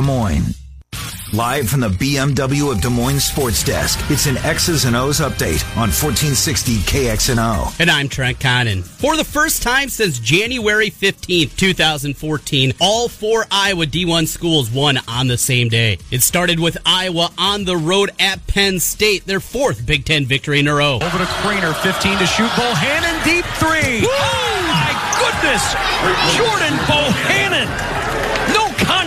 Des 0.00 0.06
Moines. 0.06 0.54
Live 1.34 1.68
from 1.68 1.80
the 1.80 1.88
BMW 1.88 2.72
of 2.72 2.80
Des 2.80 2.88
Moines 2.88 3.20
Sports 3.20 3.62
Desk, 3.62 4.00
it's 4.10 4.24
an 4.26 4.38
X's 4.38 4.86
and 4.86 4.96
O's 4.96 5.20
update 5.20 5.62
on 5.76 5.90
1460 5.92 6.76
KXNO. 6.78 7.78
And 7.78 7.90
I'm 7.90 8.08
Trent 8.08 8.40
Condon. 8.40 8.82
For 8.82 9.16
the 9.18 9.24
first 9.24 9.62
time 9.62 9.90
since 9.90 10.18
January 10.18 10.90
15th, 10.90 11.54
2014, 11.54 12.72
all 12.80 13.10
four 13.10 13.44
Iowa 13.50 13.84
D1 13.84 14.26
schools 14.26 14.70
won 14.70 14.98
on 15.06 15.28
the 15.28 15.36
same 15.36 15.68
day. 15.68 15.98
It 16.10 16.22
started 16.22 16.58
with 16.58 16.78
Iowa 16.86 17.30
on 17.36 17.64
the 17.64 17.76
road 17.76 18.10
at 18.18 18.46
Penn 18.46 18.80
State, 18.80 19.26
their 19.26 19.40
fourth 19.40 19.84
Big 19.84 20.06
Ten 20.06 20.24
victory 20.24 20.60
in 20.60 20.66
a 20.66 20.74
row. 20.74 20.94
Over 20.94 21.18
to 21.18 21.24
Kriener, 21.44 21.74
15 21.82 22.18
to 22.18 22.26
shoot. 22.26 22.48
Bohannon 22.52 23.22
deep 23.24 23.44
three. 23.56 24.00
Woo! 24.00 24.08
Oh 24.10 24.64
my 24.66 24.96
goodness! 25.20 25.74
Jordan 26.38 26.78
Bohannon! 26.88 27.99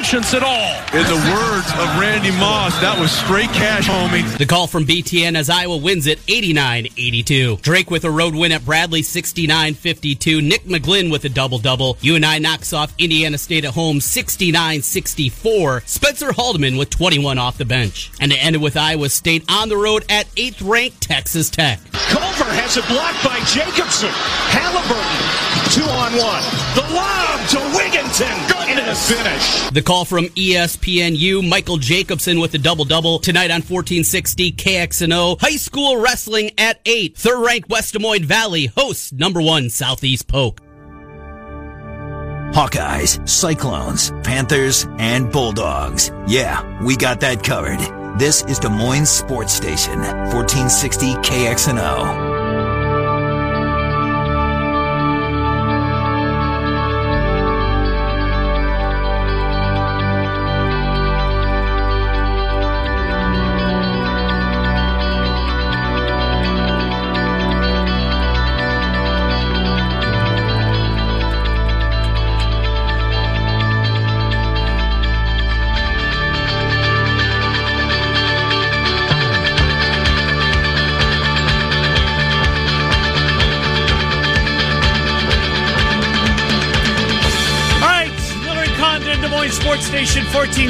No 0.04 0.10
conscience 0.10 0.34
at 0.34 0.44
all. 0.44 1.00
In 1.00 1.06
the 1.08 1.34
words 1.34 1.72
of 1.80 2.00
Randy 2.00 2.32
Moss, 2.32 2.78
that 2.82 3.00
was 3.00 3.10
straight 3.10 3.50
cash, 3.52 3.88
homie. 3.88 4.38
The 4.38 4.46
call 4.46 4.68
from 4.68 4.86
BTN 4.86 5.38
as 5.38 5.50
Iowa 5.50 5.78
wins 5.78 6.08
it 6.08 6.20
89 6.28 6.88
82. 6.98 7.58
Drake 7.58 7.90
with 7.90 8.04
a 8.04 8.12
road 8.12 8.36
win 8.36 8.52
at 8.52 8.66
Bradley 8.66 9.02
69 9.02 9.76
52. 9.76 10.42
Nick 10.42 10.66
McGlynn 10.66 11.10
with 11.10 11.24
a 11.24 11.30
double 11.30 11.58
double. 11.58 11.98
UNI 12.02 12.40
knocks 12.40 12.74
off 12.74 12.94
Indiana 12.98 13.38
State 13.38 13.64
at 13.64 13.74
home 13.74 14.02
69 14.02 14.82
64. 14.82 15.84
Spencer 15.86 16.34
Haldeman 16.34 16.78
with 16.78 16.90
21 16.90 17.38
off 17.38 17.58
the 17.58 17.64
bench. 17.66 18.12
And 18.20 18.34
it 18.34 18.44
ended 18.44 18.62
with 18.62 18.76
Iowa 18.76 19.08
State 19.08 19.46
on 19.50 19.70
the 19.70 19.78
road 19.78 20.04
at 20.10 20.28
8th 20.36 20.68
ranked 20.68 21.00
Texas 21.02 21.50
Tech. 21.50 21.80
Culver 22.10 22.52
has 22.52 22.76
it 22.76 22.86
blocked 22.88 23.24
by 23.24 23.40
Jacobson. 23.48 24.12
Halliburton, 24.52 25.53
two 25.72 25.84
on 25.84 26.12
one. 26.14 26.44
The 26.76 26.94
lob 26.94 27.48
to 27.50 27.58
Wigginton. 27.78 28.48
Goodness. 28.48 29.12
And 29.12 29.20
a 29.20 29.24
finish. 29.24 29.70
The 29.72 29.82
call 29.82 30.06
from 30.06 30.26
ESPNU, 30.26 31.48
Michael 31.48 31.78
Jacobson 31.78 32.40
with 32.40 32.52
the 32.52 32.58
double 32.58 32.86
double 32.86 33.20
tonight 33.20 33.52
on 33.52 33.62
1460 33.62 34.52
KXNO. 34.54 35.40
High 35.40 35.58
school 35.58 35.98
wrestling 35.98 36.52
at 36.58 36.80
8. 36.86 37.18
Third 37.18 37.46
ranked 37.46 37.70
West 37.70 37.94
Des 37.94 38.00
Moines 38.00 38.26
Valley 38.26 38.68
hosts 38.68 39.12
number 39.14 39.42
one 39.42 39.70
Southeast 39.70 40.28
Polk. 40.28 40.60
Hawkeyes, 42.54 43.28
Cyclones, 43.28 44.12
Panthers, 44.24 44.86
and 45.00 45.32
Bulldogs. 45.32 46.12
Yeah, 46.28 46.84
we 46.84 46.96
got 46.96 47.20
that 47.22 47.44
covered. 47.44 47.80
This 48.20 48.44
is 48.44 48.60
Des 48.60 48.70
Moines 48.70 49.10
Sports 49.10 49.54
Station, 49.54 49.98
1460 49.98 51.16
KXNO. 51.16 52.43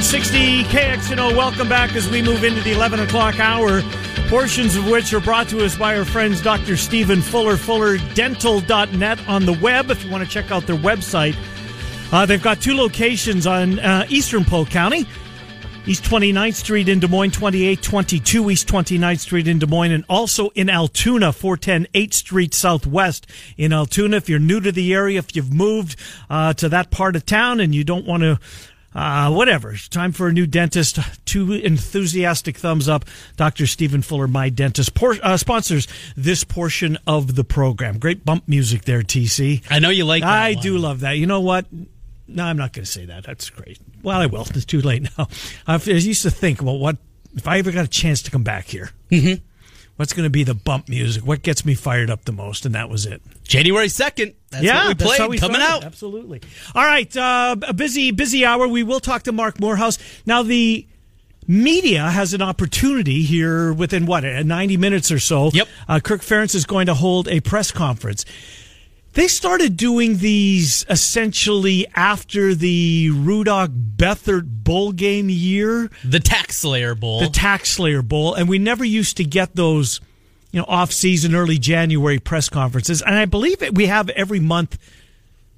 760 0.03 0.63
KXNO. 0.65 1.37
Welcome 1.37 1.69
back 1.69 1.95
as 1.95 2.09
we 2.09 2.21
move 2.21 2.43
into 2.43 2.59
the 2.61 2.73
11 2.73 2.99
o'clock 2.99 3.39
hour, 3.39 3.81
portions 4.27 4.75
of 4.75 4.89
which 4.89 5.13
are 5.13 5.21
brought 5.21 5.47
to 5.47 5.63
us 5.63 5.77
by 5.77 5.97
our 5.97 6.03
friends 6.03 6.41
Dr. 6.41 6.75
Stephen 6.75 7.21
Fuller, 7.21 7.55
fullerdental.net 7.55 9.27
on 9.29 9.45
the 9.45 9.53
web. 9.53 9.89
If 9.89 10.03
you 10.03 10.11
want 10.11 10.25
to 10.25 10.29
check 10.29 10.51
out 10.51 10.67
their 10.67 10.75
website, 10.75 11.37
uh, 12.11 12.25
they've 12.25 12.43
got 12.43 12.59
two 12.61 12.75
locations 12.75 13.47
on 13.47 13.79
uh, 13.79 14.05
eastern 14.09 14.43
Polk 14.43 14.69
County. 14.69 15.07
East 15.85 16.03
29th 16.03 16.55
Street 16.55 16.87
in 16.87 16.99
Des 16.99 17.07
Moines, 17.07 17.31
2822 17.31 18.51
East 18.51 18.67
29th 18.67 19.19
Street 19.19 19.47
in 19.49 19.59
Des 19.59 19.67
Moines, 19.67 19.91
and 19.91 20.05
also 20.09 20.49
in 20.49 20.69
Altoona, 20.69 21.33
410 21.33 21.87
8th 21.93 22.13
Street 22.13 22.53
Southwest 22.53 23.27
in 23.57 23.73
Altoona. 23.73 24.17
If 24.17 24.29
you're 24.29 24.39
new 24.39 24.61
to 24.61 24.71
the 24.71 24.93
area, 24.93 25.19
if 25.19 25.35
you've 25.35 25.53
moved 25.53 25.97
uh, 26.29 26.53
to 26.53 26.69
that 26.69 26.89
part 26.89 27.17
of 27.17 27.25
town 27.25 27.59
and 27.59 27.75
you 27.75 27.83
don't 27.83 28.05
want 28.05 28.23
to 28.23 28.39
uh, 28.95 29.31
whatever, 29.31 29.71
it's 29.71 29.87
time 29.87 30.11
for 30.11 30.27
a 30.27 30.33
new 30.33 30.45
dentist. 30.45 30.99
Two 31.25 31.53
enthusiastic 31.53 32.57
thumbs 32.57 32.87
up. 32.87 33.05
Dr. 33.37 33.65
Stephen 33.67 34.01
Fuller, 34.01 34.27
my 34.27 34.49
dentist, 34.49 34.93
por- 34.93 35.17
uh, 35.23 35.37
sponsors 35.37 35.87
this 36.15 36.43
portion 36.43 36.97
of 37.07 37.35
the 37.35 37.43
program. 37.43 37.97
Great 37.99 38.23
bump 38.25 38.47
music 38.47 38.83
there, 38.83 39.01
TC. 39.01 39.63
I 39.69 39.79
know 39.79 39.89
you 39.89 40.05
like 40.05 40.21
that 40.21 40.29
I 40.29 40.53
one. 40.53 40.61
do 40.63 40.77
love 40.77 40.99
that. 41.01 41.13
You 41.17 41.27
know 41.27 41.41
what? 41.41 41.65
No, 42.27 42.43
I'm 42.45 42.57
not 42.57 42.73
going 42.73 42.85
to 42.85 42.91
say 42.91 43.05
that. 43.05 43.23
That's 43.25 43.49
great. 43.49 43.79
Well, 44.01 44.19
I 44.19 44.27
will. 44.27 44.41
It's 44.41 44.65
too 44.65 44.81
late 44.81 45.07
now. 45.17 45.27
I 45.67 45.75
used 45.77 46.23
to 46.23 46.31
think, 46.31 46.61
well, 46.61 46.77
what 46.77 46.97
if 47.35 47.47
I 47.47 47.57
ever 47.59 47.71
got 47.71 47.85
a 47.85 47.89
chance 47.89 48.21
to 48.23 48.31
come 48.31 48.43
back 48.43 48.65
here? 48.65 48.91
Mm-hmm. 49.11 49.43
What's 50.03 50.11
going 50.11 50.25
to 50.25 50.29
be 50.29 50.43
the 50.43 50.53
bump 50.53 50.89
music? 50.89 51.25
What 51.25 51.43
gets 51.43 51.63
me 51.63 51.75
fired 51.75 52.09
up 52.09 52.25
the 52.25 52.33
most? 52.33 52.65
And 52.65 52.75
that 52.75 52.89
was 52.89 53.05
it. 53.05 53.21
January 53.45 53.87
2nd. 53.87 54.35
That's 54.49 54.61
yeah, 54.61 54.89
what 54.89 54.99
we 54.99 55.05
played 55.05 55.29
we 55.29 55.37
coming 55.37 55.61
started. 55.61 55.75
out. 55.77 55.83
Absolutely. 55.85 56.41
All 56.75 56.83
right, 56.83 57.15
uh, 57.15 57.55
a 57.65 57.73
busy, 57.73 58.11
busy 58.11 58.43
hour. 58.43 58.67
We 58.67 58.83
will 58.83 58.99
talk 58.99 59.23
to 59.23 59.31
Mark 59.31 59.61
Morehouse 59.61 59.97
now. 60.25 60.43
The 60.43 60.85
media 61.47 62.09
has 62.09 62.33
an 62.33 62.41
opportunity 62.41 63.21
here 63.21 63.71
within 63.71 64.05
what 64.05 64.25
uh, 64.25 64.43
90 64.43 64.75
minutes 64.75 65.09
or 65.09 65.19
so. 65.19 65.51
Yep. 65.53 65.69
Uh, 65.87 66.01
Kirk 66.01 66.19
Ferentz 66.19 66.53
is 66.53 66.65
going 66.65 66.87
to 66.87 66.93
hold 66.93 67.29
a 67.29 67.39
press 67.39 67.71
conference. 67.71 68.25
They 69.13 69.27
started 69.27 69.77
doing 69.77 70.17
these 70.17 70.85
essentially 70.89 71.85
after 71.95 72.55
the 72.55 73.09
Rudock 73.11 73.95
Beathard 73.95 74.63
Bowl 74.63 74.91
game 74.91 75.29
year 75.29 75.91
The 76.03 76.19
Tax 76.19 76.57
Slayer 76.57 76.95
Bowl. 76.95 77.19
the 77.19 77.29
Tax 77.29 77.69
Slayer 77.71 78.01
Bowl, 78.01 78.33
and 78.33 78.49
we 78.49 78.57
never 78.57 78.83
used 78.83 79.17
to 79.17 79.23
get 79.23 79.55
those, 79.55 80.01
you 80.51 80.59
know, 80.59 80.65
off 80.67 80.91
season, 80.91 81.35
early 81.35 81.59
January 81.59 82.17
press 82.17 82.49
conferences. 82.49 83.01
And 83.03 83.15
I 83.15 83.25
believe 83.25 83.61
it, 83.61 83.75
we 83.75 83.85
have 83.85 84.09
every 84.09 84.39
month 84.39 84.79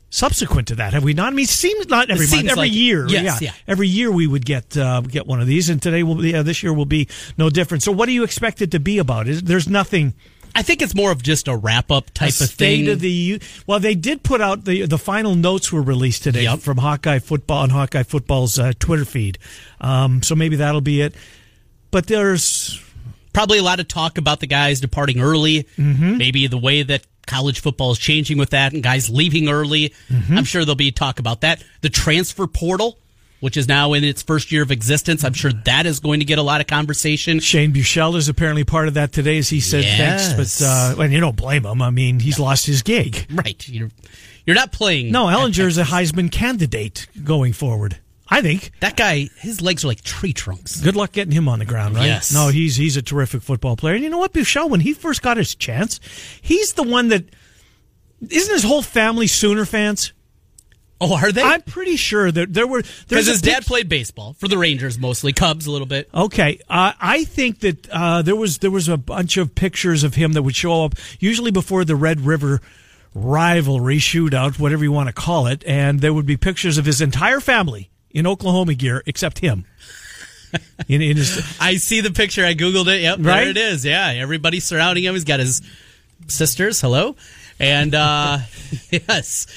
subsequent 0.09 0.67
to 0.69 0.75
that. 0.75 0.93
Have 0.93 1.03
we 1.03 1.13
not? 1.13 1.27
I 1.27 1.35
mean, 1.35 1.43
it 1.43 1.49
seems 1.49 1.87
not 1.87 2.09
every 2.09 2.25
It 2.25 2.31
month, 2.31 2.47
every 2.47 2.55
like 2.55 2.73
year. 2.73 3.07
Yes, 3.07 3.41
yeah. 3.41 3.51
every 3.67 3.87
year 3.87 4.11
we 4.11 4.27
would 4.27 4.45
get 4.45 4.75
uh, 4.75 5.01
get 5.01 5.27
one 5.27 5.39
of 5.39 5.47
these, 5.47 5.69
and 5.69 5.81
today 5.81 6.03
will 6.03 6.15
be 6.15 6.35
uh, 6.35 6.43
this 6.43 6.61
year 6.61 6.73
will 6.73 6.85
be 6.85 7.07
no 7.37 7.49
different. 7.49 7.83
So, 7.83 7.91
what 7.91 8.07
do 8.07 8.11
you 8.11 8.23
expect 8.23 8.61
it 8.61 8.71
to 8.71 8.79
be 8.79 8.97
about? 8.97 9.27
Is 9.27 9.43
there's 9.43 9.67
nothing. 9.67 10.13
I 10.55 10.61
think 10.61 10.81
it's 10.81 10.95
more 10.95 11.11
of 11.11 11.21
just 11.21 11.47
a 11.49 11.55
wrap 11.55 11.91
up 11.91 12.11
type 12.13 12.27
a 12.39 12.43
of 12.45 12.49
state 12.49 12.85
thing. 12.85 12.87
of 12.89 12.99
the 13.01 13.11
U- 13.11 13.39
well, 13.67 13.79
they 13.79 13.93
did 13.93 14.23
put 14.23 14.39
out 14.41 14.63
the 14.65 14.85
the 14.85 14.97
final 14.97 15.35
notes 15.35 15.71
were 15.71 15.81
released 15.81 16.23
today 16.23 16.43
Yep. 16.43 16.59
from 16.59 16.77
Hawkeye 16.77 17.19
Football 17.19 17.57
on 17.63 17.69
Hawkeye 17.69 18.03
Football's 18.03 18.57
uh, 18.57 18.71
Twitter 18.79 19.05
feed. 19.05 19.37
Um, 19.81 20.23
so 20.23 20.33
maybe 20.35 20.55
that'll 20.55 20.81
be 20.81 21.01
it. 21.01 21.13
But 21.91 22.07
there's 22.07 22.81
Probably 23.33 23.57
a 23.57 23.63
lot 23.63 23.81
of 23.81 23.89
talk 23.89 24.17
about 24.17 24.39
the 24.39 24.47
guys 24.47 24.79
departing 24.79 25.19
early. 25.19 25.63
Mm-hmm. 25.77 26.15
Maybe 26.17 26.47
the 26.47 26.57
way 26.57 26.83
that 26.83 27.05
college 27.27 27.59
football 27.59 27.91
is 27.91 27.97
changing 27.99 28.37
with 28.37 28.51
that 28.51 28.71
and 28.71 28.81
guys 28.81 29.09
leaving 29.09 29.49
early. 29.49 29.93
Mm-hmm. 30.07 30.37
I'm 30.37 30.45
sure 30.45 30.63
there'll 30.63 30.75
be 30.77 30.91
talk 30.93 31.19
about 31.19 31.41
that. 31.41 31.61
The 31.81 31.89
transfer 31.89 32.47
portal, 32.47 32.97
which 33.39 33.57
is 33.57 33.67
now 33.67 33.93
in 33.93 34.03
its 34.03 34.21
first 34.23 34.51
year 34.51 34.63
of 34.63 34.71
existence, 34.71 35.23
I'm 35.23 35.33
sure 35.33 35.51
that 35.65 35.85
is 35.85 35.99
going 35.99 36.19
to 36.19 36.25
get 36.25 36.39
a 36.39 36.43
lot 36.43 36.61
of 36.61 36.67
conversation. 36.67 37.39
Shane 37.39 37.71
Buechele 37.73 38.15
is 38.15 38.29
apparently 38.29 38.63
part 38.63 38.87
of 38.87 38.93
that 38.95 39.11
today, 39.11 39.37
as 39.37 39.49
he 39.49 39.59
said 39.59 39.83
Yes. 39.83 40.33
thanks. 40.33 40.59
But 40.59 40.65
uh, 40.65 41.01
and 41.03 41.13
you 41.13 41.19
don't 41.19 41.35
blame 41.35 41.65
him. 41.65 41.81
I 41.81 41.89
mean, 41.91 42.19
he's 42.19 42.39
lost 42.39 42.65
his 42.65 42.81
gig. 42.81 43.27
Right. 43.35 43.67
You're, 43.67 43.89
you're 44.45 44.55
not 44.55 44.71
playing. 44.71 45.11
No, 45.11 45.25
Ehlinger 45.25 45.65
is 45.67 45.77
a 45.77 45.83
Heisman 45.83 46.31
candidate 46.31 47.07
going 47.23 47.53
forward. 47.53 47.99
I 48.27 48.41
think. 48.41 48.71
That 48.79 48.95
guy, 48.97 49.29
his 49.37 49.61
legs 49.61 49.83
are 49.83 49.87
like 49.89 50.01
tree 50.01 50.33
trunks. 50.33 50.81
Good 50.81 50.95
luck 50.95 51.11
getting 51.11 51.31
him 51.33 51.47
on 51.47 51.59
the 51.59 51.65
ground, 51.65 51.95
right? 51.95 52.05
Yes. 52.05 52.33
No, 52.33 52.47
he's 52.47 52.75
he's 52.75 52.97
a 52.97 53.01
terrific 53.03 53.43
football 53.43 53.75
player. 53.75 53.93
And 53.95 54.03
you 54.03 54.09
know 54.09 54.17
what, 54.17 54.33
Buechele, 54.33 54.69
when 54.69 54.79
he 54.79 54.93
first 54.93 55.21
got 55.21 55.37
his 55.37 55.53
chance, 55.53 55.99
he's 56.41 56.73
the 56.73 56.81
one 56.83 57.09
that 57.09 57.25
isn't 58.27 58.53
his 58.53 58.63
whole 58.63 58.81
family 58.81 59.27
Sooner 59.27 59.65
fans. 59.65 60.11
Oh, 61.01 61.15
are 61.15 61.31
they? 61.31 61.41
I'm 61.41 61.61
pretty 61.61 61.97
sure 61.97 62.31
that 62.31 62.53
there 62.53 62.65
were 62.65 62.81
Because 63.09 63.27
his 63.27 63.41
dad 63.41 63.59
pic- 63.59 63.65
played 63.67 63.89
baseball 63.89 64.33
for 64.39 64.47
the 64.47 64.57
Rangers 64.57 64.97
mostly, 64.97 65.33
Cubs 65.33 65.67
a 65.67 65.71
little 65.71 65.87
bit. 65.87 66.09
Okay, 66.13 66.59
uh, 66.69 66.93
I 67.01 67.25
think 67.25 67.59
that 67.59 67.89
uh, 67.89 68.21
there 68.21 68.35
was 68.35 68.59
there 68.59 68.71
was 68.71 68.87
a 68.87 68.95
bunch 68.97 69.35
of 69.37 69.53
pictures 69.55 70.03
of 70.03 70.15
him 70.15 70.33
that 70.33 70.43
would 70.43 70.55
show 70.55 70.85
up 70.85 70.95
usually 71.19 71.51
before 71.51 71.83
the 71.83 71.95
Red 71.97 72.21
River 72.21 72.61
rivalry 73.13 73.97
shootout, 73.97 74.57
whatever 74.59 74.83
you 74.83 74.91
want 74.91 75.07
to 75.07 75.13
call 75.13 75.47
it, 75.47 75.63
and 75.65 75.99
there 76.01 76.13
would 76.13 76.25
be 76.25 76.37
pictures 76.37 76.77
of 76.77 76.85
his 76.85 77.01
entire 77.01 77.39
family 77.39 77.89
in 78.11 78.25
Oklahoma 78.25 78.73
gear 78.73 79.03
except 79.05 79.39
him. 79.39 79.65
in, 80.87 81.01
in 81.01 81.17
his, 81.17 81.57
I 81.59 81.75
see 81.75 82.01
the 82.01 82.11
picture. 82.11 82.45
I 82.45 82.53
googled 82.55 82.87
it. 82.87 83.01
Yep, 83.01 83.17
Right? 83.19 83.41
there 83.41 83.49
it 83.49 83.57
is. 83.57 83.83
Yeah, 83.85 84.07
everybody 84.15 84.59
surrounding 84.61 85.03
him. 85.03 85.13
He's 85.13 85.23
got 85.25 85.39
his 85.41 85.61
sisters. 86.27 86.79
Hello, 86.79 87.15
and 87.59 87.93
uh, 87.93 88.39
yes, 88.89 89.47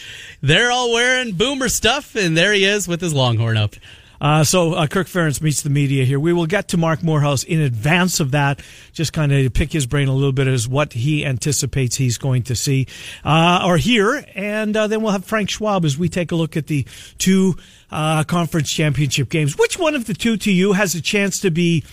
they're 0.40 0.70
all 0.70 0.92
wearing 0.92 1.34
boomer 1.34 1.68
stuff, 1.68 2.14
and 2.14 2.36
there 2.36 2.52
he 2.52 2.64
is 2.64 2.86
with 2.88 3.00
his 3.00 3.12
longhorn 3.14 3.56
up. 3.56 3.74
Uh, 4.20 4.42
so 4.42 4.72
uh, 4.74 4.86
Kirk 4.88 5.06
Ferentz 5.06 5.40
meets 5.40 5.62
the 5.62 5.70
media 5.70 6.04
here. 6.04 6.18
We 6.18 6.32
will 6.32 6.46
get 6.46 6.68
to 6.68 6.76
Mark 6.76 7.04
Morehouse 7.04 7.44
in 7.44 7.60
advance 7.60 8.18
of 8.18 8.32
that, 8.32 8.60
just 8.92 9.12
kind 9.12 9.32
of 9.32 9.52
pick 9.52 9.72
his 9.72 9.86
brain 9.86 10.08
a 10.08 10.12
little 10.12 10.32
bit 10.32 10.48
as 10.48 10.66
what 10.66 10.92
he 10.92 11.24
anticipates 11.24 11.94
he's 11.94 12.18
going 12.18 12.42
to 12.44 12.56
see 12.56 12.88
uh, 13.24 13.62
or 13.64 13.76
hear, 13.76 14.24
and 14.34 14.76
uh, 14.76 14.88
then 14.88 15.02
we'll 15.02 15.12
have 15.12 15.24
Frank 15.24 15.50
Schwab 15.50 15.84
as 15.84 15.96
we 15.96 16.08
take 16.08 16.32
a 16.32 16.34
look 16.34 16.56
at 16.56 16.66
the 16.66 16.84
two 17.18 17.54
uh, 17.92 18.24
conference 18.24 18.72
championship 18.72 19.28
games. 19.28 19.56
Which 19.56 19.78
one 19.78 19.94
of 19.94 20.06
the 20.06 20.14
two 20.14 20.36
to 20.38 20.52
you 20.52 20.72
has 20.72 20.96
a 20.96 21.00
chance 21.00 21.38
to 21.40 21.52
be 21.52 21.84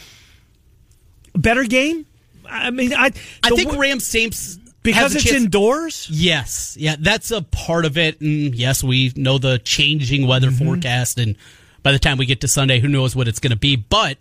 a 1.36 1.38
better 1.38 1.63
game? 1.63 2.07
I 2.50 2.71
mean, 2.71 2.92
I 2.94 3.12
I 3.44 3.50
think 3.50 3.69
w- 3.69 3.80
Rams 3.80 4.06
Saints 4.06 4.57
because 4.85 5.15
it's 5.15 5.23
chance- 5.25 5.43
indoors. 5.43 6.07
Yes, 6.09 6.77
yeah, 6.79 6.95
that's 6.99 7.31
a 7.31 7.41
part 7.41 7.85
of 7.85 7.97
it. 7.97 8.21
And 8.21 8.55
yes, 8.55 8.83
we 8.83 9.11
know 9.15 9.37
the 9.37 9.59
changing 9.59 10.27
weather 10.27 10.49
Mm-hmm. 10.49 10.65
forecast, 10.65 11.17
and 11.19 11.35
by 11.83 11.91
the 11.91 11.99
time 11.99 12.17
we 12.17 12.25
get 12.25 12.41
to 12.41 12.47
Sunday, 12.47 12.79
who 12.79 12.87
knows 12.87 13.15
what 13.15 13.27
it's 13.27 13.39
going 13.39 13.51
to 13.51 13.57
be? 13.57 13.75
But 13.75 14.17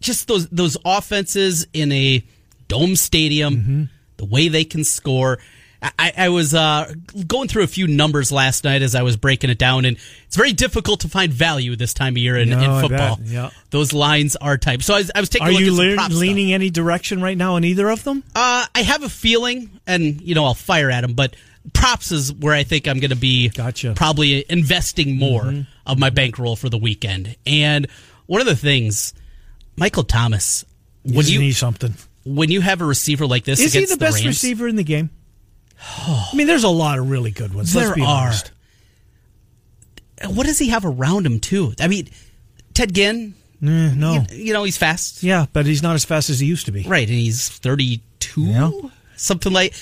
just 0.00 0.28
those 0.28 0.48
those 0.48 0.76
offenses 0.84 1.66
in 1.72 1.90
a 1.92 2.24
dome 2.68 2.96
stadium, 2.96 3.56
Mm-hmm. 3.56 3.82
the 4.18 4.24
way 4.24 4.48
they 4.48 4.64
can 4.64 4.84
score. 4.84 5.38
I, 5.82 6.12
I 6.16 6.28
was 6.28 6.54
uh, 6.54 6.92
going 7.26 7.48
through 7.48 7.62
a 7.62 7.66
few 7.66 7.86
numbers 7.86 8.30
last 8.30 8.64
night 8.64 8.82
as 8.82 8.94
I 8.94 9.02
was 9.02 9.16
breaking 9.16 9.48
it 9.50 9.58
down, 9.58 9.84
and 9.86 9.96
it's 10.26 10.36
very 10.36 10.52
difficult 10.52 11.00
to 11.00 11.08
find 11.08 11.32
value 11.32 11.74
this 11.76 11.94
time 11.94 12.14
of 12.14 12.18
year 12.18 12.36
in, 12.36 12.50
No, 12.50 12.58
in 12.60 12.80
football. 12.88 13.18
yeah. 13.24 13.50
Those 13.70 13.92
lines 13.94 14.36
are 14.36 14.58
tight. 14.58 14.82
So 14.82 14.94
I 14.94 14.98
was, 14.98 15.10
I 15.14 15.20
was 15.20 15.28
taking 15.30 15.46
Are 15.46 15.50
a 15.50 15.54
look 15.54 15.62
you 15.62 15.74
le- 15.74 15.94
prop 15.94 16.10
stuff. 16.10 16.20
leaning 16.20 16.52
any 16.52 16.68
direction 16.68 17.22
right 17.22 17.36
now 17.36 17.54
on 17.54 17.64
either 17.64 17.88
of 17.88 18.04
them? 18.04 18.22
Uh, 18.34 18.66
I 18.74 18.82
have 18.82 19.02
a 19.04 19.08
feeling, 19.08 19.70
and 19.86 20.20
you 20.20 20.34
know, 20.34 20.44
I'll 20.44 20.54
fire 20.54 20.90
at 20.90 21.02
him, 21.02 21.14
but 21.14 21.34
props 21.72 22.12
is 22.12 22.32
where 22.32 22.54
I 22.54 22.62
think 22.62 22.86
I'm 22.86 23.00
going 23.00 23.10
to 23.10 23.16
be. 23.16 23.48
Gotcha. 23.48 23.88
Mm-hmm. 23.88 23.94
Probably 23.94 24.44
investing 24.50 25.16
more 25.16 25.64
of 25.86 25.98
my 25.98 26.10
bankroll 26.10 26.56
for 26.56 26.68
the 26.68 26.78
weekend. 26.78 27.36
And 27.46 27.86
one 28.26 28.40
of 28.42 28.46
the 28.46 28.56
things, 28.56 29.14
Michael 29.76 30.04
Thomas, 30.04 30.64
when 31.04 31.26
you 31.26 31.40
he 31.40 31.52
something? 31.52 31.94
when 32.24 32.50
you 32.50 32.60
have 32.60 32.82
a 32.82 32.84
receiver 32.84 33.26
like 33.26 33.44
this, 33.44 33.60
Is 33.60 33.72
he 33.72 33.78
against 33.78 33.94
the 33.94 33.98
best 34.04 34.16
Rams, 34.16 34.26
receiver 34.26 34.68
in 34.68 34.76
the 34.76 34.84
game? 34.84 35.08
I 35.82 36.30
mean, 36.34 36.46
there's 36.46 36.64
a 36.64 36.68
lot 36.68 36.98
of 36.98 37.10
really 37.10 37.30
good 37.30 37.54
ones. 37.54 37.72
There 37.72 37.84
let's 37.86 37.96
be 37.96 38.02
are. 38.02 38.24
honest. 38.26 38.50
What 40.26 40.46
does 40.46 40.58
he 40.58 40.68
have 40.68 40.84
around 40.84 41.24
him 41.26 41.40
too? 41.40 41.72
I 41.80 41.88
mean, 41.88 42.08
Ted 42.74 42.94
Ginn, 42.94 43.34
Eh, 43.62 43.92
no. 43.94 44.24
you, 44.30 44.36
you 44.46 44.52
know, 44.52 44.64
he's 44.64 44.76
fast, 44.76 45.22
Yeah, 45.22 45.46
but 45.52 45.64
he's 45.66 45.82
not 45.82 45.94
as 45.94 46.04
fast 46.04 46.28
as 46.30 46.40
he 46.40 46.46
used 46.46 46.66
to 46.66 46.72
be. 46.72 46.82
right? 46.82 47.08
And 47.08 47.16
he's 47.18 47.48
32, 47.48 48.42
Yeah. 48.42 48.70
something 49.16 49.52
like. 49.52 49.74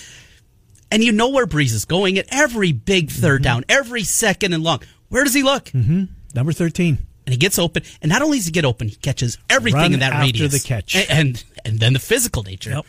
And 0.91 1.03
you 1.05 1.13
know 1.13 1.29
where 1.29 1.47
Brees 1.47 1.75
is 1.75 1.85
going 1.85 2.19
at 2.19 2.27
every 2.31 2.73
big 2.73 3.11
3rd 3.11 3.37
Mm-hmm. 3.39 3.43
down, 3.43 3.65
every 3.69 4.05
second 4.05 4.53
and 4.53 4.63
long. 4.63 4.81
Where 5.09 5.25
does 5.25 5.35
he 5.35 5.43
look? 5.43 5.73
Number 5.75 6.53
13. 6.53 6.99
and 7.27 7.33
he 7.35 7.37
gets 7.37 7.59
open. 7.59 7.83
And 8.01 8.09
not 8.09 8.23
only 8.23 8.39
does 8.39 8.47
he 8.47 8.53
get 8.53 8.65
open, 8.65 8.89
he 8.89 8.95
catches 8.97 9.37
everything 9.51 9.81
Run 9.81 9.93
in 9.95 10.01
that 10.01 10.13
after 10.15 10.25
radius. 10.25 10.51
the 10.53 10.61
catch. 10.67 10.95
A- 10.97 11.11
and 11.13 11.45
and 11.65 11.79
then 11.79 11.93
the 11.93 11.99
physical 11.99 12.43
nature. 12.43 12.71
Yep. 12.71 12.87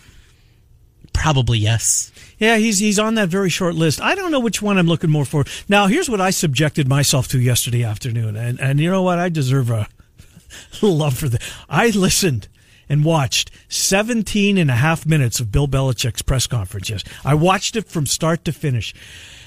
Probably 1.19 1.59
yes. 1.59 2.13
Yeah, 2.37 2.55
he's 2.55 2.79
he's 2.79 2.97
on 2.97 3.15
that 3.15 3.27
very 3.27 3.49
short 3.49 3.75
list. 3.75 3.99
I 3.99 4.15
don't 4.15 4.31
know 4.31 4.39
which 4.39 4.61
one 4.61 4.77
I'm 4.77 4.87
looking 4.87 5.09
more 5.09 5.25
for. 5.25 5.43
Now, 5.67 5.87
here's 5.87 6.09
what 6.09 6.21
I 6.21 6.29
subjected 6.29 6.87
myself 6.87 7.27
to 7.29 7.41
yesterday 7.41 7.83
afternoon, 7.83 8.37
and 8.37 8.57
and 8.61 8.79
you 8.79 8.89
know 8.89 9.01
what? 9.01 9.19
I 9.19 9.27
deserve 9.27 9.69
a 9.69 9.89
love 10.81 11.17
for 11.17 11.27
that. 11.27 11.43
I 11.67 11.89
listened 11.89 12.47
and 12.87 13.03
watched 13.03 13.51
17 13.67 14.57
and 14.57 14.71
a 14.71 14.75
half 14.75 15.05
minutes 15.05 15.41
of 15.41 15.51
Bill 15.51 15.67
Belichick's 15.67 16.21
press 16.21 16.47
conference. 16.47 16.89
Yes, 16.89 17.03
I 17.25 17.33
watched 17.33 17.75
it 17.75 17.89
from 17.89 18.05
start 18.05 18.45
to 18.45 18.53
finish. 18.53 18.93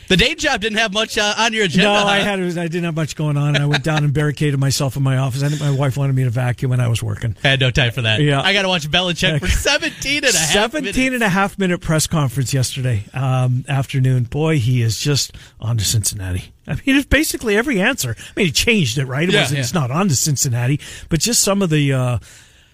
The 0.09 0.17
day 0.17 0.35
job 0.35 0.61
didn't 0.61 0.79
have 0.79 0.93
much 0.93 1.17
uh, 1.17 1.35
on 1.39 1.53
your 1.53 1.65
agenda. 1.65 1.85
No, 1.85 1.95
huh? 1.95 2.05
I 2.07 2.19
had 2.19 2.41
I 2.41 2.45
didn't 2.69 2.85
have 2.85 2.95
much 2.97 3.17
going 3.17 3.37
on. 3.37 3.57
I 3.57 3.67
went 3.67 3.85
down 3.85 4.05
and 4.05 4.13
barricaded 4.13 4.59
myself 4.59 4.97
in 4.97 5.03
my 5.03 5.17
office. 5.17 5.43
I 5.43 5.49
think 5.49 5.61
my 5.61 5.71
wife 5.71 5.97
wanted 5.97 6.15
me 6.15 6.25
to 6.25 6.31
vacuum, 6.31 6.73
and 6.73 6.83
I 6.83 6.89
was 6.89 7.03
working. 7.03 7.37
I 7.45 7.49
had 7.49 7.61
no 7.61 7.71
time 7.71 7.93
for 7.93 8.03
that. 8.03 8.21
Yeah. 8.21 8.41
I 8.43 8.53
got 8.53 8.63
to 8.63 8.69
watch 8.69 8.91
Belichick 8.91 9.41
for 9.41 9.49
17 9.49 10.25
and 10.25 10.35
a 10.35 10.39
half 10.39 10.53
17 10.53 10.85
minutes. 10.85 11.15
and 11.15 11.23
a 11.23 11.29
half 11.29 11.59
minute 11.59 11.81
press 11.81 12.07
conference 12.07 12.53
yesterday 12.53 13.05
um, 13.15 13.65
afternoon. 13.69 14.25
Boy, 14.25 14.59
he 14.59 14.83
is 14.83 14.99
just 14.99 15.33
on 15.61 15.77
to 15.79 15.85
Cincinnati. 15.85 16.53
I 16.67 16.75
mean, 16.75 16.97
it's 16.97 17.07
basically 17.07 17.57
every 17.57 17.81
answer. 17.81 18.15
I 18.19 18.23
mean, 18.37 18.47
he 18.47 18.53
changed 18.53 18.99
it, 18.99 19.07
right? 19.07 19.29
It 19.29 19.33
Yeah, 19.33 19.41
wasn't, 19.41 19.57
yeah. 19.59 19.63
It's 19.63 19.75
not 19.75 19.91
on 19.91 20.09
to 20.09 20.17
Cincinnati, 20.17 20.81
but 21.09 21.21
just 21.21 21.43
some 21.43 21.63
of 21.63 21.71
the. 21.71 21.93
Uh, 21.93 22.19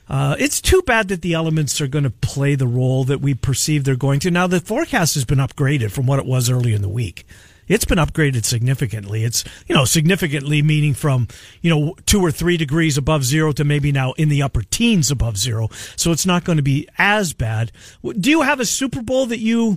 uh, 0.09 0.37
it's 0.39 0.61
too 0.61 0.83
bad 0.83 1.09
that 1.09 1.23
the 1.23 1.35
elements 1.35 1.81
are 1.81 1.87
going 1.87 2.05
to 2.05 2.11
play 2.11 2.55
the 2.55 2.67
role 2.67 3.05
that 3.05 3.21
we 3.21 3.35
perceive 3.35 3.85
they're 3.85 3.97
going 3.97 4.21
to. 4.21 4.31
Now, 4.31 4.47
the 4.47 4.61
forecast 4.61 5.15
has 5.15 5.25
been 5.25 5.39
upgraded 5.39 5.91
from 5.91 6.07
what 6.07 6.19
it 6.19 6.27
was 6.27 6.49
early 6.49 6.73
in 6.73 6.83
the 6.83 6.89
week. 6.89 7.27
It's 7.69 7.85
been 7.85 7.99
upgraded 7.99 8.47
significantly. 8.47 9.25
It's, 9.25 9.45
you 9.67 9.75
know, 9.75 9.85
significantly 9.85 10.63
meaning 10.63 10.95
from, 10.95 11.29
you 11.61 11.69
know, 11.69 11.95
two 12.07 12.23
or 12.23 12.31
three 12.31 12.57
degrees 12.57 12.97
above 12.97 13.25
zero 13.25 13.53
to 13.53 13.65
maybe 13.65 13.93
now 13.93 14.13
in 14.13 14.31
the 14.31 14.43
upper 14.43 14.63
teens 14.63 15.11
above 15.11 15.37
zero. 15.37 15.69
So 15.95 16.11
it's 16.11 16.25
not 16.25 16.45
going 16.45 16.57
to 16.57 16.63
be 16.63 16.89
as 16.97 17.35
bad. 17.35 17.71
Do 18.03 18.31
you 18.31 18.41
have 18.41 18.61
a 18.61 18.65
Super 18.65 19.03
Bowl 19.03 19.27
that 19.27 19.39
you, 19.39 19.77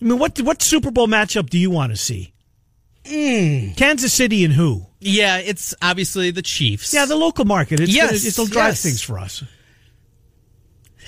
I 0.00 0.04
mean, 0.06 0.18
what, 0.18 0.40
what 0.40 0.62
Super 0.62 0.90
Bowl 0.90 1.06
matchup 1.06 1.50
do 1.50 1.58
you 1.58 1.70
want 1.70 1.92
to 1.92 1.96
see? 1.96 2.32
Kansas 3.76 4.14
City 4.14 4.42
and 4.44 4.54
who? 4.54 4.86
Yeah, 5.04 5.38
it's 5.38 5.74
obviously 5.82 6.30
the 6.30 6.42
Chiefs. 6.42 6.92
Yeah, 6.94 7.04
the 7.06 7.16
local 7.16 7.44
market. 7.44 7.80
It's 7.80 7.94
Yes, 7.94 8.10
gonna, 8.10 8.28
it'll 8.28 8.46
drive 8.46 8.68
yes. 8.70 8.82
things 8.82 9.02
for 9.02 9.18
us. 9.18 9.42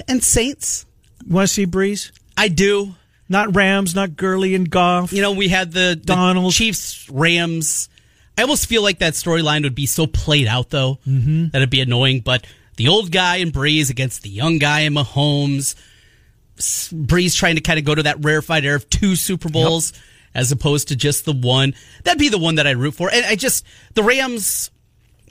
and 0.09 0.23
Saints. 0.23 0.87
Want 1.29 1.49
to 1.49 1.53
see 1.55 1.67
Brees? 1.67 2.11
I 2.37 2.49
do. 2.49 2.95
Not 3.29 3.55
Rams, 3.57 3.95
not 3.95 4.17
Gurley 4.17 4.55
and 4.55 4.69
Goff. 4.69 5.13
You 5.13 5.23
know, 5.23 5.33
we 5.33 5.49
had 5.49 5.73
the, 5.73 5.97
Donald. 5.97 6.53
Chiefs, 6.53 7.09
Rams. 7.09 7.89
I 8.37 8.43
almost 8.43 8.67
feel 8.67 8.83
like 8.83 8.99
that 8.99 9.15
storyline 9.15 9.63
would 9.63 9.75
be 9.75 9.87
so 9.87 10.07
played 10.07 10.47
out, 10.49 10.69
though, 10.71 10.99
Mm-hmm. 11.07 11.49
that 11.49 11.59
it'd 11.59 11.71
be 11.71 11.81
annoying. 11.81 12.21
But 12.21 12.47
the 12.77 12.89
old 12.89 13.11
guy 13.13 13.37
in 13.37 13.51
Brees 13.53 13.89
against 13.91 14.23
the 14.23 14.29
young 14.31 14.59
guy 14.59 14.81
in 14.81 14.93
Mahomes. 14.95 15.75
Brees 16.57 17.37
trying 17.37 17.57
to 17.57 17.61
kind 17.61 17.79
of 17.79 17.85
go 17.85 17.95
to 17.95 18.05
that 18.05 18.25
rarefied 18.25 18.65
air 18.65 18.75
of 18.77 18.89
two 18.91 19.17
Super 19.17 19.49
Bowls 19.49 19.93
as 20.35 20.51
opposed 20.53 20.89
to 20.89 20.97
just 20.97 21.25
the 21.25 21.33
one. 21.33 21.75
That'd 22.05 22.19
be 22.19 22.29
the 22.29 22.39
one 22.39 22.57
that 22.57 22.67
I'd 22.67 22.77
root 22.77 22.95
for. 22.95 23.11
And 23.13 23.25
I 23.27 23.37
just, 23.37 23.65
the 23.95 24.03
Rams, 24.03 24.71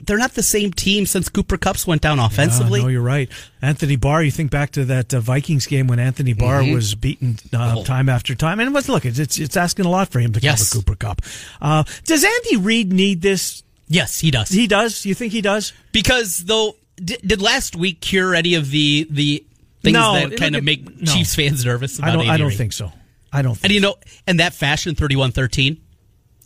they're 0.06 0.18
not 0.18 0.32
the 0.34 0.42
same 0.42 0.72
team 0.72 1.06
since 1.06 1.28
Cooper 1.28 1.56
Kupps 1.56 1.86
went 1.86 2.02
down 2.02 2.18
offensively. 2.18 2.80
Ah, 2.80 2.84
no, 2.84 2.88
you're 2.88 3.00
right. 3.02 3.30
Anthony 3.62 3.96
Barr. 3.96 4.22
You 4.22 4.30
think 4.30 4.50
back 4.50 4.72
to 4.72 4.84
that 4.86 5.14
uh, 5.14 5.20
Vikings 5.20 5.66
game 5.66 5.86
when 5.86 5.98
Anthony 5.98 6.32
Barr 6.32 6.64
was 6.64 6.94
beaten 6.94 7.38
uh, 7.52 7.76
Oh. 7.78 7.84
time 7.84 8.08
after 8.08 8.34
time, 8.34 8.60
and 8.60 8.74
was 8.74 8.88
look, 8.88 9.04
it's 9.06 9.18
it's, 9.38 9.56
asking 9.56 9.84
a 9.86 9.90
lot 9.90 10.08
for 10.08 10.18
him 10.20 10.32
to 10.32 10.40
Yes. 10.40 10.70
cover 10.72 10.82
Cooper 10.84 10.96
Kupp. 10.96 11.22
Uh, 11.62 11.84
does 12.04 12.24
Andy 12.24 12.56
Reid 12.56 12.92
need 12.92 13.22
this? 13.22 13.62
yes, 13.88 14.18
he 14.20 14.30
does. 14.30 14.48
He 14.48 14.66
does. 14.66 15.06
You 15.06 15.14
think 15.14 15.32
he 15.32 15.40
does? 15.40 15.72
Because 15.92 16.38
though, 16.44 16.76
did, 16.96 17.20
did 17.24 17.40
last 17.42 17.76
week 17.76 18.00
cure 18.00 18.34
any 18.34 18.54
of 18.54 18.70
the 18.70 19.06
the 19.10 19.44
things 19.82 19.94
No, 19.94 20.28
that 20.28 20.36
kind 20.38 20.56
of 20.56 20.64
make 20.64 20.84
no. 21.00 21.12
Chiefs 21.12 21.34
fans 21.34 21.64
nervous? 21.64 21.98
About 21.98 22.10
I 22.10 22.12
don't. 22.12 22.28
I 22.28 22.36
don't 22.36 22.48
Reid? 22.48 22.58
think 22.58 22.72
so. 22.72 22.92
I 23.34 23.42
don't. 23.42 23.54
Think 23.54 23.64
And 23.64 23.72
you 23.74 23.80
so. 23.80 23.88
know, 23.90 23.96
in 24.26 24.36
that 24.38 24.54
fashion, 24.54 24.94
31-13, 24.94 25.78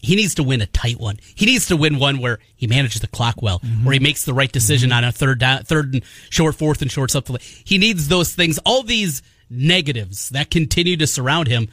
he 0.01 0.17
needs 0.17 0.35
to 0.37 0.43
win 0.43 0.61
a 0.61 0.67
tight 0.67 0.99
one. 0.99 1.19
He 1.35 1.45
needs 1.47 1.67
to 1.67 1.77
win 1.77 1.99
one 1.99 2.19
where 2.19 2.39
he 2.57 2.67
manages 2.67 3.01
the 3.01 3.07
clock 3.09 3.43
well, 3.43 3.59
Mm-hmm. 3.61 3.85
where 3.85 3.93
he 3.95 3.99
makes 4.01 4.25
the 4.25 4.33
right 4.35 4.51
decision 4.51 4.91
on 4.93 5.05
a 5.05 5.13
third 5.13 5.39
down, 5.41 5.65
third 5.65 5.93
and 5.95 6.05
short, 6.31 6.55
fourth 6.55 6.83
and 6.83 6.91
short, 6.91 7.11
something. 7.11 7.35
Like. 7.35 7.43
He 7.43 7.79
needs 7.79 8.09
those 8.09 8.35
things. 8.35 8.59
All 8.65 8.83
these 8.83 9.23
negatives 9.51 10.29
that 10.31 10.51
continue 10.51 10.97
to 10.97 11.07
surround 11.07 11.49
him. 11.49 11.69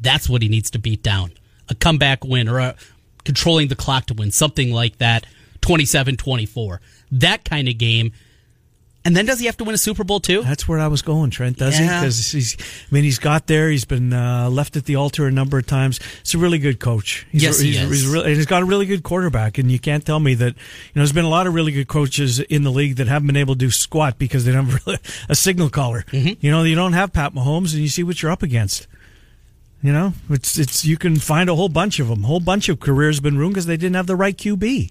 That's 0.00 0.28
what 0.28 0.42
he 0.42 0.48
needs 0.48 0.70
to 0.72 0.78
beat 0.78 1.02
down. 1.02 1.32
A 1.68 1.74
comeback 1.74 2.24
win 2.24 2.48
or 2.48 2.58
a 2.60 2.74
controlling 3.24 3.68
the 3.68 3.76
clock 3.76 4.06
to 4.06 4.14
win, 4.14 4.30
something 4.30 4.72
like 4.72 4.98
that. 4.98 5.26
27-24. 5.60 6.78
That 7.12 7.44
kind 7.44 7.68
of 7.68 7.78
game. 7.78 8.12
And 9.06 9.16
then 9.16 9.24
does 9.24 9.38
he 9.38 9.46
have 9.46 9.56
to 9.58 9.64
win 9.64 9.72
a 9.72 9.78
Super 9.78 10.02
Bowl 10.02 10.18
too? 10.18 10.42
That's 10.42 10.66
where 10.66 10.80
I 10.80 10.88
was 10.88 11.00
going, 11.00 11.30
Trent. 11.30 11.58
Does 11.58 11.78
he? 11.78 11.84
Because 11.84 12.32
he's. 12.32 12.56
I 12.60 12.94
mean, 12.94 13.04
he's 13.04 13.20
got 13.20 13.46
there. 13.46 13.70
He's 13.70 13.84
been 13.84 14.12
uh, 14.12 14.50
left 14.50 14.76
at 14.76 14.84
the 14.84 14.96
altar 14.96 15.28
a 15.28 15.30
number 15.30 15.58
of 15.58 15.66
times. 15.66 16.00
He's 16.24 16.34
a 16.34 16.38
really 16.38 16.58
good 16.58 16.80
coach. 16.80 17.24
He's 17.30 17.44
Yes, 17.44 17.60
he 17.60 17.68
he's, 17.68 17.82
is. 17.82 17.88
He's 17.88 18.06
really, 18.08 18.26
and 18.26 18.36
he's 18.36 18.46
got 18.46 18.62
a 18.62 18.64
really 18.64 18.84
good 18.84 19.04
quarterback. 19.04 19.58
And 19.58 19.70
you 19.70 19.78
can't 19.78 20.04
tell 20.04 20.18
me 20.18 20.34
that. 20.34 20.54
You 20.56 20.96
know, 20.96 21.02
there's 21.02 21.12
been 21.12 21.24
a 21.24 21.30
lot 21.30 21.46
of 21.46 21.54
really 21.54 21.70
good 21.70 21.86
coaches 21.86 22.40
in 22.40 22.64
the 22.64 22.72
league 22.72 22.96
that 22.96 23.06
haven't 23.06 23.28
been 23.28 23.36
able 23.36 23.54
to 23.54 23.58
do 23.58 23.70
squat 23.70 24.18
because 24.18 24.44
they 24.44 24.50
don't 24.50 24.66
have 24.66 24.82
really 24.86 24.98
a 25.28 25.36
signal 25.36 25.70
caller. 25.70 26.02
Mm-hmm. 26.08 26.44
You 26.44 26.50
know, 26.50 26.64
you 26.64 26.74
don't 26.74 26.94
have 26.94 27.12
Pat 27.12 27.32
Mahomes, 27.32 27.74
and 27.74 27.82
you 27.82 27.88
see 27.88 28.02
what 28.02 28.20
you're 28.22 28.32
up 28.32 28.42
against. 28.42 28.88
You 29.82 29.92
know, 29.92 30.14
it's 30.30 30.58
it's 30.58 30.84
you 30.84 30.96
can 30.96 31.14
find 31.14 31.48
a 31.48 31.54
whole 31.54 31.68
bunch 31.68 32.00
of 32.00 32.08
them. 32.08 32.24
A 32.24 32.26
whole 32.26 32.40
bunch 32.40 32.68
of 32.68 32.80
careers 32.80 33.18
have 33.18 33.22
been 33.22 33.38
ruined 33.38 33.54
because 33.54 33.66
they 33.66 33.76
didn't 33.76 33.94
have 33.94 34.08
the 34.08 34.16
right 34.16 34.36
QB. 34.36 34.90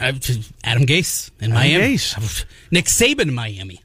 Adam 0.00 0.86
Gase 0.86 1.30
in 1.40 1.52
Adam 1.52 1.54
Miami. 1.54 1.94
Gase. 1.94 2.44
Nick 2.70 2.84
Saban 2.86 3.22
in 3.22 3.34
Miami. 3.34 3.82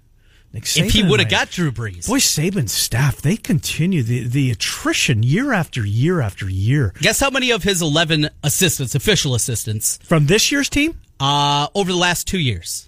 Nick 0.53 0.63
if 0.77 0.91
he 0.91 1.01
would 1.01 1.19
have 1.19 1.29
got 1.29 1.49
Drew 1.49 1.71
Brees. 1.71 2.07
Boy, 2.07 2.19
Saban's 2.19 2.71
staff, 2.71 3.19
they 3.21 3.35
continue 3.37 4.03
the, 4.03 4.27
the 4.27 4.51
attrition 4.51 5.23
year 5.23 5.51
after 5.51 5.83
year 5.83 6.21
after 6.21 6.47
year. 6.47 6.93
Guess 7.01 7.19
how 7.19 7.31
many 7.31 7.49
of 7.49 7.63
his 7.63 7.81
11 7.81 8.29
assistants, 8.43 8.93
official 8.93 9.33
assistants, 9.33 9.97
From 10.03 10.27
this 10.27 10.51
year's 10.51 10.69
team 10.69 10.99
uh, 11.19 11.67
over 11.73 11.91
the 11.91 11.97
last 11.97 12.27
two 12.27 12.37
years? 12.39 12.87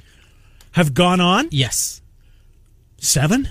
have 0.73 0.93
gone 0.93 1.19
on 1.21 1.47
Yes. 1.51 2.01
seven. 2.99 3.49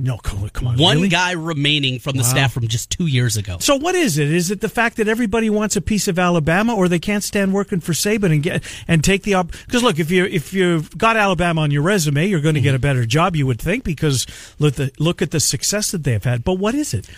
10. 0.00 0.04
No, 0.06 0.18
come 0.18 0.66
on. 0.66 0.78
One 0.78 0.96
really? 0.96 1.08
guy 1.08 1.32
remaining 1.32 1.98
from 1.98 2.16
the 2.16 2.22
Wow. 2.22 2.28
staff 2.28 2.52
from 2.52 2.68
just 2.68 2.90
two 2.90 3.06
years 3.06 3.36
ago. 3.36 3.58
So 3.60 3.76
what 3.76 3.94
is 3.94 4.18
it? 4.18 4.30
Is 4.30 4.50
it 4.50 4.60
the 4.60 4.68
fact 4.68 4.96
that 4.96 5.08
everybody 5.08 5.50
wants 5.50 5.76
a 5.76 5.80
piece 5.80 6.08
of 6.08 6.18
Alabama, 6.18 6.74
or 6.74 6.88
they 6.88 6.98
can't 6.98 7.22
stand 7.22 7.52
working 7.52 7.80
for 7.80 7.92
Saban 7.92 8.32
and 8.32 8.42
get 8.42 8.62
and 8.88 9.04
take 9.04 9.22
the 9.22 9.34
op? 9.34 9.52
Because 9.66 9.82
look, 9.82 9.98
if 9.98 10.10
you 10.10 10.24
if 10.24 10.52
you've 10.52 10.96
got 10.96 11.16
Alabama 11.16 11.60
on 11.62 11.70
your 11.70 11.82
resume, 11.82 12.26
you're 12.26 12.40
going 12.40 12.54
to 12.54 12.60
get 12.60 12.74
a 12.74 12.78
better 12.78 13.04
job, 13.06 13.36
you 13.36 13.46
would 13.46 13.60
think, 13.60 13.84
because 13.84 14.26
look 14.58 14.74
the 14.74 14.90
look 14.98 15.22
at 15.22 15.30
the 15.30 15.40
success 15.40 15.90
that 15.90 16.04
they've 16.04 16.22
had. 16.24 16.44
But 16.44 16.54
what 16.54 16.74
is 16.74 16.94
it? 16.94 17.08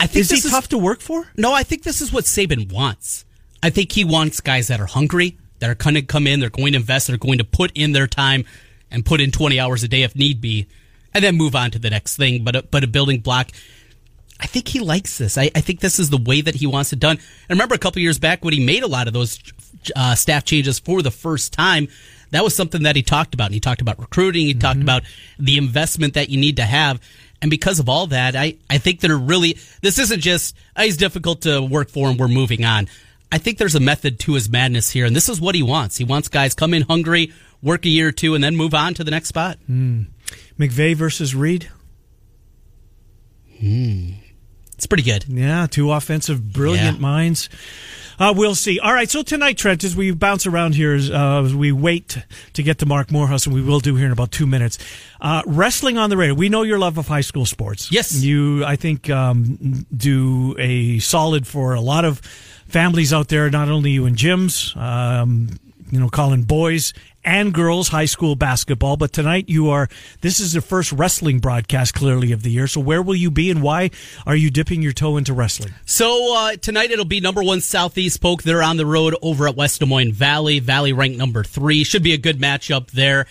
I 0.00 0.06
think 0.06 0.22
Is 0.22 0.30
he 0.30 0.40
this 0.40 0.50
tough 0.50 0.68
to 0.70 0.78
work 0.78 1.00
for? 1.00 1.28
No, 1.36 1.52
I 1.52 1.62
think 1.62 1.84
this 1.84 2.00
is 2.00 2.12
what 2.12 2.24
Saban 2.24 2.72
wants. 2.72 3.24
I 3.62 3.70
think 3.70 3.92
he 3.92 4.04
wants 4.04 4.40
guys 4.40 4.66
that 4.68 4.80
are 4.80 4.86
hungry, 4.86 5.36
that 5.60 5.70
are 5.70 5.76
going 5.76 5.94
to 5.94 6.02
come 6.02 6.26
in, 6.26 6.40
they're 6.40 6.50
going 6.50 6.72
to 6.72 6.78
invest, 6.78 7.06
they're 7.06 7.16
going 7.16 7.38
to 7.38 7.44
put 7.44 7.70
in 7.76 7.92
their 7.92 8.08
time 8.08 8.44
and 8.90 9.04
put 9.04 9.20
in 9.20 9.30
20 9.30 9.60
hours 9.60 9.84
a 9.84 9.88
day 9.88 10.02
if 10.02 10.16
need 10.16 10.40
be, 10.40 10.66
and 11.14 11.22
then 11.22 11.36
move 11.36 11.54
on 11.54 11.70
to 11.72 11.78
the 11.78 11.90
next 11.90 12.16
thing. 12.16 12.44
But 12.44 12.56
a, 12.56 12.62
but 12.62 12.84
a 12.84 12.86
building 12.86 13.20
block. 13.20 13.50
I 14.40 14.46
think 14.46 14.68
he 14.68 14.80
likes 14.80 15.18
this. 15.18 15.38
I, 15.38 15.50
I 15.54 15.60
think 15.60 15.80
this 15.80 15.98
is 15.98 16.10
the 16.10 16.18
way 16.18 16.40
that 16.40 16.56
he 16.56 16.66
wants 16.66 16.92
it 16.92 16.98
done. 16.98 17.18
And 17.48 17.50
remember 17.50 17.76
a 17.76 17.78
couple 17.78 18.02
years 18.02 18.18
back 18.18 18.44
when 18.44 18.52
he 18.52 18.64
made 18.64 18.82
a 18.82 18.88
lot 18.88 19.06
of 19.06 19.12
those 19.12 19.38
uh, 19.94 20.16
staff 20.16 20.44
changes 20.44 20.80
for 20.80 21.00
the 21.00 21.12
first 21.12 21.52
time, 21.52 21.86
that 22.32 22.42
was 22.42 22.56
something 22.56 22.82
that 22.82 22.96
he 22.96 23.02
talked 23.02 23.34
about. 23.34 23.46
And 23.46 23.54
he 23.54 23.60
talked 23.60 23.80
about 23.80 24.00
recruiting. 24.00 24.46
He 24.46 24.54
talked 24.54 24.78
mm-hmm. 24.78 24.82
about 24.82 25.02
the 25.38 25.58
investment 25.58 26.14
that 26.14 26.28
you 26.28 26.40
need 26.40 26.56
to 26.56 26.64
have. 26.64 27.00
And 27.40 27.50
because 27.50 27.78
of 27.78 27.88
all 27.88 28.08
that, 28.08 28.34
I, 28.34 28.56
I 28.70 28.78
think 28.78 29.00
that 29.00 29.10
are 29.10 29.18
really, 29.18 29.58
this 29.80 29.98
isn't 29.98 30.20
just, 30.20 30.56
oh, 30.76 30.82
he's 30.82 30.96
difficult 30.96 31.42
to 31.42 31.60
work 31.62 31.90
for 31.90 32.08
and 32.08 32.18
we're 32.18 32.28
moving 32.28 32.64
on. 32.64 32.88
I 33.30 33.38
think 33.38 33.58
there's 33.58 33.74
a 33.74 33.80
method 33.80 34.20
to 34.20 34.34
his 34.34 34.50
madness 34.50 34.90
here. 34.90 35.06
And 35.06 35.16
this 35.16 35.28
is 35.28 35.40
what 35.40 35.54
he 35.54 35.62
wants. 35.62 35.96
He 35.96 36.04
wants 36.04 36.28
guys 36.28 36.54
come 36.54 36.74
in 36.74 36.82
hungry, 36.82 37.32
work 37.62 37.84
a 37.84 37.88
year 37.88 38.08
or 38.08 38.12
two, 38.12 38.34
and 38.34 38.44
then 38.44 38.56
move 38.56 38.74
on 38.74 38.94
to 38.94 39.04
the 39.04 39.10
next 39.10 39.28
spot. 39.28 39.58
Hmm. 39.66 40.02
McVay 40.58 40.94
versus 40.94 41.34
Reid. 41.34 41.68
Hmm. 43.60 44.10
It's 44.74 44.86
pretty 44.86 45.04
good. 45.04 45.24
Yeah, 45.28 45.66
two 45.70 45.92
offensive, 45.92 46.52
brilliant 46.52 46.96
Yeah. 46.96 47.00
minds. 47.02 47.48
Uh, 48.18 48.32
we'll 48.36 48.54
see. 48.54 48.78
All 48.78 48.92
right, 48.92 49.10
so 49.10 49.22
tonight, 49.22 49.56
Trent, 49.56 49.84
as 49.84 49.96
we 49.96 50.10
bounce 50.10 50.46
around 50.46 50.74
here, 50.74 50.94
as, 50.94 51.10
uh, 51.10 51.42
as 51.44 51.54
we 51.54 51.72
wait 51.72 52.18
to 52.52 52.62
get 52.62 52.78
to 52.78 52.86
Mark 52.86 53.10
Morehouse, 53.10 53.46
and 53.46 53.54
we 53.54 53.62
will 53.62 53.80
do 53.80 53.94
here 53.96 54.06
in 54.06 54.12
about 54.12 54.30
two 54.32 54.46
minutes. 54.46 54.78
Uh, 55.20 55.42
wrestling 55.46 55.98
on 55.98 56.10
the 56.10 56.16
radio. 56.16 56.34
We 56.34 56.48
know 56.48 56.62
your 56.62 56.78
love 56.78 56.98
of 56.98 57.08
high 57.08 57.20
school 57.22 57.46
sports. 57.46 57.90
Yes. 57.90 58.22
you, 58.22 58.64
I 58.64 58.76
think, 58.76 59.08
um, 59.08 59.86
do 59.96 60.54
a 60.58 60.98
solid 60.98 61.46
for 61.46 61.74
a 61.74 61.80
lot 61.80 62.04
of 62.04 62.18
families 62.68 63.12
out 63.12 63.28
there. 63.28 63.48
Not 63.50 63.68
only 63.68 63.92
you 63.92 64.04
and 64.06 64.16
Jim's, 64.16 64.74
um, 64.76 65.48
you 65.90 65.98
know, 66.00 66.08
calling 66.08 66.42
boys 66.42 66.92
and 67.24 67.52
girls 67.52 67.88
high 67.88 68.04
school 68.04 68.34
basketball. 68.34 68.96
But 68.96 69.12
tonight 69.12 69.48
you 69.48 69.70
are, 69.70 69.88
this 70.20 70.40
is 70.40 70.52
the 70.52 70.60
first 70.60 70.92
wrestling 70.92 71.38
broadcast 71.38 71.94
clearly 71.94 72.32
of 72.32 72.42
the 72.42 72.50
year. 72.50 72.66
So 72.66 72.80
where 72.80 73.02
will 73.02 73.14
you 73.14 73.30
be 73.30 73.50
and 73.50 73.62
why 73.62 73.90
are 74.26 74.36
you 74.36 74.50
dipping 74.50 74.82
your 74.82 74.92
toe 74.92 75.16
into 75.16 75.32
wrestling? 75.32 75.72
So 75.84 76.36
uh, 76.36 76.56
tonight 76.56 76.90
it'll 76.90 77.04
be 77.04 77.20
number 77.20 77.42
one 77.42 77.60
Southeast 77.60 78.20
Polk. 78.20 78.42
They're 78.42 78.62
on 78.62 78.76
the 78.76 78.86
road 78.86 79.16
over 79.22 79.48
at 79.48 79.56
West 79.56 79.80
Des 79.80 79.86
Moines 79.86 80.12
Valley. 80.12 80.58
Valley 80.58 80.92
ranked 80.92 81.18
number 81.18 81.44
three. 81.44 81.84
Should 81.84 82.02
be 82.02 82.12
a 82.12 82.18
good 82.18 82.38
matchup 82.38 82.90
there. 82.90 83.26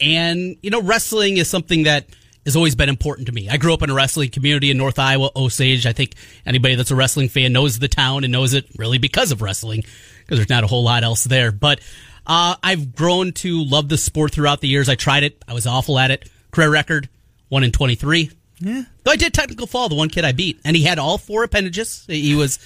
And 0.00 0.56
you 0.62 0.70
know, 0.70 0.82
wrestling 0.82 1.36
is 1.36 1.48
something 1.48 1.84
that 1.84 2.06
has 2.44 2.56
always 2.56 2.74
been 2.74 2.88
important 2.88 3.26
to 3.26 3.32
me. 3.32 3.48
I 3.48 3.56
grew 3.56 3.72
up 3.72 3.82
in 3.82 3.90
a 3.90 3.94
wrestling 3.94 4.30
community 4.30 4.70
in 4.70 4.76
North 4.76 4.98
Iowa, 4.98 5.30
Osage. 5.34 5.86
I 5.86 5.92
think 5.92 6.14
anybody 6.44 6.74
that's 6.74 6.90
a 6.90 6.96
wrestling 6.96 7.28
fan 7.28 7.52
knows 7.52 7.78
the 7.78 7.88
town 7.88 8.24
and 8.24 8.32
knows 8.32 8.52
it 8.52 8.66
really 8.76 8.98
because 8.98 9.32
of 9.32 9.40
wrestling, 9.40 9.82
because 10.20 10.38
there's 10.38 10.50
not 10.50 10.64
a 10.64 10.66
whole 10.66 10.84
lot 10.84 11.04
else 11.04 11.24
there. 11.24 11.52
But 11.52 11.80
uh, 12.26 12.56
I've 12.62 12.94
grown 12.94 13.32
to 13.32 13.64
love 13.64 13.88
the 13.88 13.98
sport 13.98 14.32
throughout 14.32 14.60
the 14.60 14.68
years. 14.68 14.88
I 14.88 14.94
tried 14.94 15.22
it. 15.24 15.42
I 15.48 15.52
was 15.54 15.66
awful 15.66 15.98
at 15.98 16.10
it. 16.10 16.28
Career 16.50 16.70
record 16.70 17.08
one 17.48 17.64
in 17.64 17.72
twenty 17.72 17.94
three. 17.94 18.30
Yeah. 18.60 18.84
Though 19.02 19.10
I 19.10 19.16
did 19.16 19.34
technical 19.34 19.66
fall, 19.66 19.88
the 19.88 19.94
one 19.94 20.08
kid 20.08 20.24
I 20.24 20.32
beat, 20.32 20.60
and 20.64 20.76
he 20.76 20.84
had 20.84 20.98
all 20.98 21.18
four 21.18 21.44
appendages. 21.44 22.04
He 22.06 22.34
was 22.34 22.58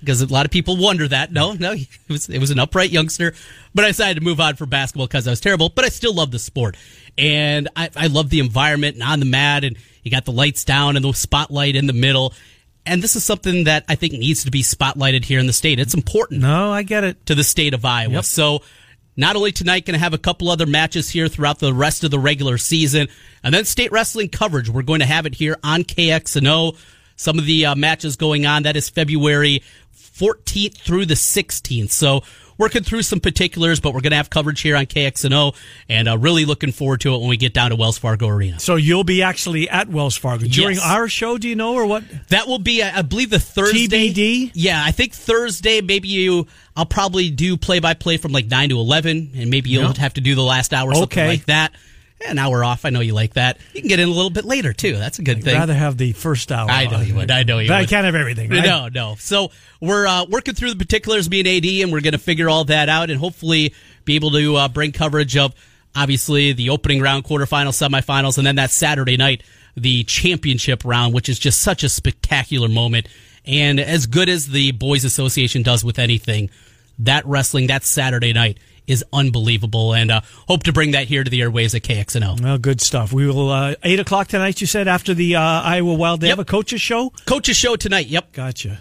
because 0.00 0.20
a 0.22 0.26
lot 0.26 0.44
of 0.46 0.52
people 0.52 0.76
wonder 0.76 1.08
that. 1.08 1.32
No, 1.32 1.52
no, 1.54 1.72
it 1.72 1.88
was 2.08 2.28
it 2.28 2.38
was 2.38 2.50
an 2.50 2.58
upright 2.58 2.90
youngster. 2.90 3.34
But 3.74 3.84
I 3.84 3.88
decided 3.88 4.20
to 4.20 4.24
move 4.24 4.40
on 4.40 4.56
for 4.56 4.66
basketball 4.66 5.06
because 5.06 5.26
I 5.26 5.30
was 5.30 5.40
terrible. 5.40 5.68
But 5.70 5.84
I 5.84 5.88
still 5.88 6.14
love 6.14 6.30
the 6.30 6.38
sport, 6.38 6.76
and 7.18 7.68
I, 7.74 7.90
I 7.96 8.06
love 8.08 8.30
the 8.30 8.40
environment 8.40 8.94
and 8.96 9.02
on 9.02 9.20
the 9.20 9.26
mat, 9.26 9.64
and 9.64 9.76
you 10.02 10.10
got 10.10 10.24
the 10.24 10.32
lights 10.32 10.64
down 10.64 10.96
and 10.96 11.04
the 11.04 11.12
spotlight 11.12 11.74
in 11.76 11.86
the 11.86 11.92
middle. 11.92 12.34
And 12.86 13.02
this 13.02 13.14
is 13.14 13.22
something 13.24 13.64
that 13.64 13.84
I 13.88 13.94
think 13.94 14.14
needs 14.14 14.44
to 14.44 14.50
be 14.50 14.62
spotlighted 14.62 15.24
here 15.24 15.38
in 15.38 15.46
the 15.46 15.52
state. 15.52 15.78
It's 15.78 15.92
important 15.94 16.40
No, 16.40 16.72
I 16.72 16.82
get 16.82 17.04
it. 17.04 17.26
to 17.26 17.34
the 17.34 17.44
state 17.44 17.74
of 17.74 17.84
Iowa. 17.84 18.14
Yep. 18.14 18.24
So 18.24 18.62
not 19.20 19.36
only 19.36 19.52
tonight 19.52 19.84
going 19.84 19.94
to 19.94 20.00
have 20.00 20.14
a 20.14 20.18
couple 20.18 20.48
other 20.48 20.66
matches 20.66 21.10
here 21.10 21.28
throughout 21.28 21.58
the 21.58 21.74
rest 21.74 22.02
of 22.04 22.10
the 22.10 22.18
regular 22.18 22.58
season, 22.58 23.08
and 23.44 23.54
then 23.54 23.64
state 23.64 23.92
wrestling 23.92 24.30
coverage. 24.30 24.70
We're 24.70 24.82
going 24.82 25.00
to 25.00 25.06
have 25.06 25.26
it 25.26 25.34
here 25.34 25.56
on 25.62 25.84
KXNO. 25.84 26.76
Some 27.16 27.38
of 27.38 27.44
the 27.44 27.66
uh, 27.66 27.74
matches 27.74 28.16
going 28.16 28.46
on. 28.46 28.62
That 28.62 28.76
is 28.76 28.88
February 28.88 29.62
14th 29.94 30.78
through 30.78 31.06
the 31.06 31.14
16th. 31.14 31.90
So 31.90 32.22
working 32.60 32.82
through 32.84 33.02
some 33.02 33.18
particulars, 33.18 33.80
but 33.80 33.94
we're 33.94 34.02
going 34.02 34.10
to 34.12 34.16
have 34.16 34.30
coverage 34.30 34.60
here 34.60 34.76
on 34.76 34.84
KXNO, 34.86 35.56
and 35.88 36.08
uh, 36.08 36.16
really 36.18 36.44
looking 36.44 36.70
forward 36.70 37.00
to 37.00 37.14
it 37.14 37.18
when 37.18 37.28
we 37.30 37.36
get 37.38 37.54
down 37.54 37.70
to 37.70 37.76
Wells 37.76 37.98
Fargo 37.98 38.28
Arena. 38.28 38.60
So 38.60 38.76
you'll 38.76 39.02
be 39.02 39.22
actually 39.22 39.68
at 39.68 39.88
Wells 39.88 40.16
Fargo 40.16 40.46
during 40.46 40.76
Yes. 40.76 40.84
our 40.84 41.08
show, 41.08 41.38
do 41.38 41.48
you 41.48 41.56
know, 41.56 41.74
or 41.74 41.86
what? 41.86 42.04
That 42.28 42.46
will 42.46 42.58
be, 42.58 42.82
I 42.82 43.00
believe, 43.02 43.30
the 43.30 43.40
Thursday. 43.40 43.88
TBD? 44.12 44.50
Yeah, 44.54 44.80
I 44.84 44.90
think 44.92 45.14
Thursday. 45.14 45.80
Maybe 45.80 46.08
you. 46.08 46.46
I'll 46.76 46.86
probably 46.86 47.30
do 47.30 47.56
play 47.56 47.80
by 47.80 47.94
play 47.94 48.16
from 48.18 48.32
like 48.32 48.46
nine 48.46 48.68
to 48.68 48.78
eleven, 48.78 49.32
and 49.34 49.50
maybe 49.50 49.70
you'll 49.70 49.82
Yeah. 49.82 49.94
have 49.98 50.14
to 50.14 50.20
do 50.20 50.34
the 50.34 50.42
last 50.44 50.72
hour, 50.72 50.94
something 50.94 51.18
Okay. 51.18 51.28
like 51.28 51.46
that. 51.46 51.72
An 52.28 52.38
hour 52.38 52.62
off. 52.62 52.84
I 52.84 52.90
know 52.90 53.00
you 53.00 53.14
like 53.14 53.34
that. 53.34 53.58
You 53.72 53.80
can 53.80 53.88
get 53.88 53.98
in 53.98 54.08
a 54.08 54.12
little 54.12 54.30
bit 54.30 54.44
later 54.44 54.72
too. 54.72 54.96
That's 54.96 55.18
a 55.18 55.22
good 55.22 55.42
thing. 55.42 55.56
I'd 55.56 55.60
rather 55.60 55.74
have 55.74 55.96
the 55.96 56.12
first 56.12 56.52
hour. 56.52 56.68
I 56.70 56.86
know 56.86 57.00
you 57.00 57.14
would. 57.14 57.30
I 57.30 57.44
know 57.44 57.58
you 57.58 57.68
But 57.68 57.78
I 57.78 57.86
can't 57.86 58.04
have 58.04 58.14
everything. 58.14 58.50
Right? 58.50 58.62
No, 58.62 58.88
no. 58.88 59.16
So 59.18 59.50
we're 59.80 60.06
uh, 60.06 60.26
working 60.26 60.54
through 60.54 60.70
the 60.70 60.76
particulars, 60.76 61.30
me 61.30 61.40
and 61.40 61.48
AD, 61.48 61.64
and 61.64 61.92
we're 61.92 62.02
going 62.02 62.12
to 62.12 62.18
figure 62.18 62.50
all 62.50 62.64
that 62.64 62.90
out, 62.90 63.08
and 63.08 63.18
hopefully 63.18 63.74
be 64.04 64.16
able 64.16 64.30
to 64.32 64.56
uh, 64.56 64.68
bring 64.68 64.92
coverage 64.92 65.36
of 65.36 65.54
obviously 65.96 66.52
the 66.52 66.70
opening 66.70 67.00
round, 67.00 67.24
quarterfinals, 67.24 67.88
semifinals, 67.88 68.38
and 68.38 68.46
then 68.46 68.56
that 68.56 68.70
Saturday 68.70 69.16
night, 69.16 69.42
the 69.76 70.04
championship 70.04 70.84
round, 70.84 71.14
which 71.14 71.28
is 71.28 71.38
just 71.38 71.60
such 71.62 71.82
a 71.82 71.88
spectacular 71.88 72.68
moment. 72.68 73.08
And 73.46 73.80
as 73.80 74.06
good 74.06 74.28
as 74.28 74.48
the 74.48 74.72
Boys 74.72 75.04
Association 75.04 75.62
does 75.62 75.84
with 75.84 75.98
anything, 75.98 76.50
that 76.98 77.24
wrestling 77.26 77.68
that 77.68 77.82
Saturday 77.82 78.32
night 78.32 78.58
is 78.90 79.04
unbelievable, 79.12 79.94
and 79.94 80.10
uh, 80.10 80.20
hope 80.48 80.64
to 80.64 80.72
bring 80.72 80.90
that 80.90 81.06
here 81.08 81.24
to 81.24 81.30
the 81.30 81.40
airways 81.42 81.74
at 81.74 81.82
KXNO. 81.82 82.40
Well, 82.42 82.58
good 82.58 82.80
stuff. 82.80 83.12
We 83.12 83.26
will 83.26 83.48
uh, 83.50 83.74
eight 83.82 84.00
o'clock 84.00 84.26
tonight. 84.28 84.60
You 84.60 84.66
said 84.66 84.88
after 84.88 85.14
the 85.14 85.36
uh, 85.36 85.40
Iowa 85.40 85.94
Wild. 85.94 86.20
They 86.20 86.26
Yep. 86.28 86.38
have 86.38 86.46
a 86.46 86.50
coaches 86.50 86.80
show. 86.80 87.10
Coach's 87.26 87.56
show 87.56 87.76
tonight. 87.76 88.06
Yep. 88.08 88.32
Gotcha. 88.32 88.80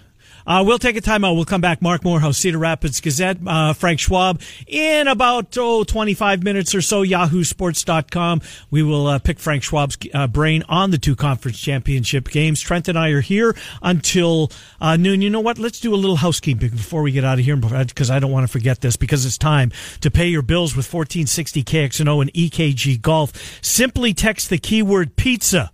Uh, 0.49 0.63
we'll 0.65 0.79
take 0.79 0.97
a 0.97 1.01
timeout. 1.01 1.35
We'll 1.35 1.45
come 1.45 1.61
back. 1.61 1.79
Mark 1.79 2.03
Morehouse, 2.03 2.39
Cedar 2.39 2.57
Rapids 2.57 2.99
Gazette, 2.99 3.37
uh, 3.45 3.73
Frank 3.73 3.99
Schwab. 3.99 4.41
In 4.65 5.07
about, 5.07 5.55
oh, 5.59 5.83
25 5.83 6.41
minutes 6.41 6.73
or 6.73 6.81
so, 6.81 7.03
yahoosports.com. 7.03 8.41
We 8.71 8.81
will 8.81 9.05
uh, 9.05 9.19
pick 9.19 9.39
Frank 9.39 9.61
Schwab's 9.61 9.95
uh, 10.11 10.25
brain 10.25 10.63
on 10.67 10.89
the 10.89 10.97
two 10.97 11.15
conference 11.15 11.59
championship 11.59 12.29
games. 12.29 12.61
Trent 12.61 12.87
and 12.87 12.97
I 12.97 13.09
are 13.09 13.21
here 13.21 13.55
until 13.83 14.51
uh, 14.81 14.97
noon. 14.97 15.21
You 15.21 15.29
know 15.29 15.39
what? 15.39 15.59
Let's 15.59 15.79
do 15.79 15.93
a 15.93 15.95
little 15.95 16.15
housekeeping 16.15 16.71
before 16.71 17.03
we 17.03 17.11
get 17.11 17.23
out 17.23 17.37
of 17.37 17.45
here 17.45 17.55
because 17.55 18.09
I 18.09 18.17
don't 18.17 18.31
want 18.31 18.45
to 18.45 18.51
forget 18.51 18.81
this 18.81 18.95
because 18.95 19.27
it's 19.27 19.37
time 19.37 19.71
to 20.01 20.09
pay 20.09 20.29
your 20.29 20.41
bills 20.41 20.75
with 20.75 20.91
1460 20.91 21.63
KXNO 21.63 22.21
and 22.21 22.33
EKG 22.33 22.99
Golf. 22.99 23.63
Simply 23.63 24.15
text 24.15 24.49
the 24.49 24.57
keyword 24.57 25.15
pizza 25.15 25.71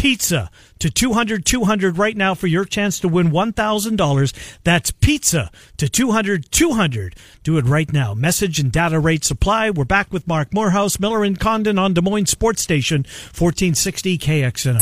pizza 0.00 0.50
to 0.78 0.88
200 0.88 1.44
200 1.44 1.98
right 1.98 2.16
now 2.16 2.34
for 2.34 2.46
your 2.46 2.64
chance 2.64 2.98
to 3.00 3.06
win 3.06 3.30
$1,000. 3.30 4.58
That's 4.64 4.90
pizza 4.90 5.50
to 5.76 5.90
200 5.90 6.50
200. 6.50 7.14
Do 7.42 7.58
it 7.58 7.66
right 7.66 7.92
now. 7.92 8.14
Message 8.14 8.58
and 8.58 8.72
data 8.72 8.98
rates 8.98 9.30
apply. 9.30 9.68
We're 9.68 9.84
back 9.84 10.10
with 10.10 10.26
Mark 10.26 10.54
Morehouse, 10.54 10.98
Miller 10.98 11.22
and 11.22 11.38
Condon 11.38 11.78
on 11.78 11.92
Des 11.92 12.00
Moines 12.00 12.30
Sports 12.30 12.62
Station 12.62 13.00
1460 13.02 14.16
KXNO. 14.16 14.80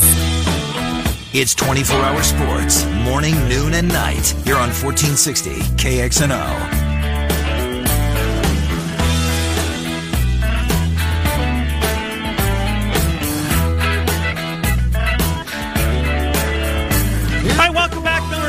It's 1.33 1.53
24 1.53 1.97
hour 1.97 2.23
sports, 2.23 2.85
morning, 3.03 3.35
noon, 3.49 3.73
and 3.73 3.89
night. 3.89 4.33
You're 4.45 4.55
on 4.55 4.69
1460 4.69 5.51
KXNO. 5.75 6.78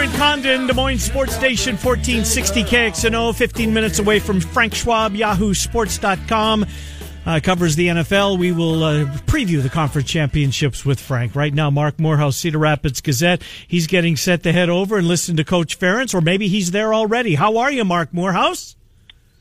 And 0.02 0.14
Condon, 0.14 0.66
Des 0.66 0.72
Moines 0.72 0.98
Sports 0.98 1.34
Station 1.34 1.72
1460 1.76 2.64
KXNO, 2.64 3.34
15 3.34 3.74
minutes 3.74 3.98
away 3.98 4.18
from 4.18 4.40
Frank 4.40 4.74
Schwab, 4.74 5.12
yahoosports.com. 5.12 6.66
Uh, 7.26 7.40
covers 7.42 7.76
the 7.76 7.88
NFL. 7.88 8.38
We 8.38 8.50
will 8.50 8.82
uh, 8.82 9.04
preview 9.26 9.62
the 9.62 9.68
conference 9.68 10.08
championships 10.08 10.86
with 10.86 10.98
Frank. 10.98 11.34
Right 11.34 11.52
now, 11.52 11.70
Mark 11.70 11.98
Morehouse, 11.98 12.38
Cedar 12.38 12.58
Rapids 12.58 13.00
Gazette. 13.00 13.42
He's 13.68 13.86
getting 13.86 14.16
set 14.16 14.42
to 14.44 14.52
head 14.52 14.70
over 14.70 14.96
and 14.96 15.06
listen 15.06 15.36
to 15.36 15.44
Coach 15.44 15.78
Ferentz, 15.78 16.14
or 16.14 16.20
maybe 16.20 16.48
he's 16.48 16.70
there 16.70 16.94
already. 16.94 17.34
How 17.34 17.58
are 17.58 17.70
you, 17.70 17.84
Mark 17.84 18.14
Morehouse? 18.14 18.76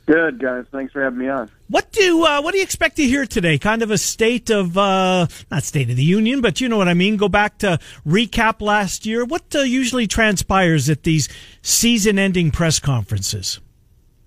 Good, 0.08 0.40
guys. 0.40 0.66
Thanks 0.72 0.92
for 0.92 1.02
having 1.02 1.20
me 1.20 1.30
on. 1.30 1.50
What 1.70 1.92
do 1.92 2.26
uh, 2.26 2.42
what 2.42 2.54
do 2.54 2.58
you 2.58 2.64
expect 2.64 2.96
to 2.96 3.04
hear 3.04 3.28
today? 3.28 3.60
Kind 3.60 3.84
of 3.84 3.92
a 3.92 3.98
state 4.00 4.50
of 4.50 4.76
uh, 4.76 5.28
not 5.52 5.64
state 5.64 5.92
of 5.92 5.98
the 5.98 6.04
union, 6.04 6.42
but 6.42 6.60
you 6.60 6.68
know 6.68 6.78
what 6.78 6.88
I 6.88 6.96
mean. 6.96 7.16
Go 7.16 7.30
back 7.30 7.60
to 7.60 7.78
recap 8.08 8.60
last 8.60 9.06
year. 9.06 9.24
What 9.24 9.56
uh, 9.56 9.60
usually 9.60 10.08
transpires 10.08 10.90
at 10.90 11.04
these 11.04 11.30
season-ending 11.62 12.50
press 12.50 12.80
conferences? 12.80 13.60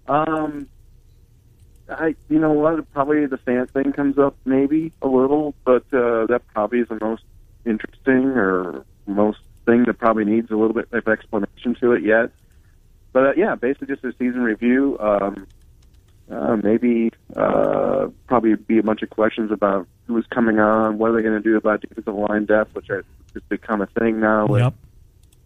Um, 0.07 0.69
I 1.89 2.15
you 2.29 2.39
know 2.39 2.53
what? 2.53 2.91
Probably 2.93 3.27
the 3.27 3.39
fan 3.39 3.67
thing 3.67 3.93
comes 3.93 4.19
up 4.19 4.37
maybe 4.45 4.93
a 5.03 5.09
little, 5.09 5.57
but 5.65 5.83
uh, 5.93 6.27
that 6.27 6.43
probably 6.55 6.79
is 6.79 6.89
the 6.89 6.99
most 7.01 7.25
interesting 7.67 8.27
or 8.37 8.85
most 9.07 9.41
thing 9.67 9.85
that 9.87 9.95
probably 9.95 10.25
needs 10.25 10.49
a 10.53 10.57
little 10.57 10.75
bit 10.75 10.87
of 10.93 11.09
explanation 11.09 11.75
to 11.81 11.93
it 11.93 12.05
yet. 12.05 12.31
But 13.13 13.25
uh, 13.25 13.33
yeah, 13.37 13.57
basically 13.57 13.89
just 13.89 14.05
a 14.05 14.13
season 14.13 14.43
review. 14.43 14.97
Um, 15.01 15.49
uh, 16.33 16.57
maybe 16.57 17.11
uh, 17.37 18.09
probably 18.27 18.55
be 18.55 18.79
a 18.79 18.83
bunch 18.83 19.03
of 19.03 19.11
questions 19.11 19.51
about 19.51 19.87
who's 20.07 20.27
coming 20.27 20.59
on, 20.59 20.99
what 20.99 21.11
are 21.11 21.17
they 21.17 21.23
going 21.23 21.41
to 21.41 21.49
do 21.49 21.57
about 21.57 21.81
defensive 21.81 22.15
line 22.15 22.47
depth, 22.47 22.75
which 22.75 22.89
has 22.89 23.05
become 23.49 23.81
a 23.81 23.87
thing 23.87 24.21
now 24.21 24.47
with 24.47 24.63
Yep. 24.63 24.75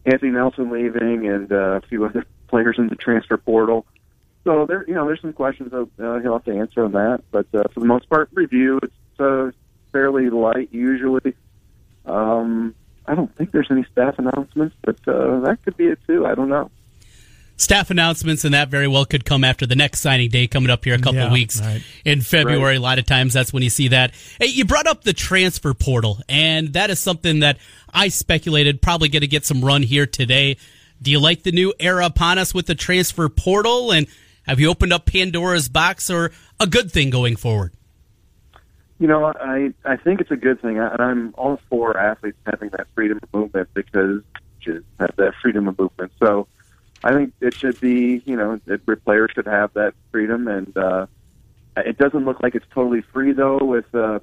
Anthony 0.07 0.33
Nelson 0.33 0.71
leaving 0.71 1.27
and 1.27 1.51
uh, 1.51 1.57
a 1.57 1.81
few 1.83 2.05
other 2.05 2.25
players 2.49 2.77
in 2.79 2.89
the 2.89 2.97
transfer 2.97 3.37
portal. 3.37 3.85
So 4.45 4.65
there, 4.65 4.85
you 4.87 4.95
know, 4.95 5.07
there's 5.07 5.21
some 5.21 5.33
questions 5.33 5.73
that 5.73 5.89
uh, 5.99 6.21
he'll 6.21 6.35
have 6.35 6.45
to 6.45 6.57
answer 6.57 6.85
on 6.85 6.93
that. 6.93 7.25
But 7.33 7.47
uh, 7.53 7.65
for 7.75 7.81
the 7.81 7.87
most 7.87 8.09
part, 8.09 8.29
review 8.33 8.79
it's 8.81 9.21
uh, 9.21 9.51
fairly 9.91 10.31
light 10.31 10.69
usually. 10.71 11.35
Um, 12.05 12.75
I 13.07 13.17
don't 13.17 13.35
think 13.37 13.51
there's 13.51 13.69
any 13.71 13.85
staff 13.91 14.19
announcements, 14.19 14.77
but 14.83 14.97
uh, 15.09 15.41
that 15.41 15.59
could 15.65 15.77
be 15.77 15.87
it 15.87 15.99
too. 16.07 16.27
I 16.27 16.37
don't 16.37 16.49
know. 16.49 16.71
Staff 17.59 17.91
announcements, 17.91 18.45
and 18.45 18.53
that 18.53 18.69
very 18.69 18.87
well 18.87 19.07
could 19.07 19.25
come 19.25 19.43
after 19.43 19.67
the 19.67 19.75
next 19.77 20.01
signing 20.01 20.29
day 20.29 20.47
coming 20.47 20.69
up 20.69 20.85
here 20.85 20.95
a 20.95 20.99
couple 20.99 21.15
Yeah, 21.21 21.33
weeks 21.33 21.61
right. 21.61 21.83
in 22.05 22.21
February. 22.21 22.63
Right. 22.63 22.77
A 22.77 22.81
lot 22.81 22.99
of 22.99 23.07
times 23.07 23.33
that's 23.33 23.51
when 23.53 23.63
you 23.63 23.71
see 23.71 23.89
that. 23.89 24.13
Hey, 24.39 24.47
you 24.49 24.67
brought 24.67 24.87
up 24.87 25.05
the 25.05 25.15
transfer 25.15 25.73
portal, 25.73 26.21
and 26.29 26.75
that 26.75 26.91
is 26.91 26.99
something 27.01 27.41
that 27.41 27.57
I 27.95 28.09
speculated 28.09 28.83
probably 28.83 29.09
going 29.09 29.23
to 29.23 29.27
get 29.27 29.47
some 29.47 29.65
run 29.65 29.83
here 29.83 30.07
today. 30.07 30.59
Do 31.01 31.11
you 31.11 31.19
like 31.19 31.45
the 31.45 31.53
new 31.53 31.73
era 31.81 32.05
upon 32.05 32.39
us 32.39 32.53
with 32.53 32.67
the 32.67 32.75
transfer 32.75 33.29
portal? 33.31 33.91
And 33.91 34.07
have 34.43 34.61
you 34.61 34.69
opened 34.69 34.93
up 34.93 35.07
Pandora's 35.07 35.69
box 35.71 36.11
or 36.11 36.33
a 36.61 36.67
good 36.67 36.93
thing 36.93 37.09
going 37.09 37.37
forward? 37.37 37.73
You 38.99 39.07
know, 39.07 39.25
I 39.27 39.73
I 39.85 39.97
think 39.97 40.21
it's 40.21 40.31
a 40.31 40.37
good 40.37 40.61
thing, 40.61 40.79
and 40.79 41.01
I'm 41.01 41.35
all 41.37 41.61
for 41.69 41.99
athletes 41.99 42.39
having 42.47 42.71
that 42.71 42.87
freedom 42.95 43.19
of 43.23 43.33
movement 43.33 43.69
because 43.75 44.23
coaches 44.59 44.85
have 44.99 45.15
that 45.17 45.35
freedom 45.43 45.69
of 45.69 45.79
movement. 45.79 46.13
So 46.19 46.49
I 47.07 47.13
think 47.13 47.35
it 47.41 47.55
should 47.55 47.79
be, 47.79 48.21
you 48.27 48.35
know, 48.35 48.61
that 48.67 48.85
players 49.05 49.31
should 49.33 49.47
have 49.47 49.73
that 49.75 49.95
freedom, 50.11 50.49
and 50.49 50.77
uh, 50.77 51.07
it 51.77 51.99
doesn't 51.99 52.25
look 52.25 52.43
like 52.43 52.57
it's 52.57 52.67
totally 52.75 53.01
free 53.13 53.33
though. 53.33 53.59
With 53.59 53.95
uh, 53.95 54.19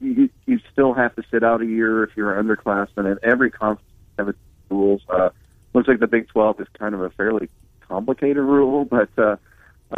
you, 0.00 0.30
you 0.46 0.60
still 0.72 0.94
have 0.94 1.16
to 1.16 1.24
sit 1.32 1.42
out 1.42 1.62
a 1.62 1.66
year 1.66 2.04
if 2.04 2.10
you're 2.16 2.38
an 2.38 2.46
underclassman, 2.46 3.10
and 3.10 3.18
every 3.24 3.50
conference 3.50 3.90
has 4.20 4.28
its 4.28 4.38
rules. 4.70 5.02
Uh, 5.08 5.30
looks 5.74 5.88
like 5.88 5.98
the 5.98 6.06
Big 6.06 6.28
12 6.28 6.60
is 6.60 6.68
kind 6.78 6.94
of 6.94 7.00
a 7.00 7.10
fairly 7.10 7.48
complicated 7.80 8.36
rule, 8.36 8.84
but 8.84 9.08
uh, 9.18 9.34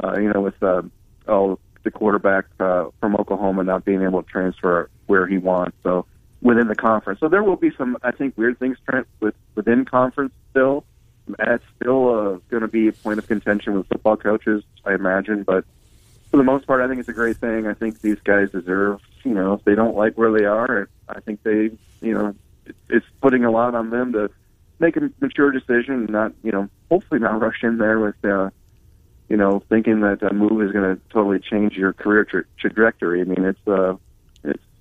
uh, 0.02 0.18
you 0.18 0.32
know, 0.32 0.40
with 0.40 0.62
uh, 0.62 0.80
all 1.28 1.60
the 1.82 1.90
quarterback 1.90 2.46
uh, 2.58 2.86
from 3.00 3.16
Oklahoma 3.16 3.64
not 3.64 3.84
being 3.84 4.00
able 4.00 4.22
to 4.22 4.28
transfer 4.30 4.88
where 5.08 5.26
he 5.26 5.36
wants, 5.36 5.76
so 5.82 6.06
within 6.40 6.68
the 6.68 6.74
conference. 6.74 7.20
So 7.20 7.28
there 7.28 7.42
will 7.42 7.56
be 7.56 7.70
some, 7.76 7.98
I 8.02 8.12
think, 8.12 8.38
weird 8.38 8.58
things 8.58 8.78
Trent, 8.88 9.06
with 9.20 9.34
within 9.56 9.84
conference 9.84 10.32
still. 10.52 10.86
That's 11.28 11.64
still 11.76 12.08
uh, 12.08 12.38
going 12.50 12.62
to 12.62 12.68
be 12.68 12.88
a 12.88 12.92
point 12.92 13.18
of 13.18 13.26
contention 13.26 13.76
with 13.76 13.88
football 13.88 14.16
coaches, 14.16 14.64
I 14.84 14.94
imagine. 14.94 15.44
But 15.44 15.64
for 16.30 16.36
the 16.36 16.44
most 16.44 16.66
part, 16.66 16.80
I 16.80 16.88
think 16.88 17.00
it's 17.00 17.08
a 17.08 17.12
great 17.12 17.36
thing. 17.36 17.66
I 17.66 17.74
think 17.74 18.00
these 18.00 18.18
guys 18.24 18.50
deserve, 18.50 19.00
you 19.24 19.34
know, 19.34 19.54
if 19.54 19.64
they 19.64 19.74
don't 19.74 19.96
like 19.96 20.16
where 20.16 20.32
they 20.32 20.44
are, 20.44 20.88
I 21.08 21.20
think 21.20 21.42
they, 21.42 21.70
you 22.00 22.14
know, 22.14 22.34
it's 22.88 23.06
putting 23.20 23.44
a 23.44 23.50
lot 23.50 23.74
on 23.74 23.90
them 23.90 24.12
to 24.12 24.30
make 24.78 24.96
a 24.96 25.10
mature 25.20 25.50
decision, 25.50 25.94
and 25.94 26.10
not, 26.10 26.32
you 26.42 26.52
know, 26.52 26.68
hopefully 26.90 27.20
not 27.20 27.40
rush 27.40 27.62
in 27.62 27.78
there 27.78 27.98
with, 27.98 28.24
uh, 28.24 28.50
you 29.28 29.36
know, 29.36 29.62
thinking 29.68 30.00
that 30.00 30.22
a 30.22 30.32
move 30.32 30.62
is 30.62 30.72
going 30.72 30.96
to 30.96 31.00
totally 31.10 31.38
change 31.38 31.74
your 31.76 31.92
career 31.92 32.24
tra- 32.24 32.44
trajectory. 32.58 33.20
I 33.20 33.24
mean, 33.24 33.44
it's, 33.44 33.68
uh, 33.68 33.96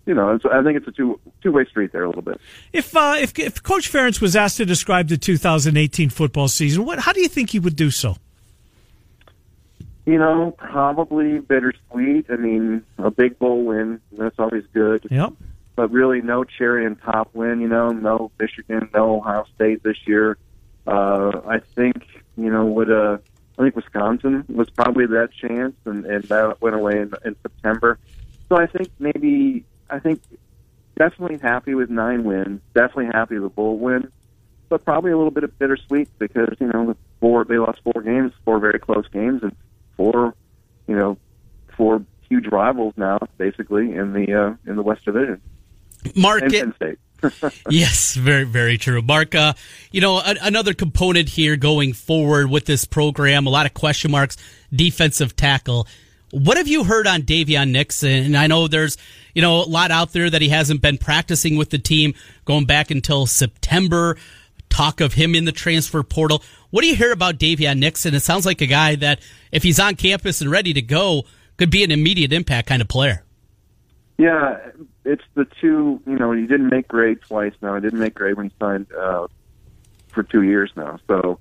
you 0.09 0.15
know, 0.15 0.33
it's, 0.33 0.43
I 0.43 0.63
think 0.63 0.75
it's 0.75 0.87
a 0.87 0.91
two 0.91 1.19
two 1.43 1.51
way 1.51 1.65
street 1.65 1.91
there 1.91 2.03
a 2.03 2.07
little 2.07 2.23
bit. 2.23 2.41
If 2.73 2.97
uh, 2.97 3.15
if 3.19 3.37
if 3.37 3.61
Coach 3.61 3.91
Ferentz 3.91 4.19
was 4.19 4.35
asked 4.35 4.57
to 4.57 4.65
describe 4.65 5.07
the 5.07 5.17
2018 5.17 6.09
football 6.09 6.47
season, 6.47 6.83
what 6.83 6.97
how 6.97 7.13
do 7.13 7.21
you 7.21 7.27
think 7.27 7.51
he 7.51 7.59
would 7.59 7.75
do 7.75 7.91
so? 7.91 8.17
You 10.07 10.17
know, 10.17 10.55
probably 10.57 11.37
bittersweet. 11.37 12.25
I 12.31 12.37
mean, 12.37 12.83
a 12.97 13.11
big 13.11 13.37
bowl 13.37 13.63
win, 13.65 14.01
that's 14.11 14.39
always 14.39 14.63
good. 14.73 15.05
Yep. 15.11 15.33
But 15.75 15.91
really, 15.91 16.21
no 16.21 16.43
cherry 16.43 16.87
and 16.87 16.99
top 16.99 17.29
win. 17.35 17.61
You 17.61 17.67
know, 17.67 17.89
no 17.89 18.31
Michigan, 18.39 18.89
no 18.91 19.17
Ohio 19.17 19.45
State 19.53 19.83
this 19.83 20.07
year. 20.07 20.39
Uh, 20.87 21.39
I 21.47 21.59
think 21.59 22.03
you 22.35 22.49
know 22.49 22.65
what. 22.65 22.89
Uh, 22.89 23.19
I 23.59 23.63
think 23.63 23.75
Wisconsin 23.75 24.45
was 24.47 24.69
probably 24.71 25.05
that 25.05 25.29
chance, 25.33 25.75
and, 25.85 26.05
and 26.05 26.23
that 26.23 26.61
went 26.61 26.75
away 26.77 26.93
in, 26.93 27.13
in 27.25 27.35
September. 27.43 27.99
So 28.47 28.55
I 28.55 28.67
think 28.67 28.89
maybe 28.99 29.65
I 29.89 29.99
think 29.99 30.21
definitely 30.97 31.37
happy 31.37 31.73
with 31.73 31.89
nine 31.89 32.23
wins. 32.23 32.61
Definitely 32.73 33.07
happy 33.07 33.35
with 33.35 33.51
a 33.51 33.55
bowl 33.55 33.77
win, 33.77 34.11
but 34.69 34.83
probably 34.85 35.11
a 35.11 35.17
little 35.17 35.31
bit 35.31 35.43
of 35.43 35.57
bittersweet 35.57 36.09
because 36.19 36.55
you 36.59 36.67
know 36.67 36.87
the 36.87 36.97
four 37.19 37.45
they 37.45 37.57
lost 37.57 37.79
four 37.83 38.01
games, 38.01 38.33
four 38.45 38.59
very 38.59 38.79
close 38.79 39.07
games, 39.07 39.41
and 39.43 39.55
four 39.97 40.35
you 40.87 40.95
know 40.95 41.17
four 41.75 42.03
huge 42.29 42.47
rivals 42.47 42.93
now 42.97 43.17
basically 43.37 43.93
in 43.95 44.13
the 44.13 44.33
uh, 44.33 44.69
in 44.69 44.75
the 44.75 44.83
West 44.83 45.05
Division 45.05 45.41
Mark, 46.15 46.43
and 46.43 46.51
Penn 46.51 46.73
State. 46.75 46.99
Yes, 47.69 48.15
very, 48.15 48.45
very 48.45 48.77
true. 48.77 49.01
Mark, 49.01 49.35
uh, 49.35 49.53
you 49.91 49.99
know, 49.99 50.19
a, 50.19 50.35
another 50.41 50.73
component 50.73 51.27
here 51.27 51.57
going 51.57 51.91
forward 51.91 52.49
with 52.49 52.65
this 52.65 52.85
program, 52.85 53.45
a 53.45 53.49
lot 53.49 53.65
of 53.65 53.73
question 53.73 54.11
marks, 54.11 54.37
defensive 54.73 55.35
tackle. 55.35 55.85
What 56.31 56.57
have 56.57 56.67
you 56.67 56.83
heard 56.83 57.07
on 57.07 57.23
Daviyon 57.23 57.71
Nixon? 57.71 58.23
And 58.25 58.37
I 58.37 58.47
know 58.47 58.67
there's, 58.67 58.97
you 59.33 59.41
know, 59.41 59.63
a 59.63 59.65
lot 59.65 59.91
out 59.91 60.13
there 60.13 60.29
that 60.29 60.41
he 60.41 60.49
hasn't 60.49 60.81
been 60.81 60.97
practicing 60.97 61.57
with 61.57 61.69
the 61.69 61.79
team 61.79 62.13
going 62.45 62.65
back 62.65 62.91
until 62.91 63.25
September. 63.25 64.17
Talk 64.69 65.01
of 65.01 65.13
him 65.13 65.33
in 65.33 65.45
the 65.45 65.51
transfer 65.51 66.03
portal. 66.03 66.43
What 66.69 66.81
do 66.81 66.87
you 66.87 66.95
hear 66.95 67.11
about 67.11 67.39
Daviyon 67.39 67.79
Nixon? 67.79 68.13
It 68.13 68.19
sounds 68.19 68.45
like 68.45 68.61
a 68.61 68.67
guy 68.67 68.95
that, 68.97 69.19
if 69.51 69.63
he's 69.63 69.79
on 69.79 69.95
campus 69.95 70.41
and 70.41 70.51
ready 70.51 70.73
to 70.73 70.81
go, 70.81 71.23
could 71.57 71.71
be 71.71 71.83
an 71.83 71.89
immediate 71.89 72.31
impact 72.31 72.67
kind 72.67 72.81
of 72.81 72.87
player. 72.87 73.23
Yeah, 74.19 74.59
it's 75.05 75.23
the 75.33 75.45
two. 75.59 75.99
You 76.05 76.19
know, 76.19 76.31
he 76.33 76.45
didn't 76.45 76.69
make 76.69 76.87
grade 76.87 77.21
twice 77.21 77.53
now. 77.61 77.73
He 77.73 77.81
didn't 77.81 77.99
make 77.99 78.13
grade 78.13 78.35
when 78.35 78.49
he 78.49 78.55
signed 78.59 78.85
uh, 78.93 79.27
for 80.09 80.21
two 80.21 80.43
years 80.43 80.71
now. 80.75 80.99
So 81.07 81.39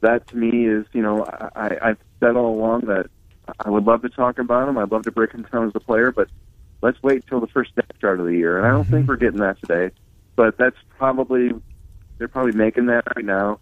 that 0.00 0.26
to 0.28 0.36
me 0.36 0.66
is, 0.66 0.86
you 0.92 1.02
know, 1.02 1.24
I, 1.54 1.78
I've 1.80 1.98
said 2.18 2.34
all 2.34 2.54
along 2.54 2.86
that 2.86 3.08
I 3.60 3.70
would 3.70 3.84
love 3.84 4.02
to 4.02 4.08
talk 4.08 4.38
about 4.38 4.68
him. 4.68 4.78
I'd 4.78 4.90
love 4.90 5.04
to 5.04 5.12
break 5.12 5.32
him 5.32 5.46
down 5.50 5.68
as 5.68 5.72
a 5.74 5.80
player, 5.80 6.12
but 6.12 6.28
let's 6.82 7.02
wait 7.02 7.26
till 7.26 7.40
the 7.40 7.46
first 7.46 7.72
start 7.96 8.20
of 8.20 8.26
the 8.26 8.36
year. 8.36 8.58
And 8.58 8.66
I 8.66 8.70
don't 8.70 8.84
think 8.84 9.08
we're 9.08 9.16
getting 9.16 9.40
that 9.40 9.60
today. 9.60 9.94
But 10.36 10.56
that's 10.56 10.76
probably 10.96 11.50
they're 12.18 12.28
probably 12.28 12.52
making 12.52 12.86
that 12.86 13.04
right 13.16 13.24
now. 13.24 13.58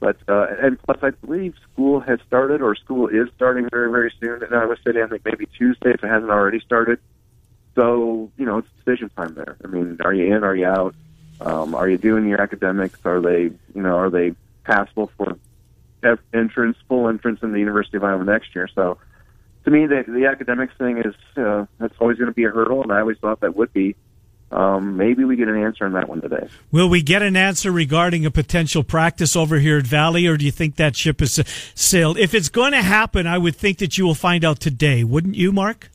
But 0.00 0.16
uh, 0.28 0.46
and 0.60 0.80
plus, 0.82 0.98
I 1.02 1.10
believe 1.10 1.54
school 1.72 2.00
has 2.00 2.18
started, 2.26 2.62
or 2.62 2.74
school 2.74 3.08
is 3.08 3.28
starting 3.36 3.68
very, 3.70 3.90
very 3.90 4.12
soon. 4.20 4.42
And 4.42 4.54
I 4.54 4.64
was 4.64 4.78
saying, 4.84 4.96
I 4.96 5.06
think 5.06 5.24
maybe 5.24 5.46
Tuesday 5.46 5.90
if 5.90 6.02
it 6.02 6.08
hasn't 6.08 6.30
already 6.30 6.60
started. 6.60 6.98
So 7.74 8.30
you 8.36 8.46
know, 8.46 8.58
it's 8.58 8.68
decision 8.84 9.10
time 9.10 9.34
there. 9.34 9.56
I 9.62 9.68
mean, 9.68 9.98
are 10.04 10.12
you 10.12 10.34
in? 10.34 10.42
Are 10.42 10.56
you 10.56 10.66
out? 10.66 10.94
Um, 11.40 11.74
are 11.74 11.88
you 11.88 11.98
doing 11.98 12.28
your 12.28 12.40
academics? 12.40 12.98
Are 13.04 13.20
they, 13.20 13.42
you 13.42 13.82
know, 13.82 13.96
are 13.96 14.10
they 14.10 14.34
passable 14.64 15.10
for 15.16 15.38
entrance, 16.34 16.76
full 16.88 17.08
entrance 17.08 17.40
in 17.42 17.52
the 17.52 17.58
University 17.58 17.96
of 17.96 18.04
Iowa 18.04 18.24
next 18.24 18.54
year? 18.54 18.68
So, 18.74 18.98
to 19.64 19.70
me, 19.70 19.86
the, 19.86 20.04
the 20.06 20.26
academics 20.26 20.74
thing 20.78 20.98
is 20.98 21.14
uh, 21.36 21.66
that's 21.78 21.94
always 22.00 22.18
going 22.18 22.30
to 22.30 22.34
be 22.34 22.44
a 22.44 22.50
hurdle, 22.50 22.82
and 22.82 22.92
I 22.92 23.00
always 23.00 23.18
thought 23.18 23.40
that 23.40 23.56
would 23.56 23.72
be. 23.72 23.96
Um, 24.52 24.96
maybe 24.96 25.22
we 25.22 25.36
get 25.36 25.46
an 25.46 25.62
answer 25.62 25.84
on 25.86 25.92
that 25.92 26.08
one 26.08 26.20
today. 26.20 26.48
Will 26.72 26.88
we 26.88 27.02
get 27.02 27.22
an 27.22 27.36
answer 27.36 27.70
regarding 27.70 28.26
a 28.26 28.32
potential 28.32 28.82
practice 28.82 29.36
over 29.36 29.60
here 29.60 29.78
at 29.78 29.86
Valley, 29.86 30.26
or 30.26 30.36
do 30.36 30.44
you 30.44 30.50
think 30.50 30.74
that 30.74 30.96
ship 30.96 31.20
has 31.20 31.40
sailed? 31.76 32.18
If 32.18 32.34
it's 32.34 32.48
going 32.48 32.72
to 32.72 32.82
happen, 32.82 33.28
I 33.28 33.38
would 33.38 33.54
think 33.54 33.78
that 33.78 33.96
you 33.96 34.04
will 34.04 34.16
find 34.16 34.44
out 34.44 34.58
today, 34.58 35.04
wouldn't 35.04 35.36
you, 35.36 35.52
Mark? 35.52 35.90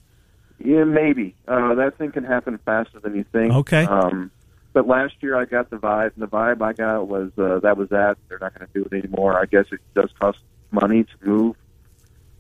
Yeah, 0.64 0.86
maybe. 0.86 1.36
Uh, 1.46 1.76
that 1.76 1.98
thing 1.98 2.14
can 2.14 2.24
happen 2.24 2.58
faster 2.60 3.00
than 3.02 3.14
you 3.16 3.26
think. 3.30 3.52
Okay. 3.52 3.84
Um, 3.84 4.32
but 4.72 4.88
last 4.88 5.16
year 5.20 5.36
I 5.36 5.44
got 5.44 5.70
the 5.70 5.78
vibe, 5.78 6.14
and 6.14 6.24
the 6.24 6.28
vibe 6.28 6.62
I 6.62 6.72
got 6.72 7.08
was 7.08 7.32
uh, 7.38 7.60
that 7.60 7.76
was 7.76 7.90
that. 7.90 8.18
They're 8.30 8.40
not 8.40 8.58
going 8.58 8.68
to 8.68 8.74
do 8.74 8.88
it 8.90 9.04
anymore. 9.04 9.38
I 9.38 9.46
guess 9.46 9.66
it 9.72 9.82
does 9.94 10.10
cost 10.18 10.38
money 10.72 11.04
to 11.04 11.28
move 11.28 11.56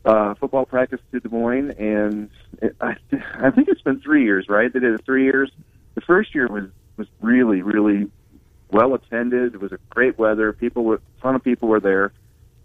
uh, 0.05 0.35
football 0.35 0.65
practice 0.65 0.99
to 1.11 1.19
Des 1.19 1.29
Moines, 1.29 1.71
and 1.71 2.29
it, 2.61 2.75
I, 2.79 2.95
I 3.39 3.51
think 3.51 3.67
it's 3.67 3.81
been 3.81 3.99
three 3.99 4.23
years, 4.23 4.47
right? 4.47 4.71
They 4.71 4.79
did 4.79 4.93
it 4.93 5.05
three 5.05 5.23
years. 5.23 5.51
The 5.95 6.01
first 6.01 6.35
year 6.35 6.47
was 6.47 6.65
was 6.97 7.07
really, 7.19 7.61
really 7.61 8.09
well 8.71 8.93
attended. 8.93 9.53
It 9.53 9.59
was 9.59 9.73
a 9.73 9.79
great 9.89 10.17
weather. 10.17 10.53
People 10.53 10.85
were, 10.85 10.95
a 10.95 11.21
ton 11.21 11.35
of 11.35 11.43
people 11.43 11.67
were 11.67 11.81
there. 11.81 12.13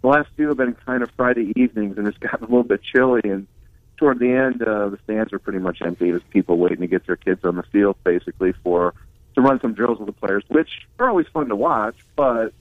The 0.02 0.08
last 0.08 0.28
two 0.36 0.48
have 0.48 0.56
been 0.56 0.74
kind 0.86 1.02
of 1.02 1.10
Friday 1.16 1.52
evenings, 1.56 1.98
and 1.98 2.06
it's 2.06 2.18
gotten 2.18 2.44
a 2.44 2.48
little 2.48 2.62
bit 2.62 2.80
chilly 2.82 3.22
and 3.24 3.48
toward 4.00 4.18
the 4.18 4.32
end, 4.32 4.62
uh, 4.62 4.88
the 4.88 4.98
stands 5.04 5.32
are 5.32 5.38
pretty 5.38 5.58
much 5.58 5.82
empty. 5.82 6.10
There's 6.10 6.22
people 6.30 6.56
waiting 6.56 6.80
to 6.80 6.86
get 6.86 7.06
their 7.06 7.16
kids 7.16 7.44
on 7.44 7.56
the 7.56 7.62
field, 7.64 7.96
basically 8.02 8.52
for 8.64 8.94
to 9.34 9.40
run 9.42 9.60
some 9.60 9.74
drills 9.74 9.98
with 9.98 10.06
the 10.06 10.12
players, 10.12 10.42
which 10.48 10.70
are 10.98 11.08
always 11.08 11.26
fun 11.28 11.48
to 11.48 11.56
watch. 11.56 11.96
But 12.16 12.54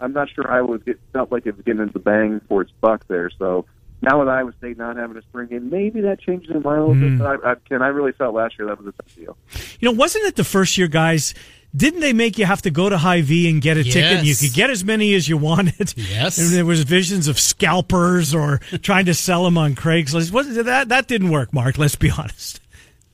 I'm 0.00 0.14
not 0.14 0.30
sure 0.30 0.50
I 0.50 0.62
would 0.62 0.84
get 0.84 0.98
felt 1.12 1.30
like 1.30 1.46
it 1.46 1.54
was 1.54 1.64
getting 1.64 1.82
into 1.82 1.92
the 1.92 1.98
bang 1.98 2.40
for 2.48 2.62
its 2.62 2.72
buck 2.80 3.06
there. 3.06 3.30
So 3.38 3.66
now 4.02 4.18
with 4.20 4.28
Iowa 4.28 4.52
State 4.58 4.76
not 4.78 4.96
having 4.96 5.16
a 5.16 5.22
spring 5.22 5.48
game, 5.48 5.70
maybe 5.70 6.00
that 6.02 6.20
changes 6.20 6.48
their 6.50 6.60
mind 6.60 6.78
a 6.82 6.86
little 6.86 7.08
bit. 7.08 7.18
But 7.18 7.44
I, 7.44 7.52
I, 7.52 7.54
Ken, 7.68 7.82
I 7.82 7.88
really 7.88 8.12
felt 8.12 8.34
last 8.34 8.58
year 8.58 8.68
that 8.68 8.78
was 8.78 8.86
a 8.86 8.92
tough 8.92 9.14
deal. 9.14 9.36
You 9.80 9.88
know, 9.90 9.92
wasn't 9.92 10.24
it 10.24 10.36
the 10.36 10.44
first 10.44 10.76
year, 10.78 10.88
guys? 10.88 11.34
Didn't 11.76 12.00
they 12.00 12.12
make 12.12 12.36
you 12.36 12.46
have 12.46 12.62
to 12.62 12.70
go 12.70 12.88
to 12.88 12.98
Hy-Vee 12.98 13.48
and 13.48 13.62
get 13.62 13.76
a 13.76 13.84
Yes. 13.84 13.92
ticket? 13.94 14.12
And 14.18 14.26
you 14.26 14.34
could 14.34 14.52
get 14.52 14.70
as 14.70 14.84
many 14.84 15.14
as 15.14 15.28
you 15.28 15.36
wanted. 15.36 15.94
Yes. 15.96 16.36
And 16.38 16.48
there 16.52 16.64
was 16.64 16.82
visions 16.82 17.28
of 17.28 17.38
scalpers 17.38 18.34
or 18.34 18.58
trying 18.82 19.04
to 19.04 19.14
sell 19.14 19.44
them 19.44 19.56
on 19.56 19.74
Craigslist. 19.76 20.32
What, 20.32 20.52
that 20.64 20.88
that 20.88 21.06
didn't 21.06 21.30
work, 21.30 21.52
Mark. 21.52 21.78
Let's 21.78 21.94
be 21.94 22.10
honest. 22.10 22.60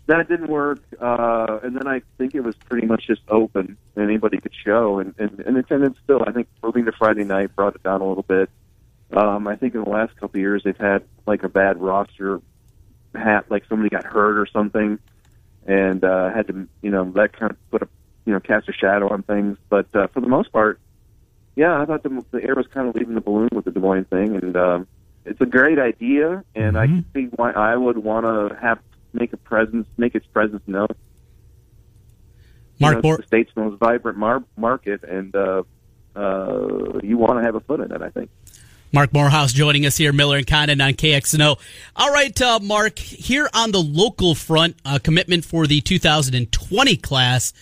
That 0.07 0.29
didn't 0.29 0.46
work, 0.49 0.79
uh, 1.01 1.59
and 1.64 1.75
then 1.77 1.88
I 1.88 2.01
think 2.16 2.37
it 2.37 2.40
was 2.42 2.55
pretty 2.55 2.87
much 2.87 3.09
just 3.09 3.22
open. 3.29 3.77
And 3.96 4.05
anybody 4.05 4.38
could 4.38 4.53
show, 4.64 5.01
and 5.01 5.12
and, 5.18 5.40
and 5.40 5.57
attendance 5.57 5.99
still. 6.05 6.22
I 6.25 6.31
think 6.31 6.46
moving 6.62 6.85
to 6.85 6.92
Friday 6.92 7.25
night 7.25 7.57
brought 7.57 7.75
it 7.75 7.83
down 7.83 8.01
a 8.03 8.07
little 8.07 8.22
bit. 8.22 8.49
Um, 9.12 9.47
I 9.47 9.57
think 9.57 9.75
in 9.75 9.85
the 9.85 9.90
last 9.90 10.14
couple 10.16 10.38
of 10.38 10.40
years 10.40 10.62
they've 10.64 10.77
had 10.77 11.05
like 11.27 11.42
a 11.42 11.49
bad 11.49 11.81
roster, 11.81 12.40
hat 13.14 13.47
like 13.51 13.64
somebody 13.69 13.88
got 13.88 14.05
hurt 14.05 14.38
or 14.38 14.47
something, 14.47 14.99
and 15.66 16.05
uh, 16.05 16.31
had 16.31 16.49
to 16.49 16.69
you 16.83 16.90
know 16.90 17.11
that 17.12 17.33
kind 17.33 17.53
of 17.53 17.71
put 17.71 17.83
a 17.83 17.88
you 18.25 18.33
know 18.33 18.40
cast 18.40 18.69
a 18.69 18.73
shadow 18.73 19.09
on 19.12 19.23
things. 19.23 19.59
But 19.69 19.87
uh, 19.95 20.09
for 20.09 20.21
the 20.21 20.29
most 20.29 20.53
part, 20.53 20.81
yeah, 21.55 21.81
I 21.81 21.85
thought 21.85 22.03
the, 22.03 22.25
the 22.33 22.42
air 22.42 22.55
was 22.55 22.66
kind 22.66 22.88
of 22.88 22.95
leaving 22.95 23.14
the 23.14 23.21
balloon 23.21 23.49
with 23.53 23.64
the 23.64 23.71
Des 23.71 23.81
Moines 23.81 24.05
thing, 24.07 24.37
and 24.37 24.57
um, 24.57 24.87
it's 25.25 25.40
a 25.40 25.47
great 25.47 25.79
idea, 25.79 26.45
and 26.55 26.77
I 26.77 26.87
can 26.87 27.05
see 27.14 27.25
why 27.37 27.53
I 27.53 27.77
would 27.77 27.99
want 27.99 28.27
to 28.27 28.57
have 28.61 28.79
make 29.12 29.33
a 29.33 29.37
presence, 29.37 29.87
make 29.97 30.14
its 30.14 30.27
presence 30.27 30.62
known. 30.66 30.88
Mark 32.79 32.90
you 32.90 32.97
know, 32.97 33.03
Bor- 33.03 33.16
the 33.16 33.23
state's 33.27 33.51
most 33.57 33.79
vibrant 33.79 34.19
mar- 34.19 34.45
market, 34.57 35.03
and 35.03 35.35
uh, 35.35 35.62
uh, 36.14 37.01
you 37.03 37.16
want 37.16 37.38
to 37.38 37.42
have 37.42 37.55
a 37.55 37.61
foot 37.61 37.81
in 37.81 37.90
it. 37.90 38.03
I 38.03 38.11
think. 38.11 38.31
Mark 38.92 39.12
Morehouse 39.12 39.53
joining 39.53 39.85
us 39.85 39.96
here, 39.96 40.12
Miller 40.12 40.38
and 40.38 40.46
Condon 40.46 40.81
on 40.81 40.94
KXNO. 40.94 41.59
All 41.96 42.12
right, 42.12 42.40
uh, 42.40 42.61
Mark, 42.61 42.99
here 42.99 43.49
on 43.53 43.72
the 43.72 43.83
local 43.83 44.35
front, 44.35 44.77
commitment 45.03 45.44
for 45.44 45.66
the 45.66 45.81
2020 45.81 46.96
class. 46.96 47.53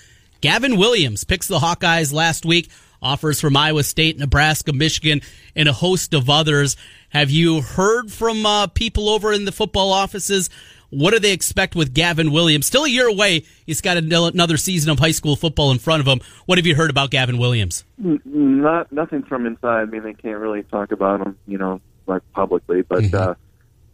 Gavin 0.40 0.76
Williams 0.76 1.24
picks 1.24 1.48
the 1.48 1.58
Hawkeyes 1.58 2.12
last 2.12 2.44
week, 2.44 2.68
offers 3.00 3.40
from 3.40 3.56
Iowa 3.56 3.82
State, 3.82 4.18
Nebraska, 4.18 4.74
Michigan, 4.74 5.22
and 5.56 5.68
a 5.68 5.72
host 5.72 6.12
of 6.12 6.28
others. 6.28 6.76
Have 7.08 7.30
you 7.30 7.62
heard 7.62 8.12
from 8.12 8.44
uh, 8.44 8.66
people 8.66 9.08
over 9.08 9.32
in 9.32 9.46
the 9.46 9.52
football 9.52 9.92
offices? 9.92 10.50
What 10.94 11.12
do 11.12 11.18
they 11.18 11.32
expect 11.32 11.74
with 11.74 11.92
Gavin 11.92 12.30
Williams? 12.30 12.66
Still 12.66 12.84
a 12.84 12.88
year 12.88 13.08
away. 13.08 13.44
He's 13.66 13.80
got 13.80 13.96
another 13.96 14.56
season 14.56 14.90
of 14.90 14.98
high 14.98 15.10
school 15.10 15.36
football 15.36 15.70
in 15.70 15.78
front 15.78 16.00
of 16.00 16.06
him. 16.06 16.20
What 16.46 16.58
have 16.58 16.66
you 16.66 16.74
heard 16.74 16.90
about 16.90 17.10
Gavin 17.10 17.38
Williams? 17.38 17.84
Not 17.98 18.92
nothing 18.92 19.22
from 19.24 19.46
inside. 19.46 19.82
I 19.82 19.84
mean, 19.86 20.02
they 20.02 20.14
can't 20.14 20.38
really 20.38 20.62
talk 20.62 20.92
about 20.92 21.22
them, 21.22 21.38
you 21.46 21.58
know, 21.58 21.80
like 22.06 22.22
publicly. 22.32 22.82
But 22.82 23.12
uh, 23.12 23.34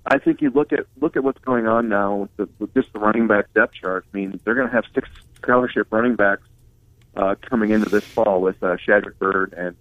I 0.04 0.18
think 0.18 0.42
you 0.42 0.50
look 0.50 0.72
at 0.72 0.86
look 1.00 1.16
at 1.16 1.24
what's 1.24 1.40
going 1.40 1.66
on 1.66 1.88
now 1.88 2.16
with, 2.16 2.36
the, 2.36 2.48
with 2.58 2.74
just 2.74 2.92
the 2.92 2.98
running 2.98 3.26
back 3.26 3.52
depth 3.54 3.74
chart. 3.74 4.04
I 4.12 4.16
mean, 4.16 4.38
they're 4.44 4.54
going 4.54 4.68
to 4.68 4.72
have 4.74 4.84
six 4.94 5.08
scholarship 5.36 5.88
running 5.90 6.16
backs 6.16 6.42
uh, 7.16 7.34
coming 7.40 7.70
into 7.70 7.88
this 7.88 8.04
fall 8.04 8.40
with 8.40 8.62
uh, 8.62 8.76
Shadrick 8.76 9.18
Byrd 9.18 9.54
and 9.56 9.76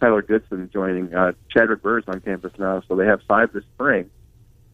Tyler 0.00 0.22
Goodson 0.22 0.70
joining. 0.72 1.14
Uh, 1.14 1.32
Shadrick 1.54 1.82
Byrd's 1.82 2.08
on 2.08 2.20
campus 2.20 2.52
now, 2.58 2.82
so 2.88 2.96
they 2.96 3.06
have 3.06 3.20
five 3.28 3.52
this 3.52 3.64
spring. 3.74 4.10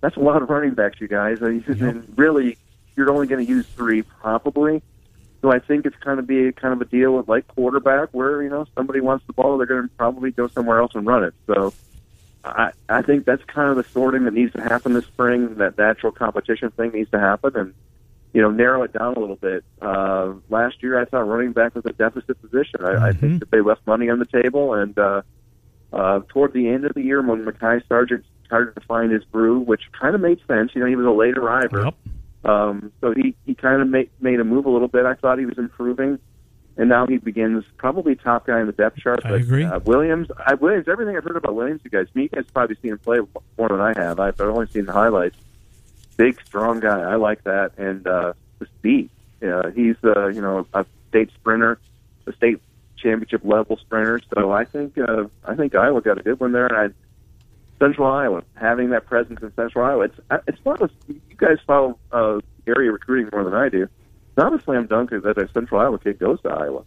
That's 0.03 0.17
a 0.17 0.21
lot 0.21 0.43
of 0.43 0.51
running 0.51 0.75
backs, 0.75 1.01
you 1.01 1.09
guys. 1.09 1.41
Uh, 1.41 1.49
you- 1.49 1.65
And 1.89 2.13
really, 2.17 2.59
you're 2.97 3.11
only 3.11 3.27
going 3.27 3.45
to 3.47 3.51
use 3.51 3.67
three 3.69 4.03
probably. 4.03 4.83
So 5.41 5.51
I 5.51 5.59
think 5.59 5.87
it's 5.87 5.97
kind 5.97 6.19
of 6.21 6.27
be 6.27 6.53
kind 6.53 6.75
of 6.75 6.81
a 6.83 6.85
deal 6.85 7.17
with 7.17 7.29
like 7.29 7.49
quarterback, 7.49 8.11
where 8.13 8.43
you 8.43 8.51
know 8.51 8.67
somebody 8.77 9.01
wants 9.01 9.27
the 9.27 9.33
ball, 9.33 9.57
they're 9.57 9.67
going 9.67 9.89
to 9.89 9.95
probably 9.97 10.31
go 10.31 10.47
somewhere 10.49 10.79
else 10.79 10.93
and 10.95 11.07
run 11.07 11.25
it. 11.25 11.35
So 11.47 11.73
I 12.45 12.73
I 12.89 13.03
think 13.03 13.25
that's 13.25 13.43
kind 13.45 13.71
of 13.71 13.77
the 13.77 13.83
sorting 13.91 14.25
that 14.25 14.35
needs 14.35 14.53
to 14.53 14.61
happen 14.61 14.93
this 14.93 15.07
spring. 15.07 15.57
That 15.57 15.79
natural 15.79 16.13
competition 16.13 16.71
thing 16.73 16.91
needs 16.93 17.11
to 17.11 17.19
happen, 17.19 17.57
and 17.57 17.75
you 18.33 18.41
know 18.43 18.51
narrow 18.53 18.83
it 18.85 18.93
down 18.93 19.15
a 19.15 19.19
little 19.19 19.35
bit. 19.37 19.65
Uh, 19.81 20.35
last 20.49 20.81
year, 20.83 21.01
I 21.01 21.07
thought 21.07 21.23
running 21.29 21.51
back 21.53 21.75
was 21.75 21.87
a 21.87 21.93
deficit 21.93 22.41
position. 22.41 22.85
I, 22.85 23.09
I 23.09 23.13
think 23.13 23.41
that 23.41 23.51
they 23.51 23.61
left 23.63 23.85
money 23.87 24.11
on 24.11 24.21
the 24.21 24.27
table, 24.27 24.75
and 24.75 24.97
uh, 24.97 25.23
uh, 25.93 26.21
toward 26.29 26.53
the 26.53 26.69
end 26.69 26.85
of 26.85 26.95
the 26.95 27.03
year, 27.03 27.21
when 27.21 27.45
Mekhi 27.45 27.83
Sargent 27.89 28.25
started 28.53 28.75
to 28.75 28.87
find 28.87 29.11
his 29.11 29.25
groove, 29.33 29.67
which 29.67 29.81
kind 29.99 30.15
of 30.15 30.21
made 30.21 30.39
sense. 30.47 30.73
You 30.75 30.83
know, 30.83 30.87
he 30.87 30.95
was 30.95 31.07
a 31.07 31.11
late 31.11 31.39
arriver. 31.39 31.85
Yep. 31.87 31.95
Um, 32.45 32.93
so 33.01 33.15
he, 33.15 33.35
he 33.47 33.55
kind 33.55 33.81
of 33.81 33.89
made, 33.89 34.11
made 34.21 34.41
a 34.41 34.45
move 34.45 34.67
a 34.67 34.71
little 34.71 34.89
bit. 34.89 35.07
I 35.07 35.15
thought 35.15 35.39
he 35.39 35.47
was 35.47 35.57
improving. 35.57 36.19
And 36.77 36.91
now 36.91 37.07
he 37.07 37.17
begins 37.17 37.65
probably 37.79 38.15
top 38.15 38.47
guy 38.47 38.61
in 38.61 38.67
the 38.67 38.73
depth 38.73 38.99
chart. 38.99 39.21
I 39.25 39.31
but, 39.31 39.41
agree. 39.41 39.65
Uh, 39.65 39.79
Williams, 39.81 40.29
I, 40.37 40.53
Williams, 40.55 40.87
everything 40.87 41.17
I've 41.17 41.25
heard 41.25 41.37
about 41.39 41.55
Williams, 41.55 41.81
you 41.83 41.91
guys, 41.91 42.09
me, 42.15 42.25
you 42.25 42.29
guys 42.29 42.45
probably 42.53 42.77
seen 42.83 42.93
him 42.93 42.99
play 42.99 43.21
more 43.57 43.69
than 43.69 43.81
I 43.81 43.95
have. 43.97 44.21
I've 44.21 44.39
only 44.41 44.67
seen 44.67 44.85
the 44.85 44.93
highlights. 44.93 45.37
Big, 46.19 46.39
strong 46.45 46.81
guy. 46.81 47.01
I 47.01 47.15
like 47.15 47.45
that. 47.45 47.79
And 47.79 48.07
uh, 48.07 48.35
the 48.59 48.67
speed. 48.67 49.09
Uh, 49.43 49.71
he's, 49.71 49.97
uh, 50.05 50.29
you 50.29 50.43
know, 50.43 50.67
a 50.75 50.85
state 51.09 51.31
sprinter, 51.33 51.79
a 52.27 52.33
state 52.35 52.61
championship 52.99 53.41
level 53.45 53.79
sprinter. 53.79 54.21
So 54.35 54.53
I 54.53 54.65
think, 54.67 54.99
uh, 54.99 55.25
I 55.47 55.55
think 55.55 55.75
Iowa 55.75 56.03
got 56.03 56.19
a 56.19 56.23
good 56.23 56.39
one 56.39 56.53
there. 56.53 56.67
And 56.67 56.77
I, 56.77 56.95
Central 57.85 58.07
Iowa, 58.07 58.43
having 58.55 58.91
that 58.91 59.07
presence 59.07 59.41
in 59.43 59.53
Central 59.55 59.85
Iowa, 59.85 60.05
it's 60.05 60.21
it's 60.47 60.65
not 60.65 60.81
a, 60.81 60.91
you 61.09 61.21
guys 61.37 61.59
follow 61.67 61.99
uh, 62.13 62.39
area 62.67 62.93
recruiting 62.93 63.29
more 63.33 63.43
than 63.45 63.55
I 63.55 63.69
do. 63.69 63.83
It's 63.83 64.37
not 64.37 64.55
a 64.55 64.63
slam 64.63 64.87
dunk 64.87 65.11
that 65.11 65.37
a 65.39 65.49
Central 65.53 65.81
Iowa 65.81 65.99
kid 65.99 66.19
goes 66.19 66.41
to 66.43 66.51
Iowa. 66.51 66.85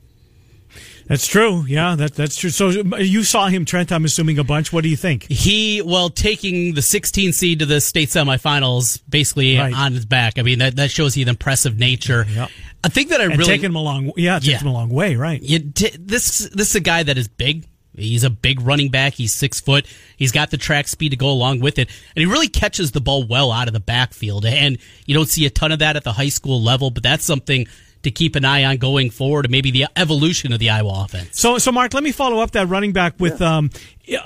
That's 1.07 1.27
true. 1.27 1.63
Yeah, 1.67 1.95
that 1.95 2.15
that's 2.15 2.35
true. 2.35 2.49
So 2.49 2.69
uh, 2.69 2.97
you 2.97 3.23
saw 3.23 3.47
him, 3.47 3.65
Trent. 3.65 3.91
I'm 3.91 4.05
assuming 4.05 4.39
a 4.39 4.43
bunch. 4.43 4.73
What 4.73 4.83
do 4.83 4.89
you 4.89 4.95
think? 4.97 5.27
He, 5.29 5.81
well, 5.83 6.09
taking 6.09 6.73
the 6.73 6.81
16 6.81 7.33
seed 7.33 7.59
to 7.59 7.65
the 7.65 7.79
state 7.79 8.09
semifinals 8.09 9.01
basically 9.07 9.57
Right. 9.57 9.73
on 9.73 9.91
his 9.93 10.05
back. 10.05 10.39
I 10.39 10.41
mean, 10.41 10.59
that, 10.59 10.75
that 10.77 10.89
shows 10.91 11.15
you 11.15 11.23
the 11.25 11.29
impressive 11.29 11.77
nature. 11.77 12.25
Yep. 12.27 12.49
I 12.83 12.89
think 12.89 13.09
that 13.09 13.21
I 13.21 13.25
And 13.25 13.33
really 13.37 13.45
taking 13.45 13.65
him 13.67 13.75
a 13.75 13.81
long. 13.81 14.11
Yeah, 14.17 14.37
it 14.37 14.47
Yeah. 14.47 14.57
him 14.57 14.67
a 14.67 14.73
long 14.73 14.89
way. 14.89 15.15
Right. 15.15 15.41
you 15.41 15.59
t- 15.59 15.95
this 15.99 16.49
this 16.49 16.69
is 16.69 16.75
a 16.75 16.79
guy 16.81 17.03
that 17.03 17.17
is 17.17 17.27
big. 17.27 17.67
He's 17.97 18.23
a 18.23 18.29
big 18.29 18.61
running 18.61 18.89
back. 18.89 19.13
He's 19.13 19.33
six 19.33 19.59
foot. 19.59 19.85
He's 20.17 20.31
got 20.31 20.51
the 20.51 20.57
track 20.57 20.87
speed 20.87 21.09
to 21.09 21.15
go 21.15 21.29
along 21.29 21.59
with 21.59 21.79
it, 21.79 21.89
and 22.15 22.21
he 22.21 22.25
really 22.25 22.47
catches 22.47 22.91
the 22.91 23.01
ball 23.01 23.25
well 23.25 23.51
out 23.51 23.67
of 23.67 23.73
the 23.73 23.79
backfield. 23.79 24.45
And 24.45 24.77
you 25.05 25.13
don't 25.13 25.29
see 25.29 25.45
a 25.45 25.49
ton 25.49 25.71
of 25.71 25.79
that 25.79 25.95
at 25.95 26.03
the 26.03 26.13
high 26.13 26.29
school 26.29 26.61
level, 26.61 26.91
but 26.91 27.03
that's 27.03 27.25
something 27.25 27.67
to 28.05 28.11
keep 28.11 28.35
an 28.35 28.45
eye 28.45 28.63
on 28.63 28.77
going 28.77 29.09
forward, 29.09 29.45
and 29.45 29.51
maybe 29.51 29.71
the 29.71 29.87
evolution 29.95 30.53
of 30.53 30.59
the 30.59 30.69
Iowa 30.69 31.03
offense. 31.05 31.39
So, 31.39 31.57
so 31.57 31.71
Mark, 31.71 31.93
let 31.93 32.03
me 32.03 32.11
follow 32.11 32.39
up 32.39 32.51
that 32.51 32.67
running 32.67 32.93
back 32.93 33.19
with 33.19 33.41
um, 33.41 33.69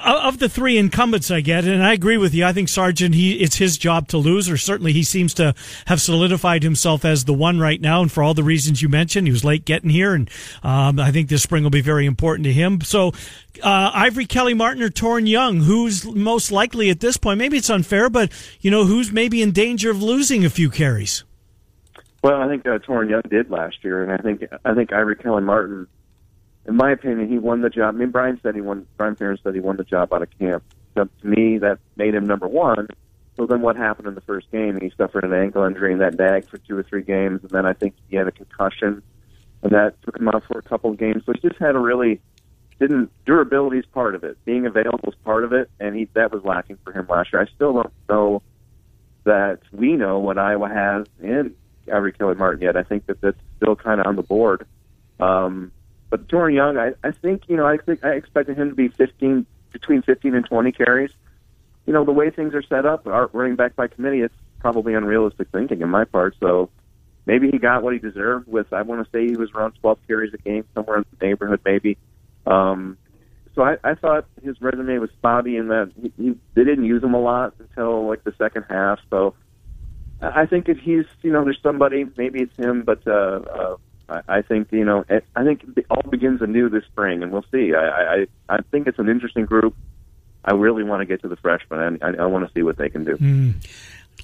of 0.03 0.39
the 0.39 0.49
three 0.49 0.77
incumbents 0.77 1.31
I 1.31 1.41
get, 1.41 1.65
and 1.65 1.81
I 1.83 1.93
agree 1.93 2.17
with 2.17 2.33
you. 2.33 2.45
I 2.45 2.53
think 2.53 2.69
Sargent, 2.69 3.15
he 3.15 3.39
it's 3.39 3.55
his 3.55 3.77
job 3.77 4.07
to 4.09 4.17
lose, 4.17 4.49
or 4.49 4.57
certainly 4.57 4.93
he 4.93 5.03
seems 5.03 5.33
to 5.35 5.55
have 5.85 6.01
solidified 6.01 6.63
himself 6.63 7.05
as 7.05 7.25
the 7.25 7.33
one 7.33 7.59
right 7.59 7.79
now, 7.79 8.01
and 8.01 8.11
for 8.11 8.21
all 8.21 8.33
the 8.33 8.43
reasons 8.43 8.81
you 8.81 8.89
mentioned, 8.89 9.27
he 9.27 9.31
was 9.31 9.45
late 9.45 9.65
getting 9.65 9.89
here, 9.89 10.13
and 10.13 10.29
um, 10.63 10.99
I 10.99 11.11
think 11.11 11.29
this 11.29 11.43
spring 11.43 11.63
will 11.63 11.69
be 11.69 11.81
very 11.81 12.05
important 12.05 12.43
to 12.45 12.53
him. 12.53 12.81
So, 12.81 13.13
uh, 13.63 13.91
Ivory 13.93 14.25
Kelly 14.25 14.53
Martin 14.53 14.83
or 14.83 14.89
Toren 14.89 15.27
Young, 15.27 15.61
who's 15.61 16.05
most 16.05 16.51
likely 16.51 16.89
at 16.89 16.99
this 16.99 17.17
point? 17.17 17.39
Maybe 17.39 17.57
it's 17.57 17.69
unfair, 17.69 18.09
but 18.09 18.31
you 18.61 18.69
know 18.69 18.85
who's 18.85 19.11
maybe 19.11 19.41
in 19.41 19.51
danger 19.51 19.89
of 19.89 20.03
losing 20.03 20.45
a 20.45 20.49
few 20.49 20.69
carries. 20.69 21.23
Well, 22.21 22.41
I 22.41 22.47
think 22.47 22.65
uh, 22.65 22.79
Toren 22.79 23.10
Young 23.10 23.21
did 23.29 23.49
last 23.49 23.84
year, 23.84 24.03
and 24.03 24.12
I 24.12 24.17
think 24.17 24.43
I 24.65 24.73
think 24.73 24.91
Ivory 24.91 25.15
Kelly 25.15 25.41
Martin, 25.41 25.88
in 26.67 26.75
my 26.75 26.91
opinion, 26.91 27.29
he 27.29 27.38
won 27.38 27.62
the 27.62 27.69
job. 27.69 27.95
I 27.95 27.97
mean, 27.97 28.12
Brian 28.12 28.39
said 28.43 28.55
he 28.55 28.62
won. 28.62 28.86
Brian 28.97 29.15
Ferentz 29.15 29.43
said 29.43 29.55
he 29.55 29.62
won 29.62 29.77
the 29.77 29.86
job 29.86 30.13
out 30.13 30.21
of 30.21 30.29
camp. 30.38 30.63
So 30.95 31.05
to 31.05 31.27
me, 31.27 31.58
that 31.60 31.79
made 31.95 32.13
him 32.13 32.25
number 32.25 32.47
one. 32.47 32.88
So 33.38 33.45
then, 33.45 33.62
what 33.62 33.77
happened 33.77 34.08
in 34.08 34.15
the 34.15 34.21
first 34.21 34.51
game? 34.51 34.77
He 34.82 34.91
suffered 34.97 35.23
an 35.23 35.34
ankle 35.34 35.63
injury 35.63 35.93
and 35.93 36.01
that 36.01 36.17
nagged 36.17 36.49
for 36.49 36.58
two 36.58 36.77
or 36.77 36.84
three 36.84 37.03
games, 37.03 37.41
and 37.41 37.51
then 37.51 37.65
I 37.65 37.71
think 37.71 37.95
he 38.10 38.17
had 38.17 38.27
a 38.27 38.32
concussion, 38.32 39.01
and 39.63 39.71
that 39.71 40.01
took 40.01 40.17
him 40.17 40.27
out 40.27 40.43
for 40.43 40.60
a 40.60 40.63
couple 40.63 40.91
of 40.91 40.97
games. 40.97 41.23
So 41.25 41.32
he 41.32 41.39
just 41.39 41.60
had 41.60 41.75
a 41.75 41.79
really 41.79 42.19
didn't 42.82 43.12
durability 43.25 43.77
is 43.77 43.86
part 43.86 44.15
of 44.15 44.25
it. 44.25 44.38
Being 44.43 44.65
available 44.65 45.10
is 45.10 45.15
part 45.23 45.45
of 45.45 45.53
it, 45.53 45.69
and 45.79 45.95
he 45.95 46.10
that 46.15 46.34
was 46.34 46.43
lacking 46.43 46.79
for 46.84 46.91
him 46.91 47.08
last 47.08 47.32
year. 47.32 47.41
I 47.41 47.45
still 47.55 47.71
don't 47.71 47.93
know 48.10 48.41
that 49.23 49.60
we 49.71 49.93
know 49.93 50.19
what 50.19 50.38
Iowa 50.38 50.67
has 50.67 51.05
in 51.21 51.55
Ivory 51.91 52.13
Kelly 52.13 52.36
Martin 52.36 52.62
yet. 52.62 52.75
I 52.75 52.84
think 52.84 53.06
that 53.08 53.21
that's 53.21 53.39
still 53.58 53.75
kind 53.75 53.99
of 53.99 54.08
on 54.08 54.15
the 54.15 54.23
board. 54.23 54.65
Um, 55.19 55.71
but 56.10 56.28
Toren 56.28 56.56
Young, 56.56 56.78
I, 56.78 56.93
I 57.04 57.12
think 57.12 57.43
you 57.47 57.58
know, 57.58 57.65
I 57.65 57.78
think 57.78 58.04
I 58.04 58.13
expected 58.13 58.58
him 58.58 58.69
to 58.69 58.75
be 58.75 58.88
15 58.88 59.45
between 59.71 60.02
15 60.02 60.36
and 60.36 60.45
20 60.45 60.71
carries. 60.71 61.12
You 61.86 61.93
know, 61.93 62.04
the 62.04 62.12
way 62.12 62.30
things 62.30 62.54
are 62.54 62.63
set 62.63 62.86
up, 62.86 63.08
our 63.08 63.30
running 63.34 63.56
back 63.56 63.75
by 63.75 63.88
committee, 63.88 64.21
it's 64.21 64.36
probably 64.60 64.93
unrealistic 64.93 65.49
thinking 65.52 65.82
in 65.82 65.89
my 65.89 66.06
part. 66.06 66.36
So 66.39 66.69
maybe 67.25 67.49
he 67.49 67.58
got 67.58 67.84
what 67.84 67.93
he 67.93 67.99
deserved. 67.99 68.47
With 68.47 68.71
I 68.73 68.82
want 68.82 69.04
to 69.04 69.12
say 69.12 69.28
he 69.28 69.38
was 69.38 69.52
around 69.52 69.73
12 69.82 69.99
carries 70.08 70.34
a 70.34 70.38
game, 70.38 70.65
somewhere 70.73 70.97
in 70.97 71.06
the 71.17 71.25
neighborhood, 71.25 71.62
maybe. 71.65 71.97
Um, 72.45 72.97
so 73.56 73.63
I, 73.63 73.78
I 73.84 73.95
thought 73.95 74.25
his 74.43 74.62
resume 74.62 74.99
was 74.99 75.10
spotty 75.12 75.58
in 75.58 75.67
that 75.67 75.91
he, 76.02 76.13
he, 76.17 76.36
they 76.54 76.63
didn't 76.63 76.86
use 76.86 77.04
him 77.04 77.13
a 77.13 77.19
lot 77.19 77.54
until 77.60 78.08
like 78.08 78.23
the 78.23 78.34
second 78.38 78.65
half. 78.69 78.99
So 79.10 79.34
I 80.21 80.45
think 80.45 80.67
if 80.67 80.77
he's, 80.79 81.05
you 81.21 81.32
know, 81.32 81.43
there's 81.43 81.62
somebody, 81.62 82.05
maybe 82.17 82.41
it's 82.41 82.55
him, 82.58 82.84
but 82.84 83.08
uh, 83.08 83.77
uh, 84.10 84.21
I, 84.27 84.41
think, 84.41 84.71
you 84.71 84.84
know, 84.84 85.05
I 85.36 85.43
think 85.43 85.63
it 85.77 85.86
all 85.89 86.01
begins 86.10 86.41
anew 86.41 86.69
this 86.69 86.84
spring, 86.86 87.23
and 87.23 87.32
we'll 87.32 87.45
see. 87.51 87.73
I, 87.73 88.15
I, 88.15 88.27
I 88.49 88.58
think 88.71 88.88
it's 88.88 88.99
an 88.99 89.08
interesting 89.08 89.45
group. 89.45 89.75
I 90.43 90.53
really 90.53 90.84
want 90.84 91.01
to 91.01 91.05
get 91.05 91.21
to 91.21 91.27
the 91.27 91.36
freshmen. 91.38 91.99
I, 92.01 92.08
I, 92.08 92.13
I 92.23 92.25
want 92.25 92.47
to 92.47 92.53
see 92.53 92.63
what 92.63 92.77
they 92.77 92.89
can 92.89 93.05
do. 93.05 93.17
Mm. 93.17 93.53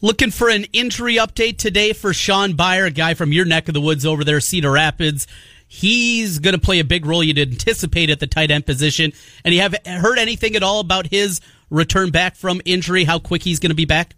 Looking 0.01 0.31
for 0.31 0.49
an 0.49 0.65
injury 0.73 1.15
update 1.15 1.57
today 1.57 1.93
for 1.93 2.13
Shaun 2.13 2.53
Beyer, 2.53 2.85
a 2.85 2.91
guy 2.91 3.13
from 3.13 3.31
your 3.31 3.45
neck 3.45 3.67
of 3.69 3.73
the 3.73 3.81
woods 3.81 4.05
over 4.05 4.23
there, 4.23 4.41
Cedar 4.41 4.71
Rapids. 4.71 5.27
He's 5.67 6.39
going 6.39 6.53
to 6.53 6.61
play 6.61 6.79
a 6.79 6.83
big 6.83 7.05
role 7.05 7.23
you'd 7.23 7.39
anticipate 7.39 8.09
at 8.09 8.19
the 8.19 8.27
tight 8.27 8.51
end 8.51 8.65
position. 8.65 9.13
And 9.43 9.53
you 9.53 9.61
have 9.61 9.75
heard 9.85 10.19
anything 10.19 10.55
at 10.55 10.63
all 10.63 10.79
about 10.79 11.07
his 11.07 11.41
return 11.69 12.11
back 12.11 12.35
from 12.35 12.61
injury, 12.65 13.05
how 13.05 13.19
quick 13.19 13.43
he's 13.43 13.59
going 13.59 13.71
to 13.71 13.75
be 13.75 13.85
back? 13.85 14.15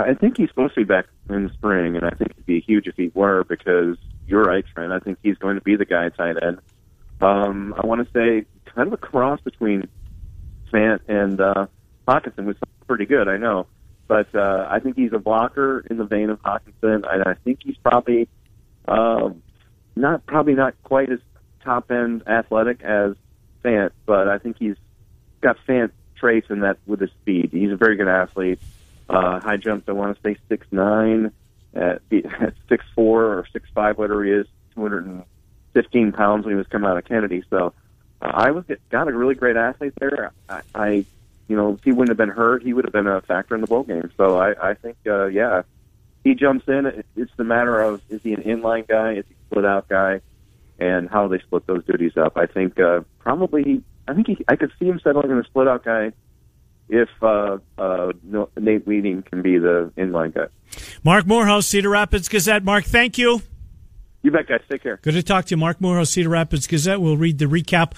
I 0.00 0.14
think 0.14 0.36
he's 0.36 0.48
supposed 0.48 0.74
to 0.74 0.80
be 0.80 0.84
back 0.84 1.06
in 1.28 1.50
spring, 1.52 1.96
and 1.96 2.04
I 2.04 2.10
think 2.10 2.30
it'd 2.32 2.46
be 2.46 2.60
huge 2.60 2.86
if 2.86 2.96
he 2.96 3.10
were 3.14 3.44
because 3.44 3.96
you're 4.26 4.42
right, 4.42 4.64
Trent. 4.74 4.92
I 4.92 4.98
think 4.98 5.18
he's 5.22 5.36
going 5.38 5.56
to 5.56 5.60
be 5.60 5.76
the 5.76 5.84
guy 5.84 6.08
tight 6.10 6.42
end. 6.42 6.58
Um, 7.20 7.74
I 7.76 7.86
want 7.86 8.06
to 8.06 8.12
say 8.12 8.46
kind 8.64 8.86
of 8.86 8.92
a 8.92 8.96
cross 8.96 9.40
between 9.40 9.88
Fant 10.72 11.00
and 11.08 11.40
uh, 11.40 11.66
Hockenson, 12.06 12.44
which 12.46 12.58
pretty 12.86 13.06
good, 13.06 13.28
I 13.28 13.36
know. 13.36 13.66
But 14.08 14.34
uh, 14.34 14.66
I 14.68 14.80
think 14.80 14.96
he's 14.96 15.12
a 15.12 15.18
blocker 15.18 15.84
in 15.88 15.96
the 15.96 16.04
vein 16.04 16.30
of 16.30 16.40
Hockenson, 16.42 17.08
and 17.08 17.22
I 17.24 17.34
think 17.44 17.60
he's 17.62 17.76
probably 17.76 18.28
uh, 18.88 19.30
not 19.94 20.26
probably 20.26 20.54
not 20.54 20.74
quite 20.82 21.10
as 21.10 21.20
top 21.62 21.90
end 21.90 22.24
athletic 22.26 22.82
as 22.82 23.14
Fant, 23.64 23.90
but 24.06 24.28
I 24.28 24.38
think 24.38 24.56
he's 24.58 24.76
got 25.40 25.56
Fant 25.68 25.90
traits 26.16 26.48
in 26.50 26.60
that 26.60 26.78
with 26.86 27.00
his 27.00 27.10
speed. 27.10 27.50
He's 27.52 27.70
a 27.70 27.76
very 27.76 27.96
good 27.96 28.08
athlete. 28.08 28.58
Uh, 29.10 29.40
high 29.40 29.56
jumps, 29.56 29.88
I 29.88 29.92
want 29.92 30.16
to 30.16 30.22
say 30.22 30.38
six 30.48 30.66
nine, 30.70 31.32
at, 31.74 32.00
at 32.40 32.54
six 32.68 32.84
four 32.94 33.24
or 33.24 33.46
six 33.52 33.68
five, 33.74 33.98
whatever 33.98 34.24
he 34.24 34.30
is, 34.30 34.46
two 34.74 34.82
hundred 34.82 35.06
and 35.06 35.24
fifteen 35.72 36.12
pounds 36.12 36.44
when 36.44 36.54
he 36.54 36.56
was 36.56 36.66
coming 36.68 36.88
out 36.88 36.96
of 36.96 37.04
Kennedy. 37.04 37.42
So 37.50 37.72
uh, 38.22 38.30
I 38.32 38.50
was 38.50 38.64
got 38.90 39.08
a 39.08 39.12
really 39.12 39.34
great 39.34 39.56
athlete 39.56 39.94
there. 39.98 40.32
I, 40.48 40.60
I, 40.74 40.88
you 41.48 41.56
know, 41.56 41.74
if 41.74 41.82
he 41.82 41.90
wouldn't 41.90 42.10
have 42.10 42.16
been 42.16 42.34
hurt, 42.34 42.62
he 42.62 42.72
would 42.72 42.84
have 42.84 42.92
been 42.92 43.08
a 43.08 43.20
factor 43.22 43.54
in 43.54 43.60
the 43.60 43.66
bowl 43.66 43.82
game. 43.82 44.10
So 44.16 44.38
I, 44.38 44.70
I 44.70 44.74
think, 44.74 44.96
uh, 45.06 45.26
yeah, 45.26 45.62
he 46.22 46.34
jumps 46.34 46.68
in. 46.68 46.86
It, 46.86 47.06
it's 47.16 47.32
the 47.36 47.44
matter 47.44 47.80
of 47.80 48.00
is 48.08 48.22
he 48.22 48.32
an 48.32 48.42
inline 48.42 48.86
guy, 48.86 49.14
is 49.14 49.24
he 49.28 49.34
a 49.34 49.46
split 49.50 49.64
out 49.64 49.88
guy, 49.88 50.20
and 50.78 51.10
how 51.10 51.26
they 51.26 51.40
split 51.40 51.66
those 51.66 51.84
duties 51.84 52.16
up. 52.16 52.36
I 52.36 52.46
think 52.46 52.78
uh, 52.78 53.00
probably, 53.18 53.82
I 54.06 54.14
think 54.14 54.28
he, 54.28 54.38
I 54.46 54.54
could 54.54 54.70
see 54.78 54.86
him 54.86 55.00
settling 55.02 55.30
in 55.30 55.38
a 55.38 55.44
split 55.44 55.66
out 55.66 55.84
guy 55.84 56.12
if 56.90 57.08
uh, 57.22 57.58
uh, 57.78 58.12
Nate 58.58 58.86
Wieting 58.86 59.22
can 59.22 59.42
be 59.42 59.58
the 59.58 59.92
inline 59.96 60.34
guy. 60.34 60.46
Mark 61.02 61.26
Morehouse, 61.26 61.66
Cedar 61.66 61.90
Rapids 61.90 62.28
Gazette. 62.28 62.64
Mark, 62.64 62.84
thank 62.84 63.18
you. 63.18 63.42
You 64.22 64.30
bet, 64.30 64.46
guys. 64.46 64.60
Take 64.70 64.82
care. 64.82 64.98
Good 65.02 65.14
to 65.14 65.22
talk 65.22 65.46
to 65.46 65.52
you. 65.52 65.56
Mark 65.56 65.80
Morehouse, 65.80 66.10
Cedar 66.10 66.28
Rapids 66.28 66.66
Gazette. 66.66 67.00
We'll 67.00 67.16
read 67.16 67.38
the 67.38 67.46
recap 67.46 67.92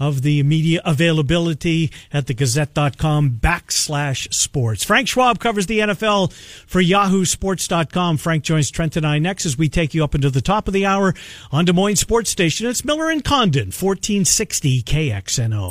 of 0.00 0.22
the 0.22 0.42
media 0.42 0.80
availability 0.84 1.92
at 2.12 2.26
thegazette.com 2.26 3.38
backslash 3.40 4.32
sports. 4.34 4.82
Frank 4.82 5.06
Schwab 5.06 5.38
covers 5.38 5.66
the 5.66 5.78
NFL 5.78 6.32
for 6.66 6.82
yahoosports.com. 6.82 8.16
Frank 8.16 8.42
joins 8.42 8.70
Trent 8.70 8.96
and 8.96 9.06
I 9.06 9.18
next 9.18 9.46
as 9.46 9.56
we 9.56 9.68
take 9.68 9.94
you 9.94 10.02
up 10.02 10.16
into 10.16 10.30
the 10.30 10.40
top 10.40 10.66
of 10.66 10.74
the 10.74 10.84
hour 10.84 11.14
on 11.52 11.64
Des 11.64 11.72
Moines 11.72 11.96
Sports 11.96 12.30
Station. 12.30 12.66
It's 12.66 12.84
Miller 12.84 13.08
and 13.10 13.22
Condon, 13.22 13.66
1460 13.66 14.82
KXNO. 14.82 15.70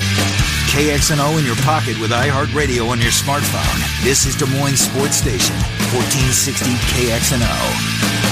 KXNO 0.72 1.39
in 1.39 1.46
your 1.46 1.56
pocket 1.58 2.00
with 2.00 2.12
iHeartRadio 2.12 2.89
on 2.89 3.02
your 3.02 3.12
smartphone. 3.12 4.04
This 4.04 4.26
is 4.26 4.36
Des 4.38 4.46
Moines 4.58 4.78
Sports 4.78 5.17
Station, 5.17 5.56
1460 5.91 6.72
KXNO. 6.96 8.27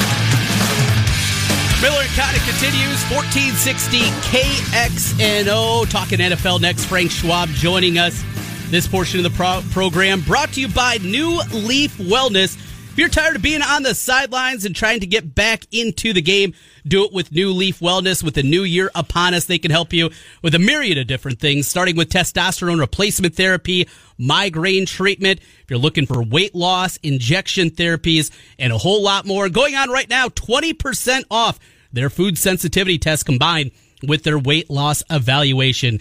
Miller 1.85 2.01
and 2.01 2.09
Condon 2.17 2.41
continues 2.41 3.03
1460 3.13 3.99
KXNO. 4.25 5.87
Talking 5.87 6.17
NFL 6.17 6.59
next. 6.59 6.85
Frank 6.85 7.11
Schwab 7.11 7.47
joining 7.49 7.99
us. 7.99 8.23
This 8.71 8.87
portion 8.87 9.19
of 9.19 9.23
the 9.31 9.37
pro- 9.37 9.61
program 9.69 10.21
brought 10.21 10.53
to 10.53 10.61
you 10.61 10.67
by 10.67 10.97
New 11.03 11.39
Leaf 11.53 11.95
Wellness. 11.99 12.55
If 12.55 12.97
you're 12.97 13.07
tired 13.07 13.35
of 13.35 13.43
being 13.43 13.61
on 13.61 13.83
the 13.83 13.93
sidelines 13.93 14.65
and 14.65 14.75
trying 14.75 15.01
to 15.01 15.05
get 15.05 15.35
back 15.35 15.65
into 15.71 16.11
the 16.11 16.23
game, 16.23 16.55
do 16.87 17.05
it 17.05 17.13
with 17.13 17.31
New 17.31 17.51
Leaf 17.51 17.81
Wellness. 17.81 18.23
With 18.23 18.33
the 18.33 18.41
new 18.41 18.63
year 18.63 18.89
upon 18.95 19.35
us, 19.35 19.45
they 19.45 19.59
can 19.59 19.69
help 19.69 19.93
you 19.93 20.09
with 20.41 20.55
a 20.55 20.59
myriad 20.59 20.97
of 20.97 21.05
different 21.05 21.39
things, 21.39 21.67
starting 21.67 21.95
with 21.95 22.09
testosterone 22.09 22.79
replacement 22.79 23.35
therapy, 23.35 23.87
migraine 24.17 24.87
treatment. 24.87 25.39
If 25.39 25.69
you're 25.69 25.77
looking 25.77 26.07
for 26.07 26.23
weight 26.23 26.55
loss, 26.55 26.97
injection 27.03 27.69
therapies, 27.69 28.31
and 28.57 28.73
a 28.73 28.77
whole 28.79 29.03
lot 29.03 29.27
more, 29.27 29.49
going 29.49 29.75
on 29.75 29.91
right 29.91 30.09
now, 30.09 30.29
20% 30.29 31.25
off 31.29 31.59
their 31.95 32.09
food 32.09 32.37
sensitivity 32.37 32.99
test 32.99 33.25
combined 33.25 33.71
with 34.05 34.23
their 34.23 34.37
weight 34.37 34.69
loss 34.69 35.01
evaluation. 35.09 35.99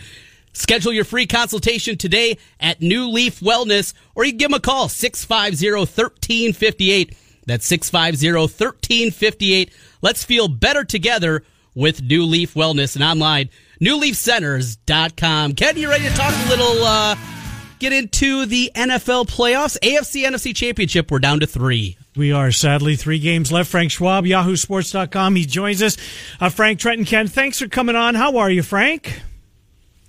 Schedule 0.53 0.93
your 0.93 1.05
free 1.05 1.27
consultation 1.27 1.97
today 1.97 2.39
at 2.61 2.81
New 2.81 3.09
Leaf 3.09 3.41
Wellness, 3.41 3.93
or 4.15 4.25
you 4.25 4.31
can 4.33 4.39
give 4.39 4.51
them 4.51 4.59
a 4.59 4.61
call, 4.61 4.89
650-1358. 4.89 7.17
That's 7.47 7.71
650-1358. 7.71 9.71
Let's 10.01 10.25
feel 10.25 10.49
better 10.49 10.83
together 10.85 11.45
with 11.75 12.03
New 12.03 12.25
Leaf 12.25 12.55
Wellness 12.55 12.95
and 12.95 13.05
online, 13.05 13.51
newleafcenters.com. 13.81 15.55
Ken, 15.55 15.77
you 15.77 15.89
ready 15.89 16.05
to 16.05 16.15
talk 16.15 16.33
a 16.47 16.49
little, 16.49 16.85
uh, 16.85 17.17
get 17.85 17.92
into 17.92 18.47
the 18.47 18.73
NFL 18.75 19.27
playoffs? 19.27 19.79
AFC 19.81 20.25
NFC 20.25 20.57
Championship, 20.57 21.11
we're 21.11 21.18
down 21.18 21.40
to 21.40 21.47
three. 21.47 21.99
We 22.16 22.33
are 22.33 22.51
sadly 22.51 22.97
three 22.97 23.18
games 23.18 23.53
left. 23.53 23.70
Frank 23.70 23.90
Schwab, 23.90 24.25
yahoosports.com. 24.25 25.37
He 25.37 25.44
joins 25.44 25.83
us. 25.83 25.99
Uh, 26.40 26.49
Frank 26.49 26.79
Trenton 26.79 27.05
Ken, 27.05 27.29
thanks 27.29 27.59
for 27.59 27.68
coming 27.68 27.94
on. 27.94 28.14
How 28.14 28.38
are 28.38 28.51
you, 28.51 28.62
Frank? 28.62 29.20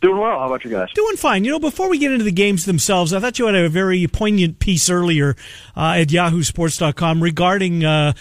Doing 0.01 0.17
well. 0.17 0.39
How 0.39 0.45
about 0.45 0.63
you 0.63 0.71
guys? 0.71 0.88
Doing 0.93 1.17
fine. 1.17 1.43
You 1.43 1.51
know, 1.51 1.59
before 1.59 1.89
we 1.89 1.97
get 1.97 2.13
into 2.13 2.23
the 2.23 2.31
games 2.31 2.63
themselves, 2.63 3.11
I 3.11 3.19
thought 3.19 3.39
you 3.39 3.47
had 3.47 3.55
a 3.55 3.67
very 3.67 4.07
poignant 4.07 4.59
piece 4.59 4.89
earlier 4.89 5.35
uh, 5.75 5.95
at 5.97 6.07
yahoosports.com 6.07 7.21
regarding 7.21 7.83
uh, 7.83 8.13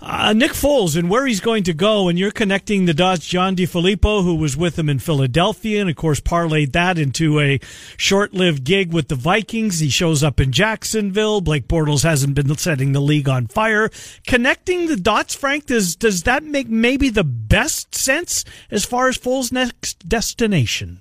uh, 0.00 0.32
Nick 0.32 0.52
Foles 0.52 0.96
and 0.96 1.10
where 1.10 1.26
he's 1.26 1.40
going 1.40 1.64
to 1.64 1.74
go. 1.74 2.08
And 2.08 2.18
you're 2.18 2.30
connecting 2.30 2.84
the 2.84 2.94
dots. 2.94 3.26
John 3.26 3.56
DeFilippo, 3.56 4.22
who 4.22 4.34
was 4.34 4.56
with 4.56 4.78
him 4.78 4.88
in 4.88 4.98
Philadelphia, 4.98 5.80
and 5.80 5.90
of 5.90 5.96
course 5.96 6.20
parlayed 6.20 6.72
that 6.72 6.98
into 6.98 7.40
a 7.40 7.58
short-lived 7.96 8.64
gig 8.64 8.92
with 8.92 9.08
the 9.08 9.14
Vikings. 9.14 9.80
He 9.80 9.88
shows 9.88 10.22
up 10.22 10.40
in 10.40 10.52
Jacksonville. 10.52 11.40
Blake 11.40 11.66
Bortles 11.66 12.04
hasn't 12.04 12.34
been 12.34 12.56
setting 12.56 12.92
the 12.92 13.00
league 13.00 13.28
on 13.28 13.46
fire. 13.46 13.90
Connecting 14.26 14.86
the 14.86 14.96
dots, 14.96 15.34
Frank, 15.34 15.66
does 15.66 15.96
does 15.96 16.22
that 16.24 16.42
make 16.42 16.68
maybe 16.68 17.10
the 17.10 17.24
best 17.24 17.94
sense 17.94 18.44
as 18.70 18.84
far 18.84 19.08
as 19.08 19.18
Foles' 19.18 19.52
next 19.52 20.08
destination? 20.08 21.00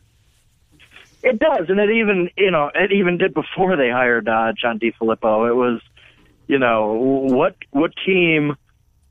It 1.24 1.40
does, 1.40 1.70
and 1.70 1.80
it 1.80 1.90
even 1.90 2.30
you 2.38 2.52
know 2.52 2.72
it 2.74 2.92
even 2.92 3.18
did 3.18 3.34
before 3.34 3.76
they 3.76 3.90
hired 3.90 4.28
uh, 4.28 4.54
John 4.54 4.80
DeFilippo. 4.80 5.50
It 5.50 5.54
was 5.54 5.82
you 6.48 6.60
know 6.60 6.94
what 6.94 7.56
what 7.72 7.92
team 8.06 8.56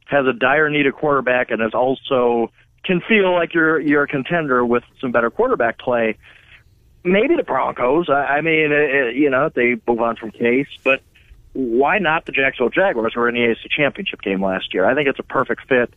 has 0.06 0.26
a 0.26 0.32
dire 0.32 0.70
need 0.70 0.86
of 0.86 0.94
quarterback 0.94 1.50
and 1.50 1.62
is 1.62 1.74
also 1.74 2.50
can 2.84 3.00
feel 3.00 3.32
like 3.32 3.52
you're 3.52 3.80
you're 3.80 4.04
a 4.04 4.08
contender 4.08 4.64
with 4.64 4.84
some 5.00 5.12
better 5.12 5.30
quarterback 5.30 5.78
play. 5.78 6.16
Maybe 7.04 7.36
the 7.36 7.42
Broncos. 7.42 8.08
I, 8.08 8.38
I 8.38 8.40
mean, 8.40 8.72
it, 8.72 9.16
you 9.16 9.30
know, 9.30 9.50
they 9.54 9.76
move 9.86 10.00
on 10.00 10.16
from 10.16 10.30
Case, 10.30 10.68
but 10.82 11.02
why 11.52 11.98
not 11.98 12.26
the 12.26 12.32
Jacksonville 12.32 12.70
Jaguars 12.70 13.14
who 13.14 13.20
were 13.20 13.28
in 13.28 13.34
the 13.34 13.40
AFC 13.40 13.70
Championship 13.70 14.22
game 14.22 14.42
last 14.42 14.74
year? 14.74 14.84
I 14.84 14.94
think 14.94 15.08
it's 15.08 15.18
a 15.18 15.24
perfect 15.24 15.68
fit. 15.68 15.92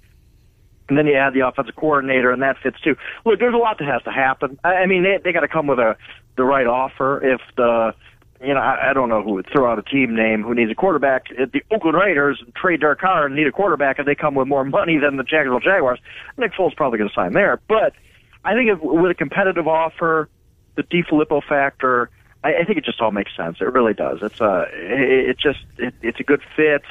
And 0.88 0.98
then 0.98 1.06
you 1.06 1.16
add 1.16 1.34
the 1.34 1.48
offensive 1.48 1.76
coordinator, 1.76 2.32
and 2.32 2.42
that 2.42 2.58
fits 2.58 2.80
too. 2.82 2.96
Look, 3.24 3.40
there's 3.40 3.54
a 3.54 3.58
lot 3.58 3.78
that 3.78 3.88
has 3.88 4.02
to 4.04 4.12
happen. 4.12 4.60
I, 4.64 4.76
I 4.76 4.86
mean, 4.88 5.04
they 5.04 5.20
they 5.24 5.32
got 5.32 5.42
to 5.42 5.48
come 5.48 5.68
with 5.68 5.80
a 5.80 5.98
the 6.36 6.44
right 6.44 6.66
offer. 6.66 7.24
If 7.24 7.42
the 7.56 7.94
you 8.42 8.54
know, 8.54 8.60
I, 8.60 8.92
I 8.92 8.94
don't 8.94 9.10
know 9.10 9.22
who 9.22 9.34
would 9.34 9.48
throw 9.52 9.70
out 9.70 9.80
a 9.80 9.82
team 9.82 10.16
name 10.16 10.44
who 10.44 10.56
needs 10.56 10.72
a 10.72 10.76
quarterback. 10.76 11.26
If 11.32 11.52
the 11.52 11.62
Oakland 11.72 11.98
Raiders 11.98 12.42
trade 12.56 12.82
Derek 12.82 13.00
Carr 13.00 13.26
and 13.26 13.36
need 13.36 13.48
a 13.48 13.52
quarterback, 13.52 14.00
and 14.00 14.08
they 14.08 14.16
come 14.16 14.36
with 14.36 14.48
more 14.48 14.64
money 14.64 14.98
than 14.98 15.18
the 15.18 15.24
Jacksonville 15.24 15.60
Jaguars, 15.60 16.00
Nick 16.38 16.54
Foles 16.54 16.76
probably 16.76 17.00
going 17.00 17.10
to 17.10 17.16
sign 17.16 17.34
there. 17.34 17.60
But 17.68 17.94
I 18.46 18.54
think 18.54 18.70
if, 18.70 18.80
with 18.82 19.12
a 19.12 19.16
competitive 19.16 19.68
offer, 19.68 20.30
the 20.76 20.84
DeFilippo 20.84 21.44
factor, 21.44 22.10
I, 22.44 22.56
I 22.56 22.64
think 22.64 22.78
it 22.78 22.86
just 22.86 23.02
all 23.02 23.12
makes 23.12 23.36
sense. 23.36 23.58
It 23.60 23.74
really 23.74 23.94
does. 23.94 24.20
It's 24.22 24.40
a, 24.40 24.68
it, 24.72 25.30
it 25.30 25.38
just, 25.38 25.60
it, 25.78 25.94
it's 26.02 26.20
a 26.20 26.24
good 26.24 26.42
fit. 26.56 26.84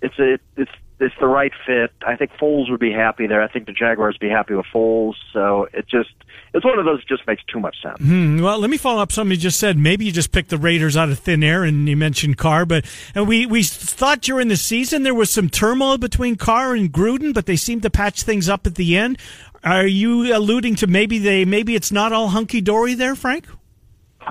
It's 0.00 0.18
a, 0.18 0.38
it's 0.56 0.70
it's 1.02 1.14
the 1.20 1.26
right 1.26 1.52
fit. 1.66 1.92
I 2.06 2.16
think 2.16 2.30
Foles 2.40 2.70
would 2.70 2.80
be 2.80 2.92
happy 2.92 3.26
there. 3.26 3.42
I 3.42 3.48
think 3.48 3.66
the 3.66 3.72
Jaguars 3.72 4.14
would 4.14 4.26
be 4.26 4.30
happy 4.30 4.54
with 4.54 4.66
Foles. 4.72 5.14
So 5.32 5.68
it 5.72 5.88
just 5.88 6.10
it's 6.54 6.64
one 6.64 6.78
of 6.78 6.84
those 6.84 7.00
that 7.00 7.08
just 7.08 7.26
makes 7.26 7.42
too 7.44 7.58
much 7.58 7.76
sense. 7.82 7.98
Hmm. 7.98 8.40
Well, 8.40 8.58
let 8.58 8.70
me 8.70 8.76
follow 8.76 9.02
up 9.02 9.10
something 9.10 9.32
you 9.32 9.36
just 9.36 9.58
said. 9.58 9.76
Maybe 9.76 10.04
you 10.04 10.12
just 10.12 10.32
picked 10.32 10.50
the 10.50 10.58
Raiders 10.58 10.96
out 10.96 11.08
of 11.10 11.18
thin 11.18 11.42
air, 11.42 11.64
and 11.64 11.88
you 11.88 11.96
mentioned 11.96 12.38
Carr, 12.38 12.64
but 12.64 12.84
and 13.14 13.26
we 13.26 13.46
we 13.46 13.62
thought 13.62 14.20
during 14.20 14.48
the 14.48 14.56
season 14.56 15.02
there 15.02 15.14
was 15.14 15.30
some 15.30 15.48
turmoil 15.48 15.98
between 15.98 16.36
Carr 16.36 16.74
and 16.74 16.92
Gruden, 16.92 17.34
but 17.34 17.46
they 17.46 17.56
seemed 17.56 17.82
to 17.82 17.90
patch 17.90 18.22
things 18.22 18.48
up 18.48 18.66
at 18.66 18.76
the 18.76 18.96
end. 18.96 19.18
Are 19.64 19.86
you 19.86 20.34
alluding 20.34 20.76
to 20.76 20.86
maybe 20.86 21.18
they 21.18 21.44
maybe 21.44 21.74
it's 21.74 21.92
not 21.92 22.12
all 22.12 22.28
hunky 22.28 22.60
dory 22.60 22.94
there, 22.94 23.14
Frank? 23.14 23.46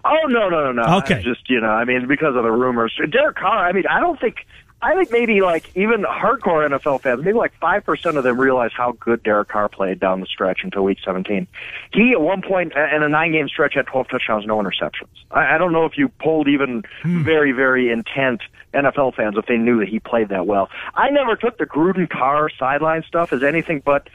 Oh 0.06 0.28
no 0.28 0.50
no 0.50 0.72
no 0.72 0.84
no. 0.84 0.98
Okay, 1.00 1.16
I 1.16 1.22
just 1.22 1.50
you 1.50 1.60
know 1.60 1.70
I 1.70 1.86
mean 1.86 2.08
because 2.08 2.36
of 2.36 2.44
the 2.44 2.52
rumors, 2.52 2.94
Derek 3.12 3.38
Carr. 3.38 3.68
I 3.68 3.72
mean 3.72 3.84
I 3.90 4.00
don't 4.00 4.20
think 4.20 4.46
I 4.84 4.96
think 4.96 5.12
maybe 5.12 5.42
like 5.42 5.70
even 5.76 6.04
hardcore 6.04 6.68
NFL 6.68 7.02
fans, 7.02 7.24
maybe 7.24 7.38
like 7.38 7.54
five 7.60 7.84
percent 7.86 8.18
of 8.18 8.24
them 8.24 8.40
realize 8.40 8.72
how 8.76 8.94
good 8.94 9.22
Derek 9.22 9.50
Carr 9.50 9.70
played 9.70 10.00
down 10.00 10.20
the 10.20 10.26
stretch 10.26 10.62
until 10.64 10.84
week 10.84 10.98
seventeen. 11.06 11.48
He 11.94 12.14
at 12.14 12.22
one 12.22 12.42
point 12.42 12.74
in 12.74 13.04
a 13.04 13.10
nine 13.10 13.32
game 13.32 13.48
stretch 13.48 13.76
had 13.76 13.86
twelve 13.86 14.08
touchdowns, 14.10 14.46
no 14.46 14.58
interceptions. 14.58 15.10
I, 15.30 15.56
I 15.56 15.58
don't 15.58 15.72
know 15.72 15.86
if 15.86 15.98
you 15.98 16.10
polled 16.10 16.48
even 16.48 16.84
hmm. 17.04 17.24
very, 17.24 17.52
very 17.52 17.92
intent 17.92 18.42
NFL 18.74 19.16
fans 19.16 19.36
if 19.38 19.46
they 19.46 19.58
knew 19.58 19.80
that 19.80 19.90
he 19.90 20.00
played 20.00 20.30
that 20.30 20.48
well. 20.48 20.70
I 20.96 21.10
never 21.10 21.36
took 21.36 21.58
the 21.58 21.66
Gruden 21.66 22.10
Carr 22.10 22.50
sideline 22.58 23.04
stuff 23.04 23.34
as 23.34 23.44
anything 23.44 23.82
but 23.84 24.08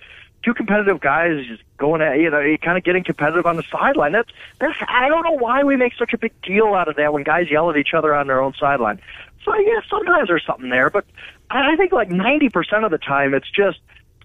two 0.44 0.54
competitive 0.54 1.00
guys 1.00 1.44
just 1.46 1.62
going 1.76 2.00
at 2.00 2.18
you 2.18 2.30
know 2.30 2.56
kind 2.62 2.78
of 2.78 2.84
getting 2.84 3.04
competitive 3.04 3.46
on 3.46 3.56
the 3.56 3.64
sideline. 3.70 4.12
That's 4.12 4.30
that's 4.58 4.76
I 4.88 5.08
don't 5.08 5.24
know 5.24 5.36
why 5.36 5.64
we 5.64 5.76
make 5.76 5.94
such 5.98 6.12
a 6.12 6.18
big 6.18 6.32
deal 6.42 6.74
out 6.74 6.88
of 6.88 6.96
that 6.96 7.12
when 7.12 7.22
guys 7.22 7.50
yell 7.50 7.70
at 7.70 7.76
each 7.76 7.94
other 7.94 8.14
on 8.14 8.26
their 8.26 8.40
own 8.40 8.54
sideline. 8.58 9.00
So 9.44 9.54
yeah, 9.56 9.80
sometimes 9.88 10.28
there's 10.28 10.44
something 10.44 10.70
there, 10.70 10.90
but 10.90 11.04
I 11.50 11.76
think 11.76 11.92
like 11.92 12.10
ninety 12.10 12.48
percent 12.48 12.84
of 12.84 12.90
the 12.90 12.98
time 12.98 13.34
it's 13.34 13.50
just 13.50 13.78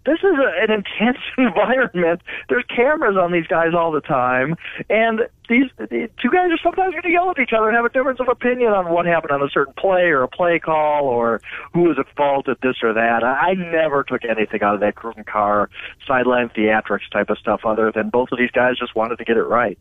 this 0.06 0.20
is 0.20 0.34
a, 0.34 0.64
an 0.64 0.72
intense 0.72 1.18
environment. 1.38 2.22
There's 2.50 2.66
cameras 2.66 3.18
on 3.18 3.32
these 3.32 3.48
guys 3.48 3.74
all 3.74 3.92
the 3.92 4.02
time, 4.02 4.56
and 4.90 5.22
these, 5.50 5.70
these 5.90 6.10
two 6.22 6.30
guys 6.30 6.50
are 6.52 6.58
sometimes 6.64 6.92
going 6.92 7.04
to 7.04 7.10
yell 7.10 7.30
at 7.30 7.40
each 7.40 7.52
other 7.54 7.68
and 7.68 7.76
have 7.76 7.86
a 7.86 7.90
difference 7.90 8.20
of 8.20 8.30
opinion 8.30 8.72
on 8.72 8.90
what 8.90 9.06
happened 9.06 9.32
on 9.32 9.42
a 9.42 9.50
certain 9.50 9.74
play 9.74 10.10
or 10.10 10.24
a 10.24 10.28
play 10.28 10.60
call 10.60 11.06
or 11.06 11.42
who 11.74 11.82
was 11.84 11.98
at 12.00 12.08
fault 12.16 12.48
at 12.48 12.62
this 12.62 12.78
or 12.82 12.94
that. 12.94 13.24
I, 13.24 13.52
I 13.52 13.54
never 13.54 14.04
took 14.04 14.24
anything 14.24 14.64
out 14.64 14.76
of 14.76 14.80
that 14.80 14.96
Gruden 14.96 15.26
Carr 15.26 15.70
sideline 16.08 16.50
theatrics 16.50 17.10
type 17.12 17.30
of 17.30 17.38
stuff, 17.38 17.62
other 17.66 17.92
than 17.92 18.10
both 18.10 18.32
of 18.32 18.40
these 18.40 18.52
guys 18.52 18.78
just 18.80 18.96
wanted 18.96 19.18
to 19.18 19.26
get 19.26 19.38
it 19.38 19.44
right. 19.44 19.78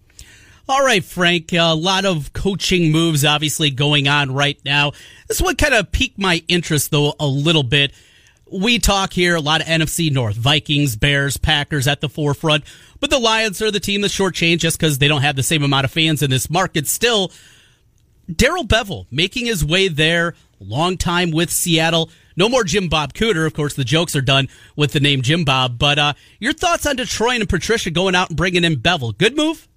All 0.69 0.85
right, 0.85 1.03
Frank. 1.03 1.53
A 1.53 1.75
lot 1.75 2.05
of 2.05 2.33
coaching 2.33 2.93
moves 2.93 3.25
obviously 3.25 3.71
going 3.71 4.07
on 4.07 4.33
right 4.33 4.59
now. 4.65 4.93
This 5.27 5.41
one 5.41 5.57
kind 5.57 5.75
of 5.75 5.91
piqued 5.91 6.19
my 6.19 6.45
interest, 6.47 6.93
though, 6.93 7.15
a 7.19 7.27
little 7.27 7.65
bit 7.65 7.93
we 8.53 8.79
talk 8.79 9.13
here 9.13 9.35
a 9.35 9.41
lot 9.41 9.61
of 9.61 9.67
NFC 9.67 10.11
North, 10.13 10.37
Vikings, 10.37 10.97
Bears, 10.97 11.37
Packers 11.37 11.87
at 11.87 12.01
the 12.01 12.09
forefront, 12.09 12.65
but 12.99 13.11
the 13.11 13.19
Lions 13.19 13.63
are 13.63 13.71
the 13.71 13.81
team 13.81 14.01
that's 14.01 14.17
shortchanged 14.17 14.59
just 14.59 14.79
because 14.79 14.99
they 14.99 15.09
don't 15.09 15.23
have 15.23 15.37
the 15.37 15.43
same 15.43 15.63
amount 15.63 15.85
of 15.85 15.91
fans 15.91 16.23
in 16.23 16.31
this 16.31 16.51
market. 16.51 16.87
Still, 16.87 17.33
Darrell 18.35 18.65
Bevell 18.65 19.07
making 19.11 19.47
his 19.47 19.65
way 19.65 19.89
there, 19.89 20.35
long 20.59 20.97
time 20.97 21.31
with 21.31 21.51
Seattle. 21.51 22.11
No 22.37 22.49
more 22.49 22.65
Jim 22.65 22.89
Bob 22.89 23.13
Cooter. 23.13 23.47
Of 23.47 23.55
course, 23.55 23.75
the 23.75 23.85
jokes 23.85 24.17
are 24.17 24.23
done 24.23 24.49
with 24.77 24.93
the 24.93 25.01
name 25.01 25.23
Jim 25.23 25.45
Bob. 25.45 25.79
But 25.79 25.99
uh, 25.99 26.13
your 26.39 26.53
thoughts 26.53 26.87
on 26.87 26.97
Detroit 26.97 27.41
and 27.41 27.49
Patricia 27.49 27.91
going 27.91 28.15
out 28.15 28.31
and 28.31 28.37
bringing 28.37 28.65
in 28.65 28.77
Bevell? 28.77 29.17
Good 29.17 29.37
move. 29.37 29.69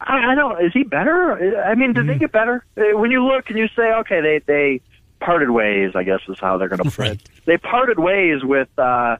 I, 0.00 0.32
I 0.32 0.34
don't. 0.34 0.64
Is 0.64 0.72
he 0.72 0.84
better? 0.84 1.64
I 1.64 1.74
mean, 1.74 1.94
did 1.94 2.04
mm. 2.04 2.08
they 2.08 2.18
get 2.18 2.32
better? 2.32 2.64
Uh, 2.76 2.96
when 2.98 3.10
you 3.10 3.24
look 3.24 3.48
and 3.48 3.58
you 3.58 3.66
say, 3.74 3.92
okay, 3.94 4.20
they 4.20 4.40
they 4.46 4.80
parted 5.20 5.50
ways. 5.50 5.92
I 5.94 6.02
guess 6.02 6.20
is 6.28 6.38
how 6.38 6.58
they're 6.58 6.68
going 6.68 6.82
to 6.82 6.90
put 6.90 7.06
it. 7.06 7.20
They 7.44 7.56
parted 7.56 7.98
ways 7.98 8.44
with 8.44 8.68
uh, 8.78 9.16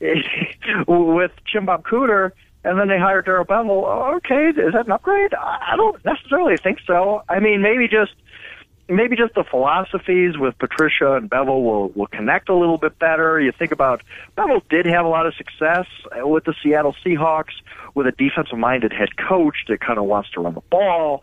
with 0.88 1.32
Jim 1.50 1.66
Bob 1.66 1.84
Cooter, 1.84 2.32
and 2.64 2.78
then 2.78 2.88
they 2.88 2.98
hired 2.98 3.26
Darrell 3.26 3.44
Bevell. 3.44 4.16
Okay, 4.16 4.48
is 4.48 4.72
that 4.72 4.86
an 4.86 4.92
upgrade? 4.92 5.34
I 5.34 5.74
don't 5.76 6.02
necessarily 6.04 6.56
think 6.56 6.78
so. 6.86 7.22
I 7.28 7.40
mean, 7.40 7.62
maybe 7.62 7.88
just 7.88 8.12
maybe 8.88 9.16
just 9.16 9.34
the 9.34 9.44
philosophies 9.44 10.36
with 10.36 10.58
Patricia 10.58 11.14
and 11.14 11.30
Bevell 11.30 11.62
will 11.62 11.88
will 11.90 12.06
connect 12.08 12.48
a 12.48 12.54
little 12.54 12.78
bit 12.78 12.98
better. 12.98 13.40
You 13.40 13.52
think 13.52 13.72
about 13.72 14.02
Bevell 14.36 14.62
did 14.68 14.86
have 14.86 15.04
a 15.04 15.08
lot 15.08 15.26
of 15.26 15.34
success 15.34 15.86
with 16.16 16.44
the 16.44 16.54
Seattle 16.62 16.94
Seahawks 17.04 17.54
with 17.94 18.06
a 18.06 18.12
defensive 18.12 18.58
minded 18.58 18.92
head 18.92 19.16
coach 19.16 19.56
that 19.68 19.80
kind 19.80 19.98
of 19.98 20.04
wants 20.04 20.30
to 20.30 20.40
run 20.40 20.54
the 20.54 20.62
ball 20.62 21.22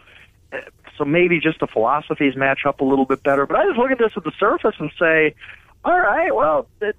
so 0.97 1.05
maybe 1.05 1.39
just 1.39 1.59
the 1.59 1.67
philosophies 1.67 2.35
match 2.35 2.61
up 2.65 2.81
a 2.81 2.83
little 2.83 3.05
bit 3.05 3.23
better. 3.23 3.45
But 3.45 3.57
I 3.57 3.65
just 3.65 3.77
look 3.77 3.91
at 3.91 3.97
this 3.97 4.11
at 4.15 4.23
the 4.23 4.31
surface 4.39 4.75
and 4.79 4.91
say, 4.99 5.35
all 5.83 5.99
right, 5.99 6.33
well, 6.35 6.67
it, 6.81 6.95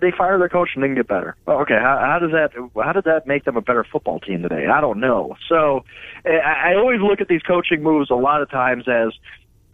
they 0.00 0.10
fire 0.10 0.38
their 0.38 0.48
coach 0.48 0.70
and 0.74 0.82
didn't 0.82 0.96
get 0.96 1.06
better. 1.06 1.36
Okay, 1.46 1.78
how, 1.78 1.98
how 2.00 2.18
does 2.18 2.32
that 2.32 2.50
how 2.82 2.92
did 2.92 3.04
that 3.04 3.26
make 3.26 3.44
them 3.44 3.56
a 3.56 3.60
better 3.60 3.84
football 3.84 4.18
team 4.18 4.42
today? 4.42 4.66
I 4.66 4.80
don't 4.80 5.00
know. 5.00 5.36
So 5.48 5.84
eh, 6.24 6.38
I, 6.38 6.72
I 6.72 6.74
always 6.76 7.00
look 7.00 7.20
at 7.20 7.28
these 7.28 7.42
coaching 7.42 7.82
moves 7.82 8.10
a 8.10 8.14
lot 8.14 8.42
of 8.42 8.50
times 8.50 8.88
as 8.88 9.12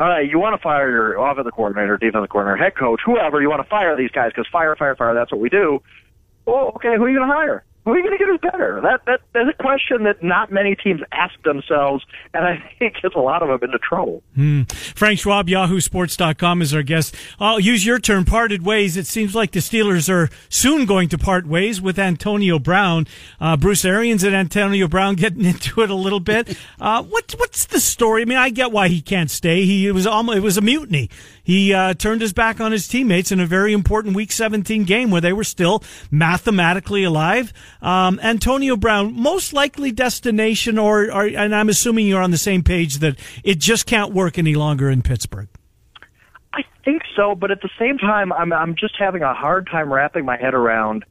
all 0.00 0.08
right, 0.08 0.28
you 0.28 0.38
want 0.38 0.58
to 0.58 0.62
fire 0.62 0.90
your 0.90 1.14
offensive 1.14 1.52
coordinator, 1.52 1.96
defensive 1.96 2.28
coordinator, 2.28 2.62
head 2.62 2.76
coach, 2.76 3.00
whoever. 3.04 3.40
You 3.40 3.48
want 3.48 3.62
to 3.62 3.68
fire 3.68 3.96
these 3.96 4.10
guys 4.10 4.32
because 4.34 4.48
fire, 4.50 4.74
fire, 4.74 4.96
fire. 4.96 5.14
That's 5.14 5.30
what 5.30 5.40
we 5.40 5.48
do. 5.48 5.80
Well, 6.44 6.72
okay, 6.76 6.96
who 6.96 7.04
are 7.04 7.10
you 7.10 7.18
going 7.18 7.28
to 7.28 7.34
hire? 7.34 7.64
Who 7.84 7.90
are 7.90 7.96
you 7.96 8.04
going 8.04 8.16
to 8.16 8.18
get 8.18 8.28
who's 8.28 8.40
better? 8.40 8.80
That 8.82 9.04
that 9.06 9.20
that's 9.32 9.48
a 9.58 9.62
question 9.62 10.04
that 10.04 10.22
not 10.22 10.52
many 10.52 10.76
teams 10.76 11.00
ask 11.10 11.34
themselves, 11.42 12.04
and 12.32 12.44
I 12.44 12.62
think 12.78 12.94
gets 13.02 13.16
a 13.16 13.18
lot 13.18 13.42
of 13.42 13.48
them 13.48 13.68
into 13.68 13.78
trouble. 13.78 14.22
Hmm. 14.36 14.62
Frank 14.94 15.18
Schwab, 15.18 15.48
YahooSports.com 15.48 16.62
is 16.62 16.74
our 16.74 16.84
guest. 16.84 17.16
I'll 17.40 17.58
use 17.58 17.84
your 17.84 17.98
term, 17.98 18.24
parted 18.24 18.64
ways. 18.64 18.96
It 18.96 19.06
seems 19.06 19.34
like 19.34 19.50
the 19.50 19.58
Steelers 19.58 20.08
are 20.08 20.30
soon 20.48 20.86
going 20.86 21.08
to 21.08 21.18
part 21.18 21.46
ways 21.46 21.80
with 21.80 21.98
Antonio 21.98 22.60
Brown. 22.60 23.06
Uh, 23.40 23.56
Bruce 23.56 23.84
Arians 23.84 24.22
and 24.22 24.34
Antonio 24.34 24.86
Brown 24.86 25.14
getting 25.16 25.44
into 25.44 25.82
it 25.82 25.90
a 25.90 25.94
little 25.94 26.20
bit. 26.20 26.56
Uh, 26.80 27.02
what 27.02 27.34
what's 27.38 27.66
the 27.66 27.80
story? 27.80 28.22
I 28.22 28.24
mean, 28.26 28.38
I 28.38 28.50
get 28.50 28.70
why 28.70 28.88
he 28.88 29.00
can't 29.00 29.30
stay. 29.30 29.64
He 29.64 29.90
was 29.90 30.06
almost 30.06 30.38
it 30.38 30.42
was 30.42 30.56
a 30.56 30.62
mutiny. 30.62 31.10
He 31.42 31.72
uh, 31.74 31.94
turned 31.94 32.20
his 32.20 32.32
back 32.32 32.60
on 32.60 32.72
his 32.72 32.86
teammates 32.86 33.32
in 33.32 33.40
a 33.40 33.46
very 33.46 33.72
important 33.72 34.14
Week 34.14 34.32
17 34.32 34.84
game 34.84 35.10
where 35.10 35.20
they 35.20 35.32
were 35.32 35.44
still 35.44 35.82
mathematically 36.10 37.04
alive. 37.04 37.52
Um, 37.80 38.20
Antonio 38.22 38.76
Brown, 38.76 39.14
most 39.14 39.52
likely 39.52 39.92
destination, 39.92 40.78
or, 40.78 41.12
or, 41.12 41.26
and 41.26 41.54
I'm 41.54 41.68
assuming 41.68 42.06
you're 42.06 42.22
on 42.22 42.30
the 42.30 42.38
same 42.38 42.62
page 42.62 42.98
that 42.98 43.18
it 43.44 43.58
just 43.58 43.86
can't 43.86 44.12
work 44.12 44.38
any 44.38 44.54
longer 44.54 44.88
in 44.88 45.02
Pittsburgh. 45.02 45.48
I 46.52 46.62
think 46.84 47.02
so, 47.16 47.34
but 47.34 47.50
at 47.50 47.62
the 47.62 47.70
same 47.78 47.96
time, 47.98 48.32
I'm 48.32 48.52
I'm 48.52 48.74
just 48.74 48.94
having 48.98 49.22
a 49.22 49.32
hard 49.32 49.66
time 49.66 49.92
wrapping 49.92 50.24
my 50.24 50.36
head 50.36 50.52
around 50.52 51.04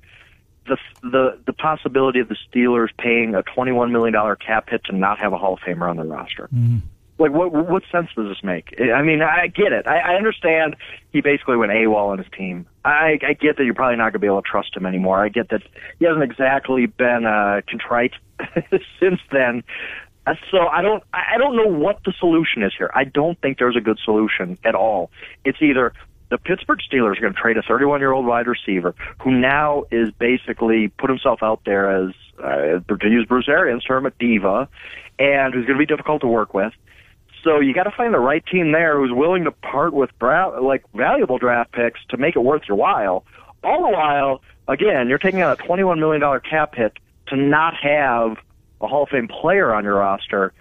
the 0.68 0.78
the 1.02 1.40
the 1.46 1.54
possibility 1.54 2.20
of 2.20 2.30
the 2.30 2.36
Steelers 2.36 2.90
paying 2.98 3.36
a 3.36 3.44
21 3.44 3.92
million 3.92 4.14
dollar 4.14 4.36
cap 4.36 4.70
hit 4.70 4.84
to 4.86 4.96
not 4.96 5.20
have 5.20 5.34
a 5.34 5.38
Hall 5.38 5.54
of 5.54 5.60
Famer 5.60 5.90
on 5.90 5.98
their 5.98 6.06
roster. 6.06 6.48
Mm-hmm. 6.54 6.78
Like, 7.22 7.32
what 7.32 7.52
what 7.52 7.84
sense 7.92 8.10
does 8.16 8.28
this 8.28 8.44
make? 8.44 8.74
I 8.80 9.02
mean, 9.04 9.22
I 9.22 9.48
get 9.48 9.72
it. 9.72 9.86
I, 9.88 10.14
I 10.14 10.16
understand 10.16 10.76
he 11.12 11.22
basically 11.22 11.56
went 11.56 11.72
AWOL 11.72 12.10
on 12.10 12.18
his 12.18 12.28
team. 12.36 12.66
I, 12.84 13.20
I 13.22 13.34
get 13.34 13.58
that 13.58 13.64
you're 13.64 13.76
probably 13.76 13.98
not 13.98 14.06
going 14.06 14.14
to 14.14 14.20
be 14.20 14.28
able 14.28 14.42
to 14.42 14.48
trust 14.48 14.76
him 14.76 14.88
anymore. 14.88 15.24
I 15.24 15.30
get 15.30 15.50
that 15.50 15.62
he 16.00 16.06
hasn't 16.06 16.24
exactly 16.24 16.88
been 16.88 17.26
uh, 17.26 17.62
contrite 17.70 18.14
since 19.00 19.20
then. 19.32 19.64
Uh, 20.26 20.34
so 20.50 20.68
I 20.68 20.82
don't 20.82 21.04
I 21.14 21.38
don't 21.38 21.56
know 21.56 21.68
what 21.68 22.00
the 22.06 22.14
solution 22.20 22.64
is 22.64 22.74
here. 22.76 22.90
I 22.96 23.04
don't 23.04 23.40
think 23.40 23.60
there's 23.60 23.78
a 23.78 23.82
good 23.82 24.00
solution 24.04 24.58
at 24.64 24.74
all. 24.74 25.12
It's 25.46 25.62
either 25.62 25.94
the 26.32 26.40
Pittsburgh 26.40 26.80
Steelers 26.80 27.18
are 27.18 27.22
going 27.22 27.34
to 27.34 27.40
trade 27.40 27.58
a 27.58 27.62
31 27.62 28.00
year 28.00 28.14
old 28.14 28.26
wide 28.26 28.48
receiver 28.48 28.96
who 29.20 29.32
now 29.32 29.84
is 29.92 30.10
basically 30.18 30.88
put 30.88 31.10
himself 31.10 31.44
out 31.44 31.62
there 31.66 32.08
as, 32.08 32.16
uh, 32.40 32.80
to 32.80 33.10
use 33.10 33.26
Bruce 33.28 33.50
Arians' 33.50 33.84
term, 33.84 34.06
a 34.06 34.12
diva, 34.12 34.68
and 35.20 35.54
who's 35.54 35.66
going 35.66 35.78
to 35.78 35.86
be 35.86 35.86
difficult 35.86 36.22
to 36.22 36.28
work 36.28 36.54
with. 36.54 36.74
So 37.44 37.60
you 37.60 37.74
got 37.74 37.84
to 37.84 37.92
find 37.92 38.14
the 38.14 38.20
right 38.20 38.46
team 38.46 38.72
there 38.72 38.98
who's 38.98 39.12
willing 39.12 39.46
to 39.46 39.52
part 39.52 39.94
with 39.94 40.10
like 40.22 40.84
valuable 40.94 41.38
draft 41.38 41.72
picks 41.72 42.00
to 42.10 42.18
make 42.18 42.36
it 42.36 42.40
worth 42.40 42.64
your 42.68 42.78
while. 42.78 43.26
All 43.64 43.82
the 43.82 43.90
while, 43.90 44.42
again, 44.68 45.08
you're 45.08 45.18
taking 45.18 45.42
out 45.42 45.60
a 45.60 45.64
$21 45.64 46.00
million 46.00 46.22
cap 46.42 46.76
hit 46.76 46.94
to 47.28 47.36
not 47.36 47.74
have 47.76 48.38
a 48.80 48.88
Hall 48.88 49.04
of 49.04 49.10
Fame 49.10 49.28
player 49.28 49.74
on 49.74 49.84
your 49.84 49.96
roster. 49.96 50.54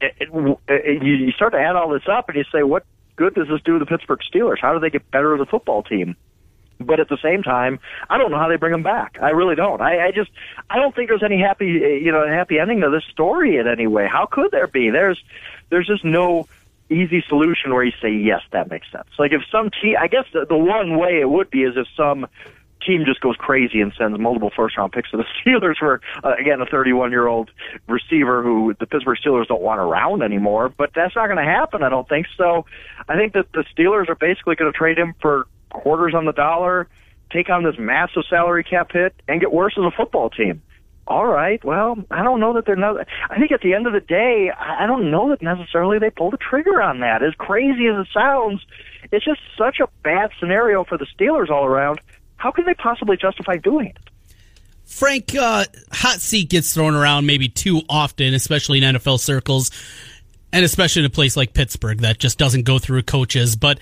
It, 0.00 0.14
it, 0.20 0.58
it, 0.68 1.02
you 1.02 1.32
start 1.32 1.52
to 1.52 1.58
add 1.58 1.76
all 1.76 1.90
this 1.90 2.02
up 2.10 2.28
and 2.28 2.36
you 2.36 2.44
say, 2.52 2.62
what 2.62 2.84
good 3.16 3.34
does 3.34 3.48
this 3.48 3.60
do 3.64 3.78
to 3.78 3.78
the 3.78 3.86
Pittsburgh 3.86 4.20
Steelers? 4.32 4.58
How 4.60 4.72
do 4.72 4.80
they 4.80 4.90
get 4.90 5.10
better 5.10 5.34
as 5.34 5.40
a 5.40 5.46
football 5.46 5.82
team? 5.82 6.16
But 6.80 7.00
at 7.00 7.08
the 7.08 7.18
same 7.22 7.42
time, 7.42 7.80
I 8.08 8.18
don't 8.18 8.30
know 8.30 8.38
how 8.38 8.48
they 8.48 8.56
bring 8.56 8.72
them 8.72 8.82
back. 8.82 9.18
I 9.20 9.30
really 9.30 9.56
don't. 9.56 9.80
I, 9.80 10.06
I 10.06 10.10
just, 10.12 10.30
I 10.70 10.76
don't 10.78 10.94
think 10.94 11.08
there's 11.08 11.24
any 11.24 11.40
happy, 11.40 11.66
you 11.66 12.12
know, 12.12 12.26
happy 12.26 12.58
ending 12.58 12.80
to 12.82 12.90
this 12.90 13.04
story 13.10 13.56
in 13.56 13.66
any 13.66 13.86
way. 13.86 14.06
How 14.06 14.26
could 14.26 14.50
there 14.52 14.68
be? 14.68 14.90
There's, 14.90 15.22
there's 15.70 15.86
just 15.86 16.04
no 16.04 16.46
easy 16.90 17.22
solution 17.28 17.74
where 17.74 17.84
you 17.84 17.92
say 18.00 18.12
yes, 18.12 18.42
that 18.52 18.70
makes 18.70 18.90
sense. 18.90 19.08
Like 19.18 19.32
if 19.32 19.42
some 19.50 19.70
team, 19.70 19.96
I 19.98 20.08
guess 20.08 20.24
the, 20.32 20.46
the 20.46 20.56
one 20.56 20.98
way 20.98 21.20
it 21.20 21.28
would 21.28 21.50
be 21.50 21.62
is 21.62 21.76
if 21.76 21.86
some 21.96 22.26
team 22.86 23.04
just 23.04 23.20
goes 23.20 23.36
crazy 23.36 23.80
and 23.80 23.92
sends 23.98 24.18
multiple 24.18 24.50
first 24.54 24.76
round 24.76 24.92
picks 24.92 25.10
to 25.10 25.16
the 25.16 25.24
Steelers 25.44 25.76
for 25.78 26.00
uh, 26.22 26.34
again 26.38 26.60
a 26.60 26.66
31 26.66 27.10
year 27.10 27.26
old 27.26 27.50
receiver 27.88 28.42
who 28.42 28.74
the 28.78 28.86
Pittsburgh 28.86 29.18
Steelers 29.24 29.46
don't 29.46 29.60
want 29.60 29.80
around 29.80 30.22
anymore. 30.22 30.68
But 30.68 30.90
that's 30.94 31.14
not 31.14 31.26
going 31.26 31.38
to 31.38 31.50
happen. 31.50 31.82
I 31.82 31.88
don't 31.88 32.08
think 32.08 32.26
so. 32.36 32.66
I 33.08 33.16
think 33.16 33.34
that 33.34 33.52
the 33.52 33.64
Steelers 33.76 34.08
are 34.08 34.14
basically 34.14 34.56
going 34.56 34.72
to 34.72 34.76
trade 34.76 34.98
him 34.98 35.14
for 35.20 35.46
quarters 35.70 36.14
on 36.14 36.24
the 36.24 36.32
dollar, 36.32 36.88
take 37.30 37.50
on 37.50 37.64
this 37.64 37.76
massive 37.78 38.22
salary 38.28 38.64
cap 38.64 38.92
hit, 38.92 39.14
and 39.26 39.40
get 39.40 39.52
worse 39.52 39.74
as 39.76 39.84
a 39.84 39.90
football 39.90 40.30
team 40.30 40.62
all 41.08 41.26
right, 41.26 41.64
well, 41.64 41.96
I 42.10 42.22
don't 42.22 42.38
know 42.38 42.52
that 42.52 42.66
they're 42.66 42.76
not. 42.76 43.06
I 43.30 43.38
think 43.38 43.50
at 43.50 43.62
the 43.62 43.72
end 43.72 43.86
of 43.86 43.94
the 43.94 44.00
day, 44.00 44.50
I 44.56 44.86
don't 44.86 45.10
know 45.10 45.30
that 45.30 45.40
necessarily 45.40 45.98
they 45.98 46.10
pulled 46.10 46.34
the 46.34 46.38
trigger 46.38 46.82
on 46.82 47.00
that. 47.00 47.22
As 47.22 47.34
crazy 47.34 47.86
as 47.86 48.06
it 48.06 48.08
sounds, 48.12 48.60
it's 49.10 49.24
just 49.24 49.40
such 49.56 49.80
a 49.80 49.88
bad 50.02 50.30
scenario 50.38 50.84
for 50.84 50.98
the 50.98 51.06
Steelers 51.06 51.48
all 51.48 51.64
around. 51.64 52.00
How 52.36 52.50
can 52.50 52.66
they 52.66 52.74
possibly 52.74 53.16
justify 53.16 53.56
doing 53.56 53.86
it? 53.86 53.96
Frank, 54.84 55.34
uh, 55.34 55.64
hot 55.92 56.20
seat 56.20 56.50
gets 56.50 56.74
thrown 56.74 56.94
around 56.94 57.24
maybe 57.24 57.48
too 57.48 57.80
often, 57.88 58.34
especially 58.34 58.82
in 58.82 58.94
NFL 58.96 59.18
circles, 59.18 59.70
and 60.52 60.62
especially 60.62 61.00
in 61.00 61.06
a 61.06 61.10
place 61.10 61.38
like 61.38 61.54
Pittsburgh 61.54 62.00
that 62.02 62.18
just 62.18 62.38
doesn't 62.38 62.64
go 62.64 62.78
through 62.78 63.02
coaches. 63.02 63.56
But 63.56 63.80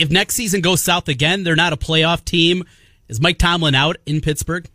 if 0.00 0.10
next 0.10 0.34
season 0.34 0.60
goes 0.60 0.82
south 0.82 1.08
again, 1.08 1.44
they're 1.44 1.56
not 1.56 1.72
a 1.72 1.76
playoff 1.76 2.24
team. 2.24 2.64
Is 3.08 3.20
Mike 3.20 3.38
Tomlin 3.38 3.74
out 3.74 3.96
in 4.06 4.20
Pittsburgh? 4.20 4.68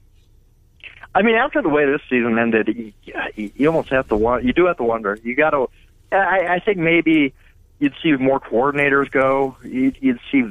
I 1.16 1.22
mean, 1.22 1.36
after 1.36 1.62
the 1.62 1.70
way 1.70 1.86
this 1.86 2.02
season 2.10 2.38
ended, 2.38 2.94
you, 3.36 3.68
almost 3.68 3.90
have 3.90 4.10
to 4.10 4.18
want. 4.18 4.44
You 4.44 4.52
do 4.52 4.66
have 4.66 4.78
to 4.78 4.84
wonder. 4.84 5.18
You 5.24 5.36
got 5.36 5.52
to. 5.52 5.70
I, 6.12 6.56
I 6.56 6.60
think 6.60 6.78
maybe 6.78 7.34
you'd 7.80 7.94
see 8.04 8.12
more 8.14 8.40
coordinators 8.40 9.10
go. 9.10 9.56
You'd, 9.64 9.98
you'd 10.02 10.20
see 10.32 10.44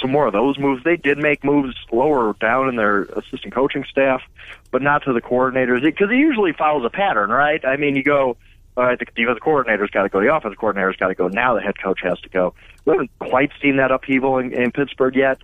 some 0.00 0.10
more 0.10 0.26
of 0.26 0.32
those 0.32 0.58
moves. 0.58 0.82
They 0.84 0.96
did 0.96 1.18
make 1.18 1.44
moves 1.44 1.76
lower 1.92 2.34
down 2.40 2.68
in 2.70 2.76
their 2.76 3.02
assistant 3.02 3.52
coaching 3.54 3.84
staff, 3.84 4.22
but 4.70 4.80
not 4.80 5.04
to 5.04 5.12
the 5.12 5.20
coordinators 5.20 5.82
because 5.82 6.10
it 6.10 6.16
usually 6.16 6.52
follows 6.52 6.84
a 6.84 6.90
pattern, 6.90 7.30
right? 7.30 7.64
I 7.64 7.76
mean, 7.76 7.94
you 7.96 8.02
go. 8.02 8.36
All 8.76 8.84
right, 8.84 8.98
the 8.98 9.06
defensive 9.06 9.42
coordinator's 9.42 9.90
got 9.90 10.02
to 10.02 10.08
go. 10.08 10.20
The 10.20 10.34
offensive 10.34 10.58
coordinator's 10.58 10.96
got 10.96 11.08
to 11.08 11.14
go. 11.14 11.28
Now 11.28 11.54
the 11.54 11.62
head 11.62 11.80
coach 11.82 12.00
has 12.02 12.20
to 12.20 12.28
go. 12.28 12.54
We 12.84 12.92
haven't 12.92 13.10
quite 13.18 13.50
seen 13.62 13.76
that 13.78 13.90
upheaval 13.90 14.38
in, 14.38 14.52
in 14.52 14.70
Pittsburgh 14.70 15.16
yet. 15.16 15.38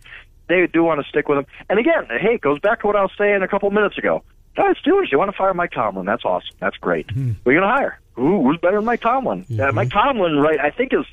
They 0.48 0.66
do 0.66 0.84
want 0.84 1.02
to 1.02 1.08
stick 1.08 1.28
with 1.28 1.38
him. 1.38 1.46
And 1.70 1.78
again, 1.78 2.06
hey, 2.08 2.34
it 2.34 2.40
goes 2.40 2.58
back 2.60 2.80
to 2.80 2.86
what 2.86 2.96
I 2.96 3.02
was 3.02 3.12
saying 3.16 3.42
a 3.42 3.48
couple 3.48 3.68
of 3.68 3.74
minutes 3.74 3.96
ago. 3.96 4.22
Guys, 4.54 4.76
Steelers, 4.84 5.10
you 5.10 5.18
want 5.18 5.30
to 5.30 5.36
fire 5.36 5.54
Mike 5.54 5.70
Tomlin? 5.70 6.04
That's 6.04 6.24
awesome. 6.26 6.54
That's 6.60 6.76
great. 6.76 7.06
Mm-hmm. 7.06 7.32
Who 7.42 7.50
are 7.50 7.52
you 7.54 7.60
going 7.60 7.70
to 7.70 7.74
hire? 7.74 8.00
Who, 8.14 8.42
who's 8.42 8.58
better 8.58 8.76
than 8.76 8.84
Mike 8.84 9.00
Tomlin? 9.00 9.44
Mm-hmm. 9.44 9.60
Uh, 9.60 9.72
Mike 9.72 9.90
Tomlin, 9.90 10.36
right? 10.36 10.60
I 10.60 10.70
think 10.70 10.92
is 10.92 11.06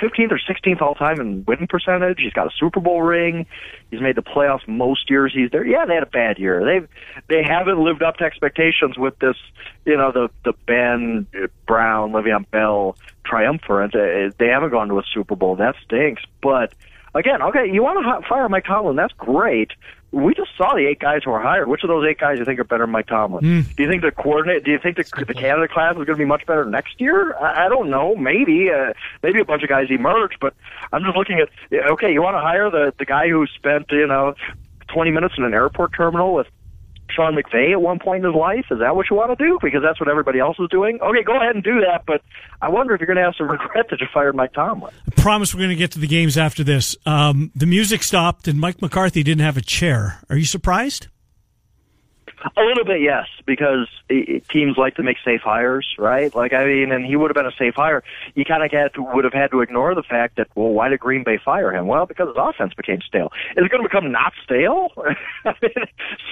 15th 0.00 0.32
or 0.32 0.38
16th 0.38 0.80
all 0.80 0.94
time 0.94 1.20
in 1.20 1.44
winning 1.46 1.66
percentage. 1.66 2.18
He's 2.20 2.32
got 2.32 2.46
a 2.46 2.50
Super 2.58 2.80
Bowl 2.80 3.02
ring. 3.02 3.46
He's 3.90 4.00
made 4.00 4.16
the 4.16 4.22
playoffs 4.22 4.66
most 4.66 5.10
years 5.10 5.32
he's 5.34 5.50
there. 5.50 5.64
Yeah, 5.64 5.84
they 5.86 5.94
had 5.94 6.02
a 6.02 6.06
bad 6.06 6.38
year. 6.38 6.64
They 6.64 6.86
they 7.28 7.42
haven't 7.42 7.78
lived 7.78 8.02
up 8.02 8.16
to 8.16 8.24
expectations 8.24 8.96
with 8.96 9.18
this, 9.18 9.36
you 9.84 9.96
know, 9.96 10.12
the 10.12 10.30
the 10.44 10.54
Ben 10.66 11.26
Brown, 11.66 12.12
Le'Veon 12.12 12.50
Bell 12.50 12.96
triumvirate. 13.24 13.94
Uh, 13.94 14.34
they 14.38 14.48
haven't 14.48 14.70
gone 14.70 14.88
to 14.88 14.98
a 14.98 15.02
Super 15.12 15.36
Bowl. 15.36 15.56
That 15.56 15.74
stinks. 15.84 16.22
But 16.42 16.74
again, 17.14 17.42
okay, 17.42 17.70
you 17.70 17.82
want 17.82 18.04
to 18.04 18.28
fire 18.28 18.48
Mike 18.48 18.64
Tomlin? 18.64 18.96
That's 18.96 19.12
great 19.14 19.72
we 20.12 20.34
just 20.34 20.50
saw 20.56 20.74
the 20.74 20.86
eight 20.86 20.98
guys 20.98 21.22
who 21.24 21.30
were 21.30 21.40
hired. 21.40 21.68
Which 21.68 21.84
of 21.84 21.88
those 21.88 22.04
eight 22.08 22.18
guys 22.18 22.34
do 22.34 22.40
you 22.40 22.44
think 22.44 22.58
are 22.58 22.64
better 22.64 22.84
than 22.84 22.90
Mike 22.90 23.06
Tomlin? 23.06 23.44
Mm. 23.44 23.76
Do 23.76 23.82
you 23.82 23.88
think 23.88 24.02
the 24.02 24.10
coordinate? 24.10 24.64
Do 24.64 24.72
you 24.72 24.78
think 24.78 24.96
the, 24.96 25.04
the 25.24 25.34
Canada 25.34 25.68
class 25.68 25.92
is 25.92 25.98
going 25.98 26.06
to 26.06 26.16
be 26.16 26.24
much 26.24 26.44
better 26.46 26.64
next 26.64 27.00
year? 27.00 27.36
I, 27.36 27.66
I 27.66 27.68
don't 27.68 27.90
know. 27.90 28.16
Maybe, 28.16 28.70
uh, 28.70 28.92
maybe 29.22 29.40
a 29.40 29.44
bunch 29.44 29.62
of 29.62 29.68
guys 29.68 29.86
emerge. 29.90 30.32
But 30.40 30.54
I'm 30.92 31.04
just 31.04 31.16
looking 31.16 31.38
at. 31.40 31.48
Okay, 31.92 32.12
you 32.12 32.22
want 32.22 32.34
to 32.34 32.40
hire 32.40 32.70
the 32.70 32.92
the 32.98 33.04
guy 33.04 33.28
who 33.28 33.46
spent 33.54 33.86
you 33.90 34.06
know 34.06 34.34
20 34.88 35.10
minutes 35.12 35.34
in 35.38 35.44
an 35.44 35.54
airport 35.54 35.92
terminal 35.96 36.34
with 36.34 36.48
Sean 37.10 37.34
McVay 37.34 37.72
at 37.72 37.80
one 37.80 37.98
point 37.98 38.24
in 38.24 38.30
his 38.30 38.38
life? 38.38 38.66
Is 38.70 38.78
that 38.80 38.96
what 38.96 39.06
you 39.10 39.16
want 39.16 39.36
to 39.36 39.44
do? 39.44 39.58
Because 39.62 39.82
that's 39.82 40.00
what 40.00 40.08
everybody 40.08 40.38
else 40.38 40.56
is 40.58 40.68
doing. 40.70 40.98
Okay, 41.00 41.22
go 41.22 41.36
ahead 41.36 41.54
and 41.54 41.64
do 41.64 41.80
that. 41.80 42.04
But 42.06 42.22
I 42.60 42.68
wonder 42.68 42.94
if 42.94 43.00
you're 43.00 43.06
going 43.06 43.16
to 43.16 43.22
have 43.22 43.34
some 43.36 43.48
regret 43.50 43.86
that 43.90 44.00
you 44.00 44.06
fired 44.12 44.34
Mike 44.34 44.52
Tomlin. 44.52 44.92
I 45.06 45.20
promise 45.20 45.54
we're 45.54 45.60
going 45.60 45.70
to 45.70 45.76
get 45.76 45.92
to 45.92 45.98
the 45.98 46.06
games 46.06 46.38
after 46.38 46.64
this. 46.64 46.96
Um, 47.06 47.50
the 47.54 47.66
music 47.66 48.02
stopped 48.02 48.48
and 48.48 48.58
Mike 48.58 48.80
McCarthy 48.80 49.22
didn't 49.22 49.44
have 49.44 49.56
a 49.56 49.62
chair. 49.62 50.20
Are 50.30 50.36
you 50.36 50.44
surprised? 50.44 51.08
A 52.56 52.62
little 52.62 52.84
bit, 52.84 53.02
yes, 53.02 53.26
because 53.46 53.86
teams 54.50 54.76
like 54.78 54.94
to 54.94 55.02
make 55.02 55.18
safe 55.24 55.42
hires, 55.42 55.86
right? 55.98 56.34
Like, 56.34 56.54
I 56.54 56.64
mean, 56.64 56.90
and 56.90 57.04
he 57.04 57.14
would 57.14 57.30
have 57.30 57.34
been 57.34 57.46
a 57.46 57.56
safe 57.58 57.74
hire. 57.76 58.02
You 58.34 58.46
kind 58.46 58.64
of 58.64 58.70
had 58.70 58.94
to, 58.94 59.02
would 59.02 59.24
have 59.24 59.34
had 59.34 59.50
to 59.50 59.60
ignore 59.60 59.94
the 59.94 60.02
fact 60.02 60.36
that, 60.36 60.48
well, 60.54 60.70
why 60.70 60.88
did 60.88 61.00
Green 61.00 61.22
Bay 61.22 61.38
fire 61.44 61.70
him? 61.74 61.86
Well, 61.86 62.06
because 62.06 62.28
his 62.28 62.36
offense 62.38 62.72
became 62.74 63.00
stale. 63.06 63.30
Is 63.56 63.64
it 63.66 63.70
going 63.70 63.82
to 63.82 63.88
become 63.88 64.10
not 64.10 64.32
stale? 64.42 64.88
I 65.44 65.52
mean, 65.60 65.84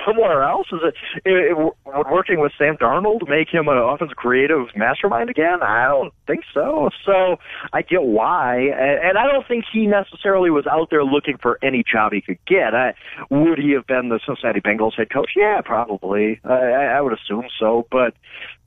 somewhere 0.07 0.45
else? 0.45 0.69
Is 0.73 0.81
it, 0.83 0.95
it, 1.27 1.53
it 1.53 1.75
working 2.11 2.41
with 2.41 2.53
Sam 2.57 2.79
Darnold 2.79 3.29
make 3.29 3.51
him 3.51 3.69
an 3.69 3.77
offensive 3.77 4.17
creative 4.17 4.69
mastermind 4.75 5.29
again? 5.29 5.63
I 5.63 5.89
don't 5.89 6.15
think 6.27 6.45
so. 6.55 6.89
So 7.05 7.37
I 7.75 7.83
get 7.83 8.03
why, 8.03 8.57
and, 8.57 9.11
and 9.11 9.19
I 9.19 9.27
don't 9.31 9.47
think 9.47 9.67
he 9.71 9.87
necessarily 9.87 10.51
was 10.51 10.67
out 10.67 10.89
there 10.91 11.05
looking 11.05 11.37
for 11.37 11.59
any 11.63 11.85
job 11.85 12.13
he 12.13 12.23
could 12.23 12.39
get. 12.47 12.75
I, 12.75 12.95
would 13.29 13.59
he 13.59 13.73
have 13.73 13.87
been 13.87 14.09
the 14.09 14.21
Cincinnati 14.25 14.61
Bengals 14.61 14.95
head 14.97 15.11
coach? 15.11 15.33
Yeah, 15.37 15.61
probably 15.63 15.98
probably. 15.99 16.41
I, 16.45 16.97
I 16.97 17.01
would 17.01 17.13
assume 17.13 17.47
so, 17.59 17.87
but 17.91 18.15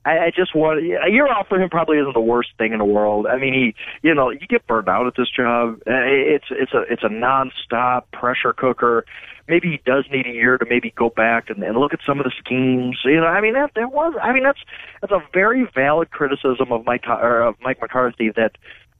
I, 0.04 0.18
I 0.18 0.32
just 0.34 0.54
want 0.54 0.80
a 0.80 1.10
year 1.10 1.26
off 1.28 1.48
for 1.48 1.60
him 1.60 1.70
probably 1.70 1.98
isn't 1.98 2.14
the 2.14 2.20
worst 2.20 2.50
thing 2.58 2.72
in 2.72 2.78
the 2.78 2.84
world. 2.84 3.26
I 3.26 3.38
mean, 3.38 3.54
he, 3.54 3.74
you 4.06 4.14
know, 4.14 4.30
you 4.30 4.46
get 4.46 4.66
burned 4.66 4.88
out 4.88 5.06
at 5.06 5.14
this 5.16 5.28
job. 5.30 5.76
Uh, 5.86 5.92
it's 6.04 6.46
it's 6.50 6.72
a 6.72 6.82
it's 6.90 7.02
a 7.02 7.08
nonstop 7.08 8.04
pressure 8.12 8.52
cooker. 8.52 9.04
Maybe 9.48 9.70
he 9.70 9.80
does 9.84 10.04
need 10.10 10.26
a 10.26 10.32
year 10.32 10.56
to 10.56 10.64
maybe 10.68 10.92
go 10.96 11.10
back 11.10 11.50
and, 11.50 11.62
and 11.62 11.76
look 11.76 11.92
at 11.92 11.98
some 12.06 12.20
of 12.20 12.24
the 12.24 12.32
schemes. 12.38 12.98
You 13.04 13.20
know, 13.20 13.26
I 13.26 13.40
mean 13.40 13.54
that 13.54 13.72
that 13.74 13.92
was. 13.92 14.14
I 14.20 14.32
mean 14.32 14.44
that's 14.44 14.60
that's 15.00 15.12
a 15.12 15.22
very 15.32 15.68
valid 15.74 16.10
criticism 16.10 16.72
of 16.72 16.84
Mike 16.84 17.06
or 17.06 17.42
of 17.42 17.56
Mike 17.60 17.80
McCarthy 17.80 18.30
that 18.36 18.52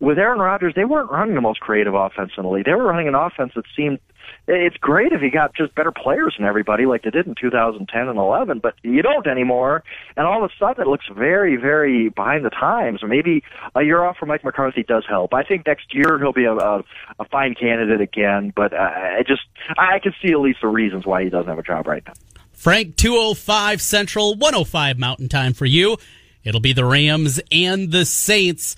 with 0.03 0.19
Aaron 0.19 0.41
Rodgers, 0.41 0.75
they 0.75 0.85
weren't 0.85 1.13
running 1.13 1.37
the 1.37 1.41
most 1.41 1.61
creative 1.61 1.95
offense 1.95 2.33
in 2.37 2.43
the 2.43 2.51
league. 2.51 2.65
They 2.65 2.75
were 2.75 2.83
running 2.83 3.07
an 3.07 3.15
offense 3.15 3.53
that 3.55 3.65
seemed 3.77 4.01
it's 4.49 4.77
great 4.79 5.13
if 5.13 5.23
you 5.23 5.31
got 5.31 5.55
just 5.55 5.77
better 5.77 5.93
players 5.93 6.35
than 6.37 6.45
everybody 6.45 6.87
like 6.87 7.05
they 7.05 7.11
did 7.11 7.29
in 7.29 7.37
2010 7.41 8.09
and 8.09 8.19
11, 8.19 8.59
but 8.59 8.75
you 8.83 9.01
don't 9.01 9.29
anymore. 9.29 9.85
And 10.17 10.27
all 10.27 10.43
of 10.43 10.51
a 10.51 10.55
sudden, 10.59 10.83
it 10.83 10.89
looks 10.89 11.05
very, 11.15 11.55
very 11.55 12.09
behind 12.09 12.45
the 12.45 12.51
times. 12.51 13.01
Maybe 13.07 13.45
a 13.77 13.83
year 13.83 14.03
off 14.03 14.17
for 14.17 14.27
Mike 14.27 14.43
McCarthy 14.43 14.83
does 14.83 15.05
help. 15.09 15.35
I 15.35 15.45
think 15.45 15.67
next 15.67 15.95
year 15.95 16.19
he'll 16.19 16.33
be 16.33 16.47
a, 16.47 16.55
a, 16.55 16.83
a 17.21 17.25
fine 17.31 17.55
candidate 17.55 18.01
again, 18.01 18.53
but 18.57 18.73
uh, 18.73 18.79
I 18.79 19.23
just 19.25 19.43
I 19.79 20.01
can 20.01 20.13
see 20.21 20.33
at 20.33 20.41
least 20.41 20.63
the 20.63 20.69
reasons 20.69 21.07
why 21.07 21.23
he 21.23 21.31
doesn't 21.31 21.49
have 21.49 21.61
a 21.61 21.63
job 21.63 21.87
right 21.87 22.03
now. 22.05 22.15
Frank, 22.53 22.97
205 22.97 23.81
Central, 23.81 24.35
105 24.35 24.99
Mountain 24.99 25.29
Time 25.29 25.53
for 25.53 25.67
you. 25.67 25.97
It'll 26.43 26.61
be 26.61 26.73
the 26.73 26.85
Rams 26.85 27.41
and 27.53 27.93
the 27.93 28.05
Saints. 28.05 28.75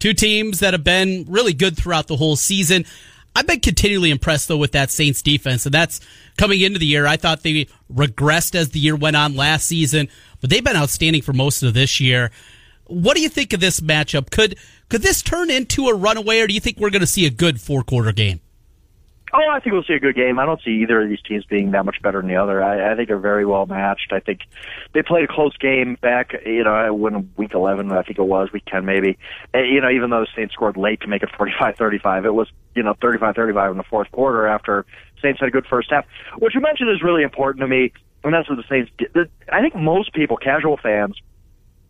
Two 0.00 0.14
teams 0.14 0.60
that 0.60 0.74
have 0.74 0.82
been 0.82 1.26
really 1.28 1.52
good 1.52 1.76
throughout 1.76 2.08
the 2.08 2.16
whole 2.16 2.34
season. 2.34 2.84
I've 3.36 3.46
been 3.46 3.60
continually 3.60 4.10
impressed 4.10 4.48
though 4.48 4.56
with 4.56 4.72
that 4.72 4.90
Saints 4.90 5.22
defense, 5.22 5.64
and 5.66 5.72
that's 5.74 6.00
coming 6.36 6.60
into 6.60 6.78
the 6.78 6.86
year. 6.86 7.06
I 7.06 7.16
thought 7.16 7.42
they 7.42 7.68
regressed 7.92 8.54
as 8.54 8.70
the 8.70 8.80
year 8.80 8.96
went 8.96 9.14
on 9.14 9.36
last 9.36 9.66
season, 9.66 10.08
but 10.40 10.50
they've 10.50 10.64
been 10.64 10.76
outstanding 10.76 11.22
for 11.22 11.32
most 11.32 11.62
of 11.62 11.74
this 11.74 12.00
year. 12.00 12.32
What 12.86 13.14
do 13.14 13.22
you 13.22 13.28
think 13.28 13.52
of 13.52 13.60
this 13.60 13.80
matchup? 13.80 14.30
Could 14.30 14.56
could 14.88 15.02
this 15.02 15.22
turn 15.22 15.50
into 15.50 15.86
a 15.86 15.94
runaway, 15.94 16.40
or 16.40 16.48
do 16.48 16.54
you 16.54 16.60
think 16.60 16.78
we're 16.78 16.90
going 16.90 17.00
to 17.00 17.06
see 17.06 17.26
a 17.26 17.30
good 17.30 17.60
four 17.60 17.84
quarter 17.84 18.10
game? 18.10 18.40
Oh, 19.32 19.48
I 19.50 19.60
think 19.60 19.72
we'll 19.72 19.84
see 19.84 19.94
a 19.94 20.00
good 20.00 20.16
game. 20.16 20.38
I 20.38 20.46
don't 20.46 20.60
see 20.62 20.82
either 20.82 21.02
of 21.02 21.08
these 21.08 21.22
teams 21.22 21.44
being 21.44 21.70
that 21.70 21.84
much 21.84 22.02
better 22.02 22.20
than 22.20 22.28
the 22.28 22.36
other. 22.36 22.62
I, 22.62 22.92
I 22.92 22.96
think 22.96 23.08
they're 23.08 23.18
very 23.18 23.46
well 23.46 23.66
matched. 23.66 24.12
I 24.12 24.20
think 24.20 24.40
they 24.92 25.02
played 25.02 25.24
a 25.24 25.32
close 25.32 25.56
game 25.56 25.96
back, 26.00 26.34
you 26.44 26.64
know, 26.64 26.92
when 26.92 27.30
week 27.36 27.54
11, 27.54 27.92
I 27.92 28.02
think 28.02 28.18
it 28.18 28.24
was, 28.24 28.52
week 28.52 28.64
10 28.66 28.84
maybe. 28.84 29.18
And, 29.54 29.68
you 29.68 29.80
know, 29.80 29.90
even 29.90 30.10
though 30.10 30.20
the 30.20 30.28
Saints 30.34 30.54
scored 30.54 30.76
late 30.76 31.00
to 31.02 31.06
make 31.06 31.22
it 31.22 31.30
45-35, 31.38 32.24
it 32.24 32.34
was, 32.34 32.48
you 32.74 32.82
know, 32.82 32.94
35-35 32.94 33.70
in 33.72 33.76
the 33.76 33.84
fourth 33.84 34.10
quarter 34.10 34.46
after 34.46 34.84
Saints 35.22 35.40
had 35.40 35.48
a 35.48 35.52
good 35.52 35.66
first 35.66 35.90
half. 35.90 36.06
What 36.38 36.54
you 36.54 36.60
mentioned 36.60 36.90
is 36.90 37.02
really 37.02 37.22
important 37.22 37.60
to 37.60 37.68
me, 37.68 37.92
and 38.24 38.34
that's 38.34 38.48
what 38.48 38.56
the 38.56 38.64
Saints 38.68 38.90
did. 38.98 39.30
I 39.52 39.60
think 39.60 39.74
most 39.74 40.12
people, 40.12 40.36
casual 40.36 40.76
fans, 40.76 41.16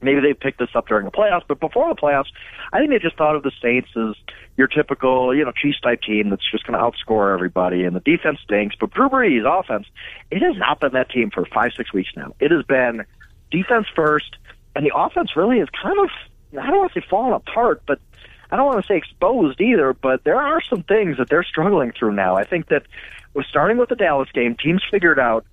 maybe 0.02 0.20
they 0.20 0.34
picked 0.34 0.58
this 0.58 0.70
up 0.74 0.88
during 0.88 1.04
the 1.04 1.10
playoffs, 1.10 1.42
but 1.46 1.60
before 1.60 1.88
the 1.88 2.00
playoffs, 2.00 2.28
I 2.72 2.78
think 2.78 2.90
they 2.90 2.98
just 2.98 3.16
thought 3.16 3.36
of 3.36 3.42
the 3.42 3.52
Saints 3.62 3.88
as 3.96 4.14
your 4.56 4.66
typical, 4.66 5.34
you 5.34 5.44
know, 5.44 5.52
Chiefs 5.52 5.80
type 5.80 6.02
team 6.02 6.30
that's 6.30 6.48
just 6.50 6.66
going 6.66 6.78
to 6.78 6.84
outscore 6.84 7.32
everybody, 7.34 7.84
and 7.84 7.94
the 7.94 8.00
defense 8.00 8.38
stinks. 8.44 8.76
But 8.78 8.90
Drew 8.90 9.08
Brees' 9.08 9.44
offense, 9.46 9.86
it 10.30 10.42
has 10.42 10.56
not 10.56 10.80
been 10.80 10.92
that 10.92 11.10
team 11.10 11.30
for 11.30 11.44
five, 11.46 11.72
six 11.76 11.92
weeks 11.92 12.10
now. 12.16 12.34
It 12.40 12.50
has 12.50 12.64
been 12.64 13.04
defense 13.50 13.86
first, 13.94 14.36
and 14.74 14.84
the 14.84 14.92
offense 14.94 15.36
really 15.36 15.58
is 15.58 15.68
kind 15.82 15.98
of, 15.98 16.10
I 16.58 16.66
don't 16.70 16.78
want 16.78 16.92
to 16.92 17.00
say 17.00 17.06
falling 17.08 17.34
apart, 17.34 17.82
but 17.86 18.00
I 18.50 18.56
don't 18.56 18.66
want 18.66 18.84
to 18.84 18.86
say 18.86 18.96
exposed 18.96 19.60
either, 19.60 19.92
but 19.92 20.24
there 20.24 20.40
are 20.40 20.60
some 20.68 20.82
things 20.82 21.18
that 21.18 21.28
they're 21.28 21.44
struggling 21.44 21.92
through 21.92 22.12
now. 22.12 22.36
I 22.36 22.44
think 22.44 22.68
that 22.68 22.82
was 23.34 23.46
starting 23.46 23.78
with 23.78 23.88
the 23.88 23.96
Dallas 23.96 24.28
game, 24.32 24.56
teams 24.56 24.82
figured 24.90 25.18
out 25.18 25.46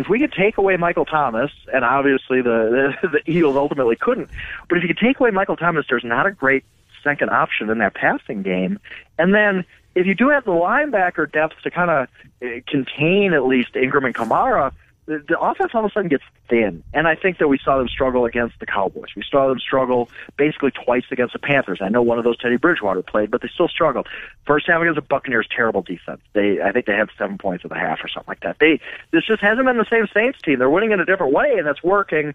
if 0.00 0.08
we 0.08 0.18
could 0.18 0.32
take 0.32 0.56
away 0.56 0.76
Michael 0.78 1.04
Thomas, 1.04 1.50
and 1.72 1.84
obviously 1.84 2.40
the, 2.40 2.94
the 3.02 3.08
the 3.24 3.30
Eagles 3.30 3.56
ultimately 3.56 3.96
couldn't, 3.96 4.30
but 4.68 4.78
if 4.78 4.82
you 4.82 4.88
could 4.88 4.98
take 4.98 5.20
away 5.20 5.30
Michael 5.30 5.56
Thomas, 5.56 5.84
there's 5.88 6.04
not 6.04 6.26
a 6.26 6.32
great 6.32 6.64
second 7.04 7.30
option 7.30 7.68
in 7.68 7.78
that 7.78 7.94
passing 7.94 8.42
game. 8.42 8.78
And 9.18 9.34
then 9.34 9.64
if 9.94 10.06
you 10.06 10.14
do 10.14 10.30
have 10.30 10.44
the 10.44 10.52
linebacker 10.52 11.30
depth 11.30 11.56
to 11.64 11.70
kind 11.70 11.90
of 11.90 12.08
eh, 12.40 12.60
contain 12.66 13.34
at 13.34 13.44
least 13.46 13.76
Ingram 13.76 14.06
and 14.06 14.14
Kamara, 14.14 14.72
the, 15.18 15.40
offense 15.40 15.72
all 15.74 15.84
of 15.84 15.90
a 15.90 15.92
sudden 15.92 16.08
gets 16.08 16.22
thin. 16.48 16.82
And 16.94 17.08
I 17.08 17.16
think 17.16 17.38
that 17.38 17.48
we 17.48 17.58
saw 17.58 17.78
them 17.78 17.88
struggle 17.88 18.24
against 18.24 18.60
the 18.60 18.66
Cowboys. 18.66 19.10
We 19.16 19.24
saw 19.28 19.48
them 19.48 19.58
struggle 19.58 20.08
basically 20.36 20.70
twice 20.70 21.04
against 21.10 21.32
the 21.32 21.38
Panthers. 21.38 21.80
I 21.82 21.88
know 21.88 22.02
one 22.02 22.18
of 22.18 22.24
those 22.24 22.38
Teddy 22.38 22.56
Bridgewater 22.56 23.02
played, 23.02 23.30
but 23.30 23.42
they 23.42 23.48
still 23.48 23.68
struggled. 23.68 24.08
First 24.46 24.66
half 24.68 24.80
against 24.80 24.96
the 24.96 25.02
Buccaneers, 25.02 25.48
terrible 25.54 25.82
defense. 25.82 26.20
They, 26.32 26.60
I 26.62 26.72
think 26.72 26.86
they 26.86 26.94
had 26.94 27.08
seven 27.18 27.38
points 27.38 27.64
at 27.64 27.70
the 27.70 27.78
half 27.78 27.98
or 28.04 28.08
something 28.08 28.28
like 28.28 28.40
that. 28.40 28.58
They, 28.60 28.80
this 29.10 29.26
just 29.26 29.42
hasn't 29.42 29.66
been 29.66 29.78
the 29.78 29.86
same 29.90 30.06
Saints 30.14 30.40
team. 30.42 30.58
They're 30.58 30.70
winning 30.70 30.92
in 30.92 31.00
a 31.00 31.04
different 31.04 31.32
way, 31.32 31.54
and 31.56 31.66
that's 31.66 31.82
working 31.82 32.34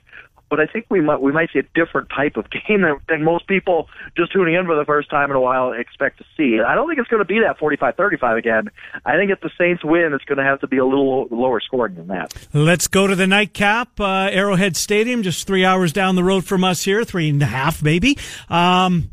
but 0.56 0.70
I 0.70 0.72
think 0.72 0.86
we 0.89 1.01
might 1.01 1.22
we 1.22 1.34
might 1.34 1.49
see 1.51 1.60
a 1.60 1.64
different 1.76 2.10
type 2.10 2.38
of 2.38 2.45
game 2.68 2.82
than, 2.82 2.97
than 3.10 3.24
most 3.24 3.45
people 3.47 3.89
just 4.16 4.32
tuning 4.32 4.56
in 4.56 4.66
for 4.66 4.76
the 4.76 4.86
first 4.86 5.10
time 5.10 5.30
in 5.30 5.36
a 5.36 5.41
while 5.41 5.74
expect 5.74 6.20
to 6.20 6.26
see. 6.38 6.60
I 6.62 6.76
don't 6.76 6.88
think 6.88 6.99
it's 6.99 7.10
going 7.10 7.22
to 7.22 7.26
be 7.26 7.41
that 7.41 7.60
45-35 7.60 8.38
again. 8.38 8.70
I 9.06 9.18
think 9.18 9.32
if 9.32 9.41
the 9.41 9.51
Saints 9.58 9.84
win, 9.84 10.14
it's 10.14 10.24
going 10.24 10.38
to 10.38 10.43
have 10.43 10.62
to 10.62 10.68
be 10.68 10.78
a 10.78 10.86
little 10.86 11.28
lower 11.30 11.60
scoring 11.60 11.95
than 11.95 12.08
that. 12.08 12.34
Let's 12.53 12.88
go 12.88 13.06
to 13.06 13.16
the 13.16 13.28
nightcap, 13.28 13.99
uh, 13.99 14.30
Arrowhead 14.32 14.78
Stadium, 14.78 15.24
just 15.24 15.45
three 15.45 15.66
hours 15.66 15.91
down 15.91 16.16
the 16.16 16.24
road 16.24 16.45
from 16.45 16.64
us 16.64 16.84
here, 16.84 17.03
three 17.03 17.30
and 17.30 17.41
a 17.41 17.47
half 17.47 17.84
maybe. 17.84 18.18
Um, 18.49 19.10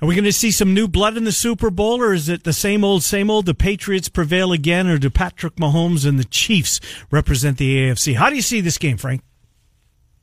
Are 0.00 0.08
we 0.08 0.16
going 0.16 0.24
to 0.24 0.32
see 0.32 0.50
some 0.50 0.74
new 0.74 0.88
blood 0.88 1.16
in 1.16 1.22
the 1.22 1.30
Super 1.30 1.70
Bowl, 1.70 2.02
or 2.02 2.12
is 2.12 2.28
it 2.28 2.42
the 2.42 2.52
same 2.52 2.82
old, 2.82 3.04
same 3.04 3.30
old? 3.30 3.46
The 3.46 3.54
Patriots 3.54 4.08
prevail 4.08 4.50
again, 4.50 4.88
or 4.88 4.98
do 4.98 5.10
Patrick 5.10 5.54
Mahomes 5.56 6.04
and 6.04 6.18
the 6.18 6.24
Chiefs 6.24 6.80
represent 7.12 7.58
the 7.58 7.76
AFC? 7.76 8.16
How 8.16 8.28
do 8.28 8.34
you 8.34 8.42
see 8.42 8.60
this 8.60 8.78
game, 8.78 8.96
Frank? 8.96 9.22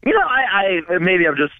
You 0.06 0.14
know, 0.14 0.26
I, 0.26 0.80
I 0.93 0.97
maybe 1.00 1.28
I'm 1.28 1.36
just 1.36 1.54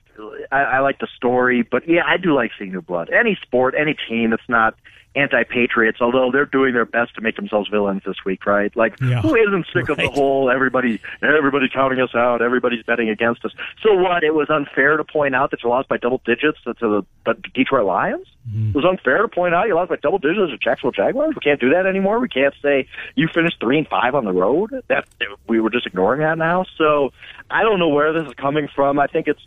I, 0.52 0.62
I 0.62 0.80
like 0.80 1.00
the 1.00 1.08
story, 1.16 1.68
but 1.70 1.88
yeah, 1.88 2.02
I 2.08 2.18
do 2.18 2.34
like 2.34 2.52
seeing 2.58 2.72
new 2.72 2.82
blood. 2.82 3.10
Any 3.10 3.38
sport, 3.42 3.76
any 3.80 3.96
team 4.08 4.30
that's 4.30 4.48
not 4.48 4.76
anti-patriots, 5.16 6.00
although 6.02 6.32
they're 6.32 6.46
doing 6.46 6.74
their 6.74 6.86
best 6.86 7.16
to 7.16 7.22
make 7.22 7.36
themselves 7.36 7.68
villains 7.70 8.02
this 8.06 8.16
week, 8.26 8.46
right? 8.46 8.76
Like, 8.76 9.00
Yeah. 9.02 9.22
who 9.22 9.36
isn't 9.36 9.66
sick 9.74 9.90
of 9.90 9.98
the 9.98 10.08
whole 10.10 10.50
everybody, 10.50 11.00
everybody's 11.22 11.72
counting 11.72 12.00
us 12.00 12.14
out, 12.16 12.42
everybody's 12.42 12.84
betting 12.84 13.10
against 13.10 13.44
us. 13.44 13.52
So 13.82 13.94
what? 13.96 14.24
It 14.24 14.34
was 14.36 14.50
unfair 14.50 14.98
to 14.98 15.04
point 15.04 15.36
out 15.36 15.52
that 15.52 15.64
you 15.64 15.70
lost 15.70 15.88
by 15.90 15.98
double 15.98 16.22
digits 16.26 16.60
to 16.66 16.74
the, 16.80 17.04
the 17.26 17.34
Detroit 17.54 17.86
Lions. 17.86 18.28
Mm-hmm. 18.50 18.70
It 18.70 18.76
was 18.76 18.86
unfair 18.86 19.22
to 19.22 19.28
point 19.28 19.54
out 19.54 19.68
you 19.68 19.76
lost 19.76 19.90
by 19.90 19.98
double 19.98 20.20
digits 20.20 20.52
to 20.52 20.58
Jacksonville 20.58 20.92
Jaguars. 20.92 21.36
We 21.36 21.42
can't 21.42 21.60
do 21.60 21.70
that 21.72 21.86
anymore. 21.86 22.20
We 22.20 22.30
can't 22.30 22.54
say 22.62 22.88
you 23.16 23.28
finished 23.34 23.60
three 23.60 23.78
and 23.78 23.88
five 23.88 24.16
on 24.16 24.26
the 24.26 24.32
road. 24.32 24.72
That 24.88 25.06
we 25.48 25.60
were 25.60 25.70
just 25.70 25.86
ignoring 25.88 26.22
that 26.22 26.38
now. 26.38 26.66
So 26.78 27.12
I 27.50 27.64
don't 27.64 27.80
know 27.80 27.90
where 27.90 28.14
this 28.14 28.28
is 28.28 28.34
coming 28.36 28.68
from. 28.74 29.00
I 29.00 29.08
think 29.08 29.28
it's 29.28 29.42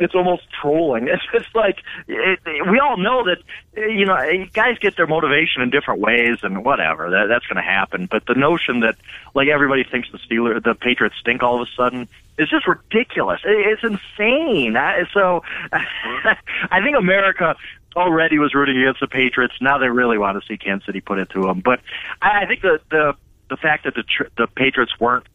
it's 0.00 0.14
almost 0.14 0.42
trolling. 0.60 1.08
It's 1.14 1.22
just 1.32 1.54
like 1.54 1.78
it, 2.08 2.40
we 2.68 2.80
all 2.80 2.96
know 2.96 3.24
that 3.24 3.38
you 3.76 4.04
know 4.04 4.16
guys 4.52 4.78
get 4.78 4.96
their 4.96 5.06
motivation 5.06 5.62
in 5.62 5.70
different 5.70 6.00
ways, 6.00 6.38
and 6.42 6.64
whatever 6.64 7.10
that, 7.10 7.26
that's 7.28 7.46
going 7.46 7.56
to 7.56 7.62
happen. 7.62 8.06
But 8.10 8.26
the 8.26 8.34
notion 8.34 8.80
that 8.80 8.96
like 9.34 9.48
everybody 9.48 9.84
thinks 9.84 10.08
the 10.10 10.18
Steelers, 10.18 10.62
the 10.64 10.74
Patriots 10.74 11.16
stink 11.20 11.42
all 11.42 11.60
of 11.60 11.68
a 11.68 11.70
sudden 11.76 12.08
is 12.38 12.48
just 12.48 12.66
ridiculous. 12.66 13.40
It, 13.44 13.78
it's 13.78 13.84
insane. 13.84 14.76
I, 14.76 15.04
so 15.12 15.42
I 15.72 16.80
think 16.82 16.96
America 16.98 17.54
already 17.96 18.38
was 18.38 18.54
rooting 18.54 18.80
against 18.80 19.00
the 19.00 19.06
Patriots. 19.06 19.54
Now 19.60 19.78
they 19.78 19.88
really 19.88 20.18
want 20.18 20.40
to 20.40 20.46
see 20.46 20.56
Kansas 20.56 20.86
City 20.86 21.00
put 21.00 21.18
it 21.18 21.30
to 21.30 21.42
them. 21.42 21.60
But 21.60 21.80
I, 22.20 22.42
I 22.42 22.46
think 22.46 22.62
the 22.62 22.80
the 22.90 23.14
the 23.50 23.56
fact 23.56 23.84
that 23.84 23.94
the 23.94 24.04
the 24.36 24.46
Patriots 24.48 24.98
weren't 24.98 25.26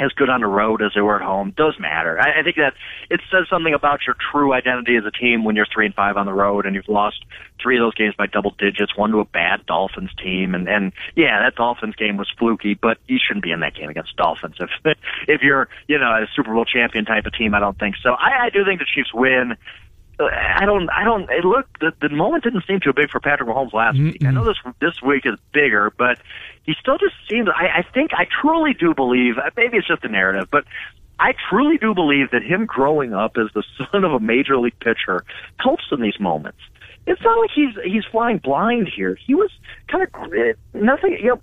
as 0.00 0.12
good 0.12 0.30
on 0.30 0.40
the 0.40 0.46
road 0.46 0.82
as 0.82 0.92
they 0.94 1.00
were 1.00 1.16
at 1.16 1.22
home 1.22 1.52
does 1.56 1.78
matter. 1.78 2.18
I, 2.18 2.40
I 2.40 2.42
think 2.42 2.56
that 2.56 2.72
it 3.10 3.20
says 3.30 3.46
something 3.50 3.74
about 3.74 4.00
your 4.06 4.16
true 4.32 4.52
identity 4.52 4.96
as 4.96 5.04
a 5.04 5.10
team 5.10 5.44
when 5.44 5.56
you're 5.56 5.66
three 5.72 5.86
and 5.86 5.94
five 5.94 6.16
on 6.16 6.26
the 6.26 6.32
road 6.32 6.66
and 6.66 6.74
you've 6.74 6.88
lost 6.88 7.24
three 7.62 7.76
of 7.76 7.82
those 7.82 7.94
games 7.94 8.14
by 8.16 8.26
double 8.26 8.54
digits, 8.58 8.96
one 8.96 9.10
to 9.10 9.18
a 9.18 9.24
bad 9.24 9.66
Dolphins 9.66 10.10
team, 10.22 10.54
and 10.54 10.68
and 10.68 10.92
yeah, 11.14 11.42
that 11.42 11.56
Dolphins 11.56 11.96
game 11.96 12.16
was 12.16 12.28
fluky, 12.38 12.74
but 12.74 12.98
you 13.06 13.18
shouldn't 13.24 13.44
be 13.44 13.52
in 13.52 13.60
that 13.60 13.74
game 13.74 13.90
against 13.90 14.16
Dolphins 14.16 14.56
if 14.58 14.70
if 15.28 15.42
you're 15.42 15.68
you 15.86 15.98
know 15.98 16.10
a 16.10 16.26
Super 16.34 16.52
Bowl 16.52 16.64
champion 16.64 17.04
type 17.04 17.26
of 17.26 17.34
team. 17.34 17.54
I 17.54 17.60
don't 17.60 17.78
think 17.78 17.96
so. 18.02 18.10
I, 18.10 18.46
I 18.46 18.50
do 18.50 18.64
think 18.64 18.80
the 18.80 18.86
Chiefs 18.86 19.12
win. 19.12 19.56
I 20.26 20.64
don't. 20.64 20.88
I 20.90 21.04
don't. 21.04 21.30
It 21.30 21.44
look 21.44 21.66
the, 21.80 21.92
the 22.00 22.08
moment 22.08 22.44
didn't 22.44 22.64
seem 22.66 22.80
too 22.80 22.92
big 22.92 23.10
for 23.10 23.20
Patrick 23.20 23.48
Mahomes 23.48 23.72
last 23.72 23.98
week. 23.98 24.24
I 24.24 24.30
know 24.30 24.44
this 24.44 24.58
this 24.80 25.00
week 25.02 25.24
is 25.24 25.38
bigger, 25.52 25.92
but 25.96 26.18
he 26.64 26.74
still 26.80 26.98
just 26.98 27.14
seems. 27.28 27.48
I, 27.48 27.78
I 27.78 27.82
think 27.94 28.10
I 28.14 28.26
truly 28.40 28.74
do 28.74 28.94
believe. 28.94 29.38
Uh, 29.38 29.50
maybe 29.56 29.78
it's 29.78 29.88
just 29.88 30.04
a 30.04 30.08
narrative, 30.08 30.48
but 30.50 30.64
I 31.18 31.34
truly 31.48 31.76
do 31.76 31.94
believe 31.94 32.30
that 32.32 32.42
him 32.42 32.66
growing 32.66 33.12
up 33.14 33.36
as 33.36 33.48
the 33.54 33.62
son 33.92 34.04
of 34.04 34.12
a 34.12 34.20
major 34.20 34.56
league 34.58 34.78
pitcher 34.80 35.24
helps 35.58 35.84
in 35.92 36.00
these 36.00 36.18
moments. 36.18 36.58
It's 37.06 37.22
not 37.22 37.38
like 37.38 37.50
he's 37.54 37.74
he's 37.84 38.04
flying 38.10 38.38
blind 38.38 38.88
here. 38.94 39.16
He 39.26 39.34
was 39.34 39.50
kind 39.88 40.04
of 40.04 40.32
eh, 40.32 40.52
nothing. 40.74 41.16
You 41.20 41.28
know, 41.28 41.42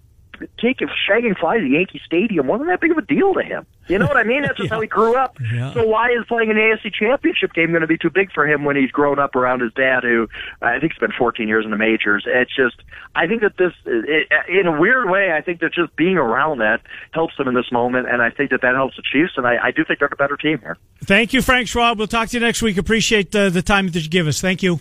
taking 0.57 0.87
shagging 1.09 1.37
flies 1.37 1.61
at 1.61 1.69
Yankee 1.69 2.01
Stadium 2.05 2.47
wasn't 2.47 2.69
that 2.69 2.81
big 2.81 2.91
of 2.91 2.97
a 2.97 3.01
deal 3.01 3.33
to 3.33 3.41
him. 3.41 3.65
You 3.87 3.97
know 3.99 4.05
what 4.05 4.17
I 4.17 4.23
mean? 4.23 4.41
That's 4.41 4.57
just 4.57 4.69
how 4.69 4.81
he 4.81 4.87
grew 4.87 5.15
up. 5.15 5.37
Yeah. 5.53 5.73
So 5.73 5.85
why 5.85 6.09
is 6.09 6.25
playing 6.27 6.51
an 6.51 6.57
AFC 6.57 6.93
Championship 6.93 7.53
game 7.53 7.69
going 7.69 7.81
to 7.81 7.87
be 7.87 7.97
too 7.97 8.09
big 8.09 8.31
for 8.31 8.47
him 8.47 8.65
when 8.65 8.75
he's 8.75 8.91
grown 8.91 9.19
up 9.19 9.35
around 9.35 9.61
his 9.61 9.73
dad, 9.73 10.03
who 10.03 10.27
I 10.61 10.79
think 10.79 10.93
spent 10.93 11.13
14 11.17 11.47
years 11.47 11.65
in 11.65 11.71
the 11.71 11.77
majors? 11.77 12.25
It's 12.27 12.55
just, 12.55 12.75
I 13.15 13.27
think 13.27 13.41
that 13.41 13.57
this, 13.57 13.73
it, 13.85 14.27
in 14.49 14.67
a 14.67 14.79
weird 14.79 15.09
way, 15.09 15.31
I 15.31 15.41
think 15.41 15.61
that 15.61 15.73
just 15.73 15.95
being 15.95 16.17
around 16.17 16.59
that 16.59 16.81
helps 17.11 17.37
him 17.39 17.47
in 17.47 17.53
this 17.53 17.71
moment, 17.71 18.09
and 18.09 18.21
I 18.21 18.29
think 18.29 18.51
that 18.51 18.61
that 18.61 18.75
helps 18.75 18.95
the 18.95 19.03
Chiefs, 19.03 19.33
and 19.37 19.47
I, 19.47 19.57
I 19.67 19.71
do 19.71 19.83
think 19.85 19.99
they're 19.99 20.09
a 20.11 20.15
better 20.15 20.37
team 20.37 20.59
here. 20.59 20.77
Thank 21.03 21.33
you, 21.33 21.41
Frank 21.41 21.67
Schwab. 21.67 21.97
We'll 21.97 22.07
talk 22.07 22.29
to 22.29 22.37
you 22.37 22.41
next 22.41 22.61
week. 22.61 22.77
Appreciate 22.77 23.35
uh, 23.35 23.49
the 23.49 23.61
time 23.61 23.87
that 23.89 24.01
you 24.01 24.09
give 24.09 24.27
us. 24.27 24.41
Thank 24.41 24.63
you. 24.63 24.79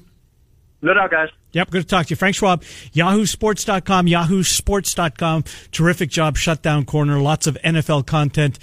No 0.82 0.94
doubt, 0.94 1.10
guys. 1.10 1.28
Yep, 1.56 1.70
good 1.70 1.82
to 1.82 1.88
talk 1.88 2.06
to 2.06 2.10
you. 2.10 2.16
Frank 2.16 2.36
Schwab, 2.36 2.62
yahoosports.com, 2.92 4.06
yahoosports.com. 4.06 5.44
Terrific 5.72 6.10
job, 6.10 6.36
shutdown 6.36 6.84
corner, 6.84 7.18
lots 7.18 7.46
of 7.46 7.56
NFL 7.64 8.06
content, 8.06 8.58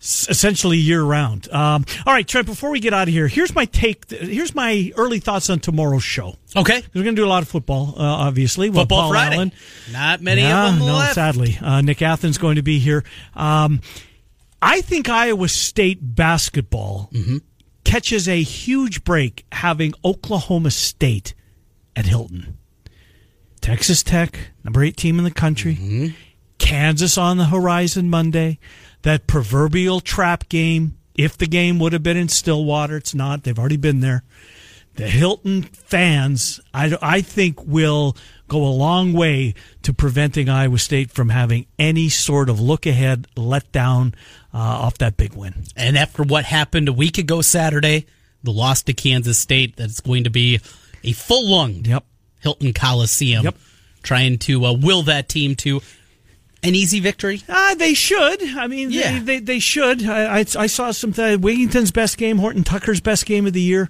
essentially 0.00 0.78
year 0.78 1.02
round. 1.02 1.52
Um, 1.52 1.84
all 2.06 2.14
right, 2.14 2.26
Trent, 2.26 2.46
before 2.46 2.70
we 2.70 2.80
get 2.80 2.94
out 2.94 3.08
of 3.08 3.12
here, 3.12 3.28
here's 3.28 3.54
my 3.54 3.66
take, 3.66 4.08
here's 4.10 4.54
my 4.54 4.90
early 4.96 5.18
thoughts 5.20 5.50
on 5.50 5.58
tomorrow's 5.60 6.02
show. 6.02 6.34
Okay. 6.56 6.82
We're 6.94 7.02
going 7.02 7.14
to 7.14 7.20
do 7.20 7.26
a 7.26 7.28
lot 7.28 7.42
of 7.42 7.48
football, 7.48 7.94
uh, 7.98 8.02
obviously. 8.02 8.70
Football 8.72 9.10
Friday. 9.10 9.36
Allen. 9.36 9.52
Not 9.92 10.22
many 10.22 10.40
them 10.40 10.78
no, 10.78 10.86
left. 10.94 11.16
sadly. 11.16 11.58
Uh, 11.60 11.82
Nick 11.82 12.00
Athens 12.00 12.38
going 12.38 12.56
to 12.56 12.62
be 12.62 12.78
here. 12.78 13.04
Um, 13.34 13.82
I 14.62 14.80
think 14.80 15.10
Iowa 15.10 15.48
State 15.48 15.98
basketball 16.00 17.10
Mm-hmm. 17.12 17.36
catches 17.84 18.28
a 18.28 18.42
huge 18.42 19.04
break 19.04 19.44
having 19.52 19.92
Oklahoma 20.04 20.70
State 20.70 21.34
at 21.96 22.06
Hilton. 22.06 22.56
Texas 23.60 24.02
Tech, 24.02 24.52
number 24.64 24.82
eight 24.82 24.96
team 24.96 25.18
in 25.18 25.24
the 25.24 25.30
country. 25.30 25.74
Mm-hmm. 25.74 26.06
Kansas 26.58 27.18
on 27.18 27.36
the 27.36 27.46
horizon 27.46 28.08
Monday. 28.08 28.58
That 29.02 29.26
proverbial 29.26 30.00
trap 30.00 30.48
game. 30.48 30.96
If 31.14 31.36
the 31.36 31.46
game 31.46 31.78
would 31.78 31.92
have 31.92 32.02
been 32.02 32.16
in 32.16 32.28
Stillwater, 32.28 32.96
it's 32.96 33.14
not. 33.14 33.42
They've 33.42 33.58
already 33.58 33.76
been 33.76 34.00
there. 34.00 34.22
The 34.94 35.08
Hilton 35.08 35.62
fans, 35.62 36.60
I, 36.74 36.96
I 37.00 37.20
think, 37.20 37.64
will 37.64 38.16
go 38.48 38.64
a 38.64 38.68
long 38.68 39.12
way 39.12 39.54
to 39.82 39.92
preventing 39.92 40.48
Iowa 40.48 40.78
State 40.78 41.10
from 41.10 41.28
having 41.28 41.66
any 41.78 42.08
sort 42.08 42.48
of 42.48 42.60
look 42.60 42.86
ahead, 42.86 43.26
let 43.36 43.70
down 43.72 44.14
uh, 44.52 44.58
off 44.58 44.98
that 44.98 45.16
big 45.16 45.34
win. 45.34 45.64
And 45.76 45.96
after 45.96 46.22
what 46.22 46.44
happened 46.44 46.88
a 46.88 46.92
week 46.92 47.18
ago 47.18 47.40
Saturday, 47.40 48.06
the 48.42 48.50
loss 48.50 48.82
to 48.82 48.92
Kansas 48.92 49.38
State, 49.38 49.76
that's 49.76 50.00
going 50.00 50.24
to 50.24 50.30
be 50.30 50.60
a 51.04 51.12
full 51.12 51.48
lunged 51.48 51.86
Yep. 51.86 52.04
Hilton 52.40 52.72
Coliseum. 52.72 53.44
Yep. 53.44 53.56
Trying 54.02 54.38
to 54.38 54.64
uh, 54.64 54.72
will 54.72 55.02
that 55.02 55.28
team 55.28 55.54
to 55.56 55.80
an 56.62 56.74
easy 56.74 57.00
victory. 57.00 57.42
Uh, 57.48 57.74
they 57.74 57.94
should. 57.94 58.42
I 58.56 58.66
mean, 58.66 58.90
Yeah. 58.90 59.12
they, 59.12 59.18
they, 59.20 59.38
they 59.38 59.58
should. 59.58 60.04
I, 60.06 60.38
I, 60.38 60.38
I 60.40 60.66
saw 60.66 60.90
some 60.90 61.12
th- 61.12 61.40
Wigginton's 61.40 61.90
best 61.90 62.16
game, 62.18 62.38
Horton 62.38 62.64
Tucker's 62.64 63.00
best 63.00 63.26
game 63.26 63.46
of 63.46 63.52
the 63.52 63.60
year. 63.62 63.88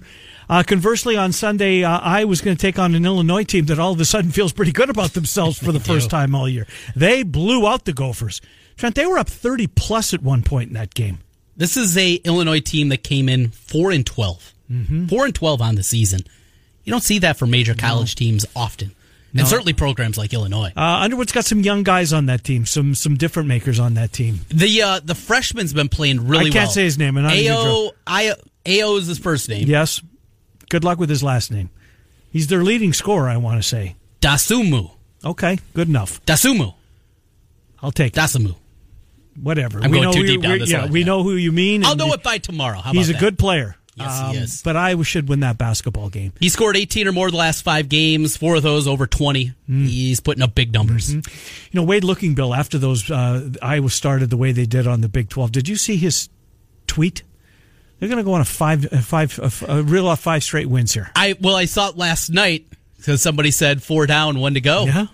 Uh, 0.49 0.63
conversely, 0.63 1.15
on 1.15 1.31
Sunday, 1.31 1.83
uh, 1.83 1.99
I 1.99 2.25
was 2.25 2.41
going 2.41 2.57
to 2.57 2.61
take 2.61 2.77
on 2.77 2.93
an 2.95 3.05
Illinois 3.05 3.43
team 3.45 3.65
that 3.65 3.79
all 3.79 3.93
of 3.93 3.99
a 4.01 4.05
sudden 4.05 4.31
feels 4.33 4.51
pretty 4.51 4.71
good 4.73 4.89
about 4.89 5.13
themselves 5.13 5.57
for 5.57 5.71
the 5.73 5.79
first 5.79 6.09
time 6.09 6.35
all 6.35 6.47
year. 6.49 6.67
They 6.95 7.23
blew 7.23 7.65
out 7.67 7.85
the 7.85 7.93
Gophers. 7.93 8.41
Trent, 8.77 8.95
they 8.95 9.05
were 9.05 9.17
up 9.17 9.29
30 9.29 9.67
plus 9.67 10.13
at 10.13 10.21
one 10.23 10.41
point 10.43 10.69
in 10.69 10.73
that 10.73 10.93
game. 10.93 11.19
This 11.55 11.77
is 11.77 11.97
a 11.97 12.15
Illinois 12.15 12.59
team 12.61 12.89
that 12.89 13.03
came 13.03 13.29
in 13.29 13.49
four 13.49 13.91
and 13.91 14.05
12 14.05 14.53
Mm-hmm. 14.71 15.07
Four 15.07 15.25
and 15.25 15.35
twelve 15.35 15.61
on 15.61 15.75
the 15.75 15.83
season. 15.83 16.21
You 16.83 16.91
don't 16.91 17.03
see 17.03 17.19
that 17.19 17.37
for 17.37 17.45
major 17.45 17.73
college 17.75 18.15
teams 18.15 18.45
often, 18.55 18.91
and 19.35 19.47
certainly 19.47 19.73
programs 19.73 20.17
like 20.17 20.33
Illinois. 20.33 20.73
Uh, 20.75 20.81
Underwood's 20.81 21.31
got 21.31 21.45
some 21.45 21.59
young 21.61 21.83
guys 21.83 22.11
on 22.13 22.25
that 22.25 22.43
team, 22.43 22.65
some 22.65 22.95
some 22.95 23.15
different 23.15 23.47
makers 23.47 23.79
on 23.79 23.93
that 23.95 24.11
team. 24.11 24.39
The 24.49 24.81
uh, 24.81 24.99
the 25.03 25.15
freshman's 25.15 25.73
been 25.73 25.89
playing 25.89 26.27
really 26.27 26.41
I 26.41 26.43
well. 26.45 26.53
can't 26.53 26.71
say 26.71 26.83
his 26.83 26.97
name, 26.97 27.17
and 27.17 27.27
Ayo 27.27 27.91
I 28.07 28.33
Ayo 28.65 28.97
is 28.99 29.07
his 29.07 29.19
first 29.19 29.47
name. 29.49 29.67
Yes. 29.67 30.01
Good 30.69 30.83
luck 30.83 30.97
with 30.99 31.09
his 31.09 31.21
last 31.21 31.51
name. 31.51 31.69
He's 32.31 32.47
their 32.47 32.63
leading 32.63 32.93
scorer, 32.93 33.27
I 33.29 33.35
want 33.37 33.61
to 33.61 33.67
say. 33.67 33.95
Dasumu. 34.21 34.91
Okay, 35.25 35.59
good 35.73 35.89
enough. 35.89 36.23
Dasumu. 36.25 36.73
I'll 37.81 37.91
take 37.91 38.15
it. 38.15 38.19
Dasumu. 38.19 38.55
Whatever. 39.41 39.79
I'm 39.83 39.91
we 39.91 39.97
going 39.97 40.03
know 40.09 40.13
too 40.13 40.21
who- 40.21 40.27
deep 40.27 40.41
down 40.41 40.59
this 40.59 40.69
Yeah, 40.71 40.83
one, 40.83 40.91
we 40.91 40.99
yeah. 41.01 41.05
know 41.07 41.23
who 41.23 41.35
you 41.35 41.51
mean. 41.51 41.83
I'll 41.85 41.95
know 41.95 42.13
it 42.13 42.23
by 42.23 42.37
tomorrow. 42.37 42.79
How 42.79 42.91
He's 42.93 43.09
a 43.09 43.13
that? 43.13 43.19
good 43.19 43.37
player. 43.39 43.75
Um, 44.01 44.07
Yes, 44.11 44.31
he 44.31 44.37
is. 44.37 44.61
But 44.63 44.75
Iowa 44.77 45.03
should 45.03 45.29
win 45.29 45.41
that 45.41 45.57
basketball 45.57 46.09
game. 46.09 46.33
He 46.39 46.49
scored 46.49 46.77
18 46.77 47.07
or 47.07 47.11
more 47.11 47.29
the 47.31 47.37
last 47.37 47.61
five 47.63 47.89
games. 47.89 48.37
Four 48.37 48.55
of 48.55 48.63
those 48.63 48.87
over 48.87 49.07
20. 49.07 49.53
Hmm. 49.67 49.85
He's 49.85 50.19
putting 50.19 50.43
up 50.43 50.55
big 50.55 50.73
numbers. 50.73 51.13
You 51.13 51.21
know, 51.73 51.83
Wade 51.83 52.03
Looking 52.03 52.35
Bill, 52.35 52.53
after 52.53 52.77
those 52.77 53.09
uh, 53.09 53.49
Iowa 53.61 53.89
started 53.89 54.29
the 54.29 54.37
way 54.37 54.51
they 54.51 54.65
did 54.65 54.87
on 54.87 55.01
the 55.01 55.09
Big 55.09 55.29
12, 55.29 55.51
did 55.51 55.67
you 55.69 55.75
see 55.75 55.95
his 55.97 56.29
tweet? 56.87 57.23
They're 57.99 58.09
going 58.09 58.17
to 58.17 58.23
go 58.23 58.33
on 58.33 58.41
a 58.41 58.45
five, 58.45 58.85
a 58.91 59.01
five, 59.01 59.39
a 59.67 59.83
real 59.83 60.07
off 60.07 60.21
five 60.21 60.43
straight 60.43 60.67
wins 60.67 60.93
here. 60.93 61.11
I 61.15 61.35
well, 61.39 61.55
I 61.55 61.65
saw 61.65 61.89
it 61.89 61.97
last 61.97 62.29
night 62.31 62.65
because 62.97 63.21
somebody 63.21 63.51
said 63.51 63.83
four 63.83 64.07
down, 64.07 64.39
one 64.39 64.55
to 64.55 64.61
go. 64.61 64.85
Yeah. 64.85 65.05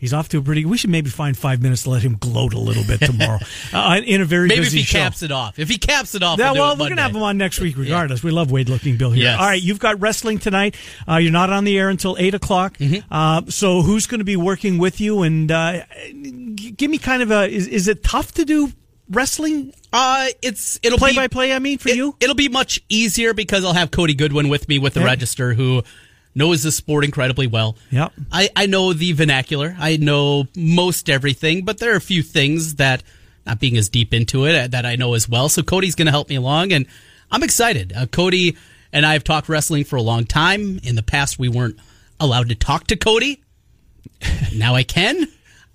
He's 0.00 0.14
off 0.14 0.30
to 0.30 0.38
a 0.38 0.42
pretty. 0.42 0.64
We 0.64 0.78
should 0.78 0.88
maybe 0.90 1.10
find 1.10 1.36
five 1.36 1.60
minutes 1.62 1.82
to 1.82 1.90
let 1.90 2.00
him 2.02 2.16
gloat 2.18 2.54
a 2.54 2.58
little 2.58 2.84
bit 2.84 3.00
tomorrow 3.00 3.38
uh, 3.74 4.00
in 4.02 4.22
a 4.22 4.24
very 4.24 4.48
Maybe 4.48 4.66
if 4.66 4.72
he 4.72 4.82
show. 4.82 4.98
caps 4.98 5.22
it 5.22 5.30
off. 5.30 5.58
If 5.58 5.68
he 5.68 5.76
caps 5.76 6.14
it 6.14 6.22
off, 6.22 6.38
Yeah, 6.38 6.52
we'll, 6.52 6.62
well 6.62 6.72
we're 6.72 6.86
going 6.86 6.96
to 6.96 7.02
have 7.02 7.14
him 7.14 7.22
on 7.22 7.36
next 7.36 7.60
week 7.60 7.76
regardless. 7.76 8.22
We 8.22 8.30
love 8.30 8.50
Wade 8.50 8.70
Looking 8.70 8.96
Bill 8.96 9.10
here. 9.10 9.24
Yes. 9.24 9.38
All 9.38 9.46
right, 9.46 9.60
you've 9.62 9.78
got 9.78 10.00
wrestling 10.00 10.38
tonight. 10.38 10.74
Uh, 11.06 11.16
you're 11.16 11.30
not 11.32 11.50
on 11.50 11.64
the 11.64 11.78
air 11.78 11.90
until 11.90 12.16
8 12.18 12.34
o'clock. 12.34 12.78
Mm-hmm. 12.78 13.12
Uh, 13.12 13.42
so 13.50 13.82
who's 13.82 14.06
going 14.06 14.20
to 14.20 14.24
be 14.24 14.36
working 14.36 14.78
with 14.78 15.00
you? 15.02 15.22
And 15.22 15.52
uh, 15.52 15.82
give 16.76 16.90
me 16.90 16.96
kind 16.98 17.22
of 17.22 17.30
a. 17.30 17.46
Is, 17.48 17.66
is 17.66 17.86
it 17.86 18.02
tough 18.02 18.32
to 18.32 18.44
do 18.46 18.72
wrestling 19.10 19.72
Uh, 19.92 20.28
it's 20.40 20.78
it'll 20.82 20.96
play 20.98 21.10
be, 21.10 21.16
by 21.16 21.28
play? 21.28 21.52
I 21.52 21.58
mean, 21.58 21.78
for 21.78 21.88
it, 21.90 21.96
you? 21.96 22.16
It'll 22.20 22.34
be 22.34 22.48
much 22.48 22.80
easier 22.88 23.34
because 23.34 23.64
I'll 23.64 23.74
have 23.74 23.90
Cody 23.90 24.14
Goodwin 24.14 24.48
with 24.48 24.68
me 24.68 24.78
with 24.78 24.94
the 24.94 25.00
Yeah. 25.00 25.06
Register, 25.06 25.52
who 25.54 25.82
knows 26.34 26.62
the 26.62 26.72
sport 26.72 27.04
incredibly 27.04 27.46
well. 27.46 27.76
Yep. 27.90 28.12
I, 28.30 28.50
I 28.54 28.66
know 28.66 28.92
the 28.92 29.12
vernacular. 29.12 29.76
I 29.78 29.96
know 29.96 30.46
most 30.56 31.10
everything, 31.10 31.64
but 31.64 31.78
there 31.78 31.92
are 31.92 31.96
a 31.96 32.00
few 32.00 32.22
things 32.22 32.76
that, 32.76 33.02
not 33.46 33.60
being 33.60 33.76
as 33.76 33.88
deep 33.88 34.14
into 34.14 34.46
it, 34.46 34.54
uh, 34.54 34.68
that 34.68 34.86
I 34.86 34.96
know 34.96 35.14
as 35.14 35.28
well. 35.28 35.48
So 35.48 35.62
Cody's 35.62 35.94
going 35.94 36.06
to 36.06 36.12
help 36.12 36.28
me 36.28 36.36
along, 36.36 36.72
and 36.72 36.86
I'm 37.30 37.42
excited. 37.42 37.92
Uh, 37.94 38.06
Cody 38.06 38.56
and 38.92 39.06
I 39.06 39.12
have 39.14 39.24
talked 39.24 39.48
wrestling 39.48 39.84
for 39.84 39.96
a 39.96 40.02
long 40.02 40.24
time. 40.24 40.80
In 40.82 40.94
the 40.96 41.02
past, 41.02 41.38
we 41.38 41.48
weren't 41.48 41.78
allowed 42.18 42.48
to 42.48 42.54
talk 42.54 42.86
to 42.88 42.96
Cody. 42.96 43.42
now 44.54 44.74
I 44.74 44.82
can 44.82 45.26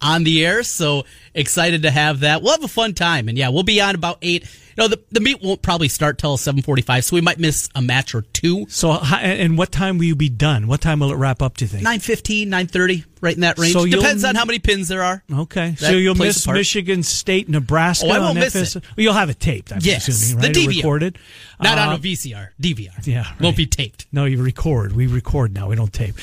on 0.02 0.24
the 0.24 0.46
air. 0.46 0.64
So 0.64 1.06
excited 1.34 1.84
to 1.84 1.92
have 1.92 2.22
that. 2.22 2.42
We'll 2.42 2.52
have 2.52 2.64
a 2.64 2.70
fun 2.70 2.94
time, 2.94 3.28
and 3.28 3.38
yeah, 3.38 3.50
we'll 3.50 3.64
be 3.64 3.82
on 3.82 3.96
about 3.96 4.20
eight. 4.22 4.46
Know, 4.78 4.88
the, 4.90 5.00
the 5.12 5.20
meet 5.22 5.42
won't 5.42 5.62
probably 5.62 5.88
start 5.88 6.18
till 6.18 6.36
seven 6.38 6.62
forty-five, 6.62 7.06
so 7.06 7.16
we 7.16 7.22
might 7.22 7.40
miss 7.40 7.70
a 7.76 7.82
match 7.82 8.14
or 8.14 8.24
two. 8.24 8.66
So, 8.70 8.92
and 8.92 9.58
what 9.58 9.72
time 9.72 9.98
will 9.98 10.06
you 10.06 10.16
be 10.16 10.28
done? 10.30 10.68
What 10.68 10.82
time 10.82 11.00
will 11.00 11.12
it 11.12 11.16
wrap 11.16 11.42
up? 11.42 11.56
Do 11.58 11.64
you 11.66 11.70
think? 11.70 11.86
9.15, 11.88 12.48
9.30, 12.50 13.06
right 13.22 13.34
in 13.36 13.42
that 13.42 13.58
range. 13.58 13.74
So 13.74 13.86
Depends 13.86 14.24
on 14.26 14.36
how 14.36 14.44
many 14.44 14.60
pins 14.60 14.88
there 14.90 15.02
are. 15.04 15.24
Okay, 15.32 15.76
so 15.78 15.92
you'll 15.92 16.16
miss. 16.16 16.46
Michigan 16.48 17.04
State, 17.04 17.48
Nebraska. 17.48 18.08
Oh, 18.08 18.12
I 18.12 18.20
won't 18.20 18.30
on 18.32 18.36
miss 18.36 18.56
FS 18.56 18.76
it. 18.76 18.84
Well, 18.98 19.04
you'll 19.04 19.14
have 19.14 19.30
it 19.30 19.40
taped. 19.40 19.72
I'm 19.72 19.80
Yes, 19.82 20.08
assuming, 20.10 20.42
the 20.42 20.48
right? 20.50 20.58
Or 20.58 20.60
DVR. 20.60 20.76
recorded. 20.78 21.20
Not 21.62 21.78
on 21.78 21.90
Uh, 21.90 21.96
a 21.96 22.00
VCR, 22.00 22.50
DVR. 22.62 23.06
Yeah, 23.08 23.26
Won't 23.40 23.56
be 23.58 23.66
taped. 23.68 24.08
No, 24.12 24.26
you 24.26 24.42
record. 24.44 24.94
We 24.94 25.08
record 25.08 25.54
now. 25.54 25.70
We 25.70 25.76
don't 25.78 25.94
tape. 25.94 26.16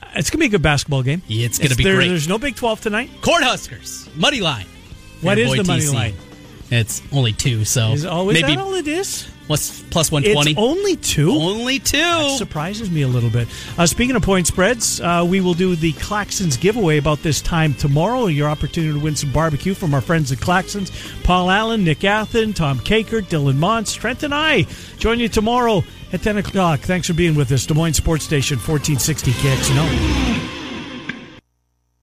Uh, 0.00 0.06
It's 0.14 0.30
gonna 0.30 0.40
be 0.40 0.46
a 0.46 0.50
good 0.50 0.62
basketball 0.62 1.02
game. 1.02 1.22
Yeah, 1.26 1.46
it's 1.46 1.58
gonna 1.58 1.74
be 1.74 1.82
there- 1.84 1.96
great. 1.96 2.08
There's 2.08 2.28
no 2.28 2.38
Big 2.38 2.54
Twelve 2.56 2.80
tonight. 2.80 3.10
Cornhuskers, 3.20 4.14
money 4.16 4.40
line. 4.40 4.66
What 5.22 5.38
is 5.38 5.50
the 5.52 5.64
money 5.64 5.82
TC. 5.82 5.92
line? 5.94 6.14
It's 6.70 7.02
only 7.12 7.32
two, 7.32 7.64
so 7.64 7.92
Is, 7.92 8.04
oh, 8.04 8.28
is 8.30 8.40
maybe 8.40 8.56
that 8.56 8.62
all 8.62 8.74
it 8.74 8.88
is? 8.88 9.28
plus, 9.46 9.82
plus 9.90 10.10
120. 10.10 10.50
It's 10.50 10.58
only 10.58 10.96
two. 10.96 11.30
only 11.30 11.78
two. 11.78 11.98
That 11.98 12.38
surprises 12.38 12.90
me 12.90 13.02
a 13.02 13.08
little 13.08 13.30
bit. 13.30 13.48
Uh, 13.78 13.86
speaking 13.86 14.16
of 14.16 14.22
point 14.22 14.46
spreads, 14.46 15.00
uh, 15.00 15.24
we 15.28 15.40
will 15.40 15.54
do 15.54 15.74
the 15.76 15.92
Claxons 15.94 16.60
giveaway 16.60 16.98
about 16.98 17.22
this 17.22 17.40
time 17.40 17.74
tomorrow. 17.74 18.26
Your 18.26 18.48
opportunity 18.48 18.92
to 18.92 19.02
win 19.02 19.16
some 19.16 19.32
barbecue 19.32 19.74
from 19.74 19.94
our 19.94 20.00
friends 20.00 20.32
at 20.32 20.38
Claxons. 20.38 20.90
Paul 21.24 21.50
Allen, 21.50 21.84
Nick 21.84 22.04
Athen, 22.04 22.52
Tom 22.52 22.78
Kakert, 22.80 23.28
Dylan 23.28 23.56
Mons, 23.56 23.94
Trent, 23.94 24.22
and 24.22 24.34
I 24.34 24.66
join 24.98 25.18
you 25.20 25.28
tomorrow 25.28 25.82
at 26.12 26.22
10 26.22 26.38
o'clock. 26.38 26.80
Thanks 26.80 27.06
for 27.06 27.14
being 27.14 27.34
with 27.34 27.50
us. 27.52 27.66
Des 27.66 27.74
Moines 27.74 27.94
Sports 27.94 28.24
Station, 28.24 28.58
1460 28.58 29.32
KXNO. 29.32 30.65